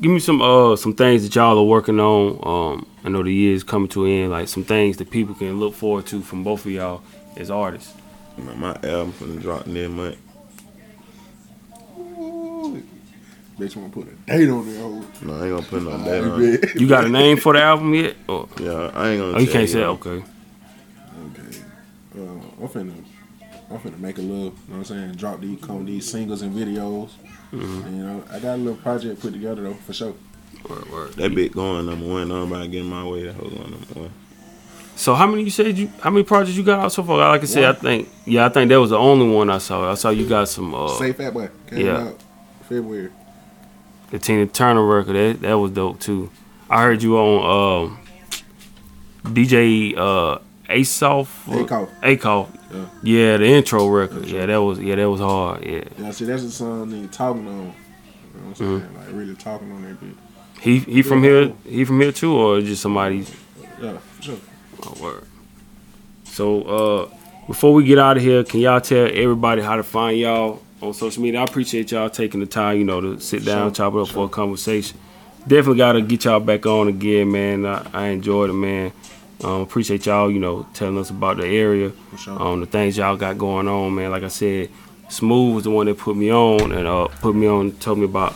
give 0.00 0.10
me 0.10 0.18
some 0.18 0.42
uh 0.42 0.74
some 0.74 0.94
things 0.94 1.22
that 1.22 1.34
y'all 1.34 1.58
are 1.58 1.62
working 1.62 2.00
on. 2.00 2.40
Um, 2.42 2.86
I 3.04 3.08
know 3.08 3.22
the 3.22 3.32
year's 3.32 3.64
coming 3.64 3.88
to 3.90 4.04
an 4.04 4.10
end. 4.10 4.30
Like 4.30 4.48
some 4.48 4.64
things 4.64 4.98
that 4.98 5.10
people 5.10 5.34
can 5.34 5.58
look 5.58 5.74
forward 5.74 6.06
to 6.06 6.20
from 6.20 6.44
both 6.44 6.66
of 6.66 6.72
y'all 6.72 7.02
as 7.36 7.50
artists. 7.50 7.94
Man, 8.36 8.58
my 8.58 8.70
album 8.82 9.12
finna 9.12 9.40
drop 9.40 9.66
next 9.66 9.90
month. 9.90 10.16
Ooh. 11.98 12.82
Bitch 13.58 13.76
wanna 13.76 13.90
put 13.90 14.08
a 14.08 14.12
date 14.26 14.48
on 14.48 14.66
there. 14.66 14.80
hoe. 14.80 15.04
No, 15.22 15.34
I 15.34 15.46
ain't 15.46 15.56
gonna 15.56 15.62
put 15.62 15.82
no 15.82 16.04
date 16.04 16.24
on 16.24 16.42
it. 16.42 16.60
bet. 16.62 16.74
You 16.80 16.88
got 16.88 17.04
a 17.04 17.08
name 17.08 17.36
for 17.36 17.52
the 17.52 17.60
album 17.62 17.94
yet? 17.94 18.16
Or, 18.28 18.48
Yeah, 18.58 18.90
I 18.94 19.10
ain't 19.10 19.20
gonna. 19.20 19.36
oh, 19.36 19.38
you 19.38 19.48
can't 19.48 19.68
say. 19.68 19.84
Okay. 19.84 20.10
Okay. 20.10 20.24
Uh, 22.16 22.20
I'm 22.20 22.68
finna, 22.68 23.04
I'm 23.70 23.78
finna 23.78 23.98
make 23.98 24.18
a 24.18 24.22
little, 24.22 24.36
you 24.36 24.44
know 24.44 24.52
what 24.68 24.76
I'm 24.78 24.84
saying, 24.84 25.12
drop 25.12 25.40
these, 25.40 25.60
come 25.60 25.84
these 25.84 26.10
singles 26.10 26.42
and 26.42 26.54
videos. 26.54 27.10
Mm-hmm. 27.52 27.82
And, 27.86 27.96
you 27.96 28.02
know, 28.04 28.24
I 28.30 28.38
got 28.38 28.54
a 28.54 28.56
little 28.56 28.80
project 28.80 29.20
put 29.20 29.32
together 29.32 29.62
though, 29.62 29.74
for 29.74 29.92
sure. 29.92 30.14
Word, 30.68 30.90
word. 30.90 31.12
That 31.14 31.34
bit 31.34 31.52
going 31.52 31.86
number 31.86 32.06
one. 32.06 32.30
I'm 32.30 32.52
about 32.52 32.62
to 32.62 32.68
get 32.68 32.84
my 32.84 33.04
way. 33.04 33.24
That 33.24 33.34
hoe 33.34 33.48
going 33.48 33.70
number 33.70 34.00
one. 34.00 34.12
So 34.96 35.14
how 35.14 35.26
many 35.26 35.44
you 35.44 35.50
said 35.50 35.78
you? 35.78 35.90
How 36.00 36.10
many 36.10 36.24
projects 36.24 36.56
you 36.56 36.62
got 36.62 36.80
out 36.80 36.92
so 36.92 37.02
far? 37.02 37.16
Like 37.16 37.42
I 37.42 37.46
said, 37.46 37.64
I 37.64 37.72
think 37.72 38.08
yeah, 38.26 38.44
I 38.44 38.48
think 38.50 38.68
that 38.68 38.78
was 38.78 38.90
the 38.90 38.98
only 38.98 39.34
one 39.34 39.48
I 39.48 39.58
saw. 39.58 39.90
I 39.90 39.94
saw 39.94 40.10
you 40.10 40.28
got 40.28 40.48
some 40.48 40.74
uh, 40.74 40.88
Say 40.88 41.12
Fat 41.12 41.32
Boy 41.32 41.48
came 41.66 41.86
yeah. 41.86 42.08
out 42.08 42.22
February. 42.68 43.10
the 44.10 44.18
Tina 44.18 44.46
Turner 44.46 44.84
record. 44.84 45.14
That 45.14 45.40
that 45.40 45.54
was 45.54 45.70
dope 45.70 46.00
too. 46.00 46.30
I 46.68 46.82
heard 46.82 47.02
you 47.02 47.16
on 47.16 47.86
um, 47.86 47.98
DJ 49.24 49.96
uh, 49.96 50.38
Asoff. 50.68 51.44
Akoff. 51.46 52.00
Akoff. 52.02 52.48
Yeah. 52.70 52.86
Yeah, 53.02 53.36
the 53.38 53.46
intro 53.46 53.88
record. 53.88 54.26
Yeah, 54.26 54.46
that 54.46 54.58
was 54.58 54.78
yeah, 54.78 54.96
that 54.96 55.10
was 55.10 55.20
hard. 55.20 55.64
Yeah, 55.64 55.84
Yeah, 55.98 56.10
see, 56.10 56.26
that's 56.26 56.42
the 56.42 56.50
song 56.50 56.90
nigga 56.90 57.10
talking 57.10 57.48
on. 57.48 57.54
You 57.54 57.60
know 57.62 57.72
what 57.72 58.46
I'm 58.46 58.54
saying? 58.54 58.80
Mm-hmm. 58.80 58.96
Like 58.96 59.08
really 59.12 59.34
talking 59.34 59.72
on 59.72 59.82
that 59.82 59.98
bit. 59.98 60.14
He 60.60 60.78
he 60.80 61.02
from 61.02 61.22
here. 61.22 61.52
He 61.64 61.84
from 61.84 62.00
here 62.00 62.12
too, 62.12 62.34
or 62.34 62.60
just 62.60 62.82
somebody? 62.82 63.26
Yeah, 63.80 63.98
sure. 64.20 64.36
Oh, 64.82 65.02
word. 65.02 65.24
So 66.24 66.62
uh, 66.62 67.14
before 67.46 67.72
we 67.72 67.84
get 67.84 67.98
out 67.98 68.16
of 68.16 68.22
here, 68.22 68.44
can 68.44 68.60
y'all 68.60 68.80
tell 68.80 69.06
everybody 69.12 69.62
how 69.62 69.76
to 69.76 69.82
find 69.82 70.18
y'all 70.18 70.62
on 70.80 70.94
social 70.94 71.22
media? 71.22 71.40
I 71.40 71.44
appreciate 71.44 71.90
y'all 71.90 72.10
taking 72.10 72.40
the 72.40 72.46
time, 72.46 72.78
you 72.78 72.84
know, 72.84 73.00
to 73.00 73.20
sit 73.20 73.44
down, 73.44 73.68
Sure, 73.68 73.90
chop 73.90 73.94
it 73.94 74.00
up 74.00 74.08
for 74.08 74.26
a 74.26 74.28
conversation. 74.28 74.98
Definitely 75.46 75.78
got 75.78 75.92
to 75.92 76.02
get 76.02 76.24
y'all 76.24 76.40
back 76.40 76.66
on 76.66 76.88
again, 76.88 77.32
man. 77.32 77.64
I, 77.64 77.86
I 77.92 78.06
enjoyed 78.08 78.50
it, 78.50 78.54
man. 78.54 78.92
Um, 79.42 79.62
appreciate 79.62 80.04
y'all, 80.04 80.30
you 80.30 80.38
know, 80.38 80.66
telling 80.74 80.98
us 80.98 81.08
about 81.08 81.38
the 81.38 81.46
area, 81.46 81.92
sure. 82.18 82.40
um, 82.40 82.60
the 82.60 82.66
things 82.66 82.98
y'all 82.98 83.16
got 83.16 83.38
going 83.38 83.66
on, 83.66 83.94
man. 83.94 84.10
Like 84.10 84.22
I 84.22 84.28
said, 84.28 84.68
Smooth 85.08 85.54
was 85.54 85.64
the 85.64 85.70
one 85.70 85.86
that 85.86 85.96
put 85.96 86.16
me 86.16 86.30
on 86.30 86.72
and 86.72 86.86
uh, 86.86 87.08
put 87.08 87.34
me 87.34 87.46
on, 87.46 87.72
told 87.72 87.98
me 87.98 88.04
about 88.04 88.34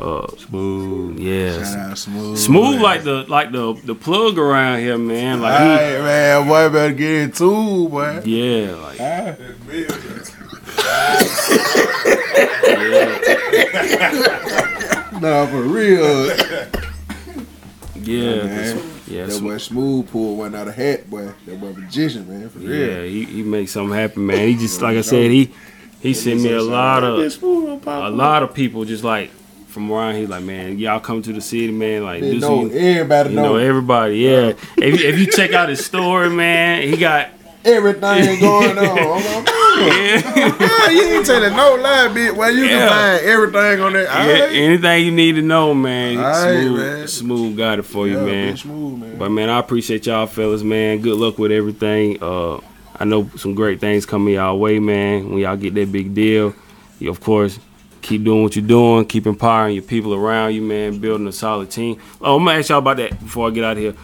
uh, 0.00 0.26
Smooth, 0.36 1.18
yeah. 1.20 1.94
Smooth. 1.94 2.36
Smooth 2.38 2.74
man. 2.74 2.82
like 2.82 3.04
the 3.04 3.24
like 3.28 3.52
the 3.52 3.74
the 3.84 3.94
plug 3.94 4.38
around 4.38 4.80
here, 4.80 4.98
man. 4.98 5.40
Like 5.40 5.60
he, 5.60 5.66
Hey, 5.66 5.98
man, 6.02 6.48
boy, 6.48 6.68
better 6.72 6.92
get 6.94 7.10
in 7.22 7.32
too, 7.32 7.88
boy. 7.88 8.20
yeah, 8.24 8.74
like 8.74 9.00
Ah. 9.00 9.34
Nah, 15.20 15.46
for 15.46 15.62
real. 15.62 16.26
yeah, 17.96 18.42
man. 18.44 18.82
yeah, 19.06 19.26
That 19.26 19.40
boy 19.40 19.56
Smooth 19.58 20.10
pulled 20.10 20.38
one 20.38 20.54
out 20.54 20.68
of 20.68 20.74
hat, 20.74 21.08
boy. 21.08 21.32
That 21.46 21.60
boy 21.60 21.72
magician, 21.72 22.28
man, 22.28 22.48
for 22.50 22.58
real. 22.58 22.70
yeah. 22.88 23.02
He 23.04 23.24
he 23.24 23.42
makes 23.42 23.72
something 23.72 23.96
happen, 23.96 24.26
man. 24.26 24.46
He 24.48 24.56
just 24.56 24.82
like 24.82 24.96
I 24.96 25.00
said, 25.02 25.30
he 25.30 25.50
he 26.00 26.12
sent 26.14 26.40
me 26.42 26.52
a 26.52 26.62
lot 26.62 27.04
of 27.04 27.18
a 27.86 28.10
lot 28.10 28.42
of 28.42 28.52
people 28.54 28.84
just 28.84 29.04
like 29.04 29.30
from 29.74 29.90
around 29.92 30.14
here, 30.14 30.26
like 30.28 30.42
man, 30.44 30.78
y'all 30.78 31.00
come 31.00 31.20
to 31.22 31.32
the 31.32 31.40
city, 31.40 31.70
man. 31.72 32.04
Like 32.04 32.22
They 32.22 32.38
know, 32.38 32.66
everybody 32.66 33.30
you 33.30 33.36
know, 33.36 33.42
know 33.42 33.56
everybody, 33.56 34.16
yeah. 34.18 34.52
if 34.78 35.00
you, 35.00 35.08
if 35.08 35.18
you 35.18 35.26
check 35.26 35.52
out 35.52 35.68
his 35.68 35.84
story, 35.84 36.30
man, 36.30 36.88
he 36.88 36.96
got 36.96 37.28
everything 37.64 38.40
going 38.40 38.78
on. 38.78 38.98
I'm 38.98 39.44
like, 39.44 40.24
yeah, 40.36 40.56
"Ah, 40.60 40.90
you 40.90 41.02
ain't 41.02 41.26
telling 41.26 41.56
no 41.56 41.74
lie, 41.74 42.08
bitch. 42.12 42.36
Well, 42.36 42.54
you 42.54 42.64
Yeah. 42.64 42.78
can 42.78 42.88
find 42.88 43.26
everything 43.26 43.80
on 43.80 43.92
there. 43.94 44.04
yeah, 44.04 44.20
Alright. 44.42 44.52
anything 44.56 45.04
you 45.04 45.10
need 45.10 45.32
to 45.32 45.42
know, 45.42 45.74
man. 45.74 46.14
Smooth, 46.34 46.78
man. 46.78 47.08
smooth 47.08 47.56
got 47.56 47.78
it 47.80 47.82
for 47.82 48.06
you, 48.06 48.18
man. 48.20 48.56
Smooth, 48.56 49.00
man. 49.00 49.18
But 49.18 49.30
man, 49.30 49.48
I 49.50 49.58
appreciate 49.58 50.06
y'all 50.06 50.26
fellas, 50.26 50.62
man. 50.62 51.00
Good 51.00 51.18
luck 51.18 51.38
with 51.38 51.50
everything. 51.50 52.18
Uh, 52.22 52.60
I 52.96 53.04
know 53.04 53.28
some 53.36 53.54
great 53.54 53.80
things 53.80 54.06
coming 54.06 54.34
y'all 54.34 54.56
way, 54.58 54.78
man. 54.78 55.30
When 55.30 55.38
y'all 55.40 55.56
get 55.56 55.74
that 55.74 55.90
big 55.90 56.14
deal, 56.14 56.54
you 57.00 57.10
of 57.10 57.20
course 57.20 57.58
keep 58.04 58.22
doing 58.22 58.42
what 58.42 58.54
you're 58.54 58.66
doing, 58.66 59.06
keep 59.06 59.26
empowering 59.26 59.74
your 59.74 59.82
people 59.82 60.14
around 60.14 60.54
you, 60.54 60.62
man. 60.62 60.98
Building 60.98 61.26
a 61.26 61.32
solid 61.32 61.70
team. 61.70 62.00
Oh, 62.20 62.36
I'm 62.36 62.44
gonna 62.44 62.58
ask 62.58 62.68
y'all 62.68 62.78
about 62.78 62.98
that 62.98 63.18
before 63.18 63.48
I 63.48 63.50
get 63.50 63.64
out 63.64 63.76
of 63.76 63.82
here. 63.82 63.94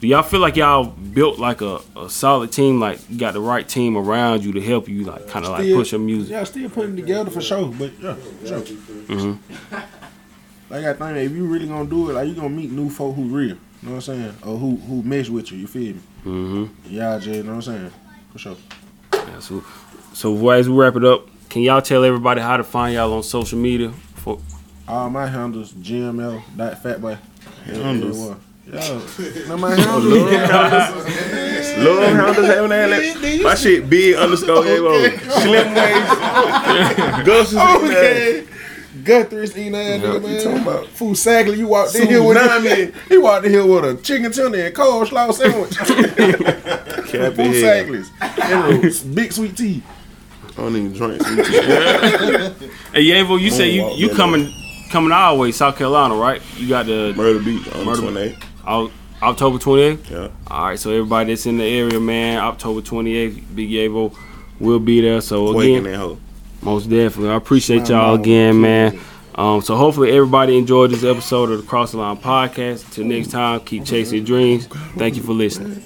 Do 0.00 0.06
y'all 0.06 0.22
feel 0.22 0.38
like 0.38 0.54
y'all 0.54 0.84
built 0.84 1.40
like 1.40 1.60
a, 1.60 1.80
a 1.96 2.08
solid 2.08 2.52
team, 2.52 2.78
like 2.78 3.00
you 3.10 3.18
got 3.18 3.34
the 3.34 3.40
right 3.40 3.68
team 3.68 3.96
around 3.96 4.44
you 4.44 4.52
to 4.52 4.60
help 4.60 4.88
you, 4.88 5.04
like 5.04 5.26
kind 5.26 5.44
of 5.44 5.50
like 5.50 5.64
push 5.74 5.90
your 5.90 6.00
music? 6.00 6.30
Yeah, 6.30 6.44
still 6.44 6.70
putting 6.70 6.94
together 6.94 7.30
for 7.30 7.40
sure, 7.40 7.66
but 7.68 7.90
yeah, 8.00 8.14
for 8.14 8.46
sure. 8.46 8.60
Mm-hmm. 8.60 9.76
Like 10.70 10.84
I 10.84 10.92
think 10.92 11.16
if 11.16 11.32
you 11.32 11.46
really 11.46 11.66
gonna 11.66 11.88
do 11.88 12.10
it, 12.10 12.12
like 12.12 12.28
you 12.28 12.34
gonna 12.34 12.50
meet 12.50 12.70
new 12.70 12.90
folk 12.90 13.16
who 13.16 13.24
real. 13.24 13.48
You 13.48 13.56
know 13.82 13.90
what 13.90 13.94
I'm 13.94 14.00
saying? 14.02 14.34
Or 14.44 14.58
who 14.58 14.76
who 14.76 15.02
mesh 15.02 15.30
with 15.30 15.50
you. 15.50 15.56
You 15.56 15.66
feel 15.66 15.94
me? 15.94 16.00
Mm-hmm. 16.26 16.64
Yeah, 16.94 17.18
Jay. 17.18 17.36
You 17.36 17.42
know 17.44 17.54
what 17.54 17.66
I'm 17.66 17.88
saying? 17.88 17.92
For 18.32 18.38
sure. 18.38 18.56
Yeah, 19.14 19.38
so, 19.38 19.64
so 20.12 20.50
as 20.50 20.68
we 20.68 20.76
wrap 20.76 20.96
it 20.96 21.04
up, 21.04 21.26
can 21.48 21.62
y'all 21.62 21.80
tell 21.82 22.04
everybody 22.04 22.40
how 22.40 22.56
to 22.56 22.64
find 22.64 22.94
y'all 22.94 23.12
on 23.12 23.22
social 23.22 23.58
media? 23.58 23.90
For 24.16 24.38
All 24.86 25.10
my 25.10 25.26
handles 25.26 25.72
GML 25.72 26.42
dot 26.56 26.82
fatboy. 26.82 27.18
Handles. 27.64 28.36
Yeah, 28.66 29.00
no 29.48 29.56
my 29.56 29.74
handles. 29.74 30.04
Love 31.78 32.12
how 32.12 32.32
does 32.34 32.46
having 32.46 32.70
that? 32.70 32.90
Like, 32.90 33.42
my 33.42 33.54
shit 33.54 33.88
big 33.88 34.16
underscore 34.16 34.58
okay. 34.58 35.16
Slim 35.18 35.74
waist. 35.74 36.08
Gus 37.26 37.52
is 37.52 37.56
okay. 37.56 38.46
Guthrist 39.04 39.56
eating 39.56 39.74
ass 39.74 40.00
nigga, 40.02 40.22
man. 40.22 40.34
you 40.34 40.42
talking 40.42 40.62
about? 40.62 40.86
Fool 40.88 41.12
Sagley, 41.12 41.56
you 41.56 41.68
walked 41.68 41.94
in 41.94 42.08
here 42.08 42.22
with 42.22 42.36
Tsunami. 42.36 43.08
He 43.08 43.16
walked 43.18 43.46
in 43.46 43.52
here 43.52 43.64
with 43.64 43.84
a 43.84 44.02
chicken 44.02 44.32
tender 44.32 44.66
and 44.66 44.74
coleslaw 44.74 45.32
sandwich. 45.32 45.76
Cap 45.78 47.34
Fool. 47.34 47.46
Sagley's. 47.46 49.02
Big 49.02 49.32
sweet 49.32 49.56
tea. 49.56 49.82
I 50.58 50.62
don't 50.62 50.76
even 50.76 50.92
drink. 50.92 51.22
Hey, 52.92 53.04
Yavo, 53.04 53.38
you 53.40 53.50
say 53.50 53.70
you 53.70 53.86
you 53.94 54.08
yeah, 54.08 54.14
coming 54.16 54.52
coming 54.90 55.12
our 55.12 55.36
way, 55.36 55.52
South 55.52 55.76
Carolina, 55.76 56.14
right? 56.16 56.40
You 56.56 56.68
got 56.68 56.86
the 56.86 57.12
Murder 57.16 57.38
Beat 57.38 57.74
on 57.76 57.84
Murder- 57.84 58.00
the 58.00 58.08
28th. 58.10 58.44
Au- 58.66 58.90
October 59.22 59.58
28th. 59.58 60.10
Yeah. 60.10 60.28
All 60.50 60.64
right, 60.64 60.78
so 60.78 60.90
everybody 60.90 61.32
that's 61.32 61.44
in 61.46 61.58
the 61.58 61.64
area, 61.64 62.00
man, 62.00 62.38
October 62.38 62.80
28th, 62.80 63.54
Big 63.54 63.68
Yavo 63.70 64.16
will 64.58 64.78
be 64.80 65.00
there. 65.00 65.20
So 65.20 65.52
Waking 65.52 65.76
again, 65.86 65.92
that 65.92 65.98
hoe. 65.98 66.18
most 66.62 66.88
definitely, 66.88 67.30
I 67.30 67.36
appreciate 67.36 67.88
y'all 67.88 68.14
again, 68.14 68.60
man. 68.60 68.98
Um, 69.34 69.60
so 69.60 69.76
hopefully 69.76 70.10
everybody 70.10 70.56
enjoyed 70.58 70.90
this 70.90 71.04
episode 71.04 71.50
of 71.50 71.60
the 71.60 71.66
Cross 71.66 71.92
the 71.92 71.98
Line 71.98 72.16
podcast. 72.16 72.90
Till 72.92 73.04
next 73.04 73.28
time, 73.30 73.60
keep 73.60 73.84
chasing 73.84 74.16
your 74.18 74.26
dreams. 74.26 74.66
Thank 74.96 75.14
you 75.16 75.22
for 75.22 75.32
listening. 75.32 75.84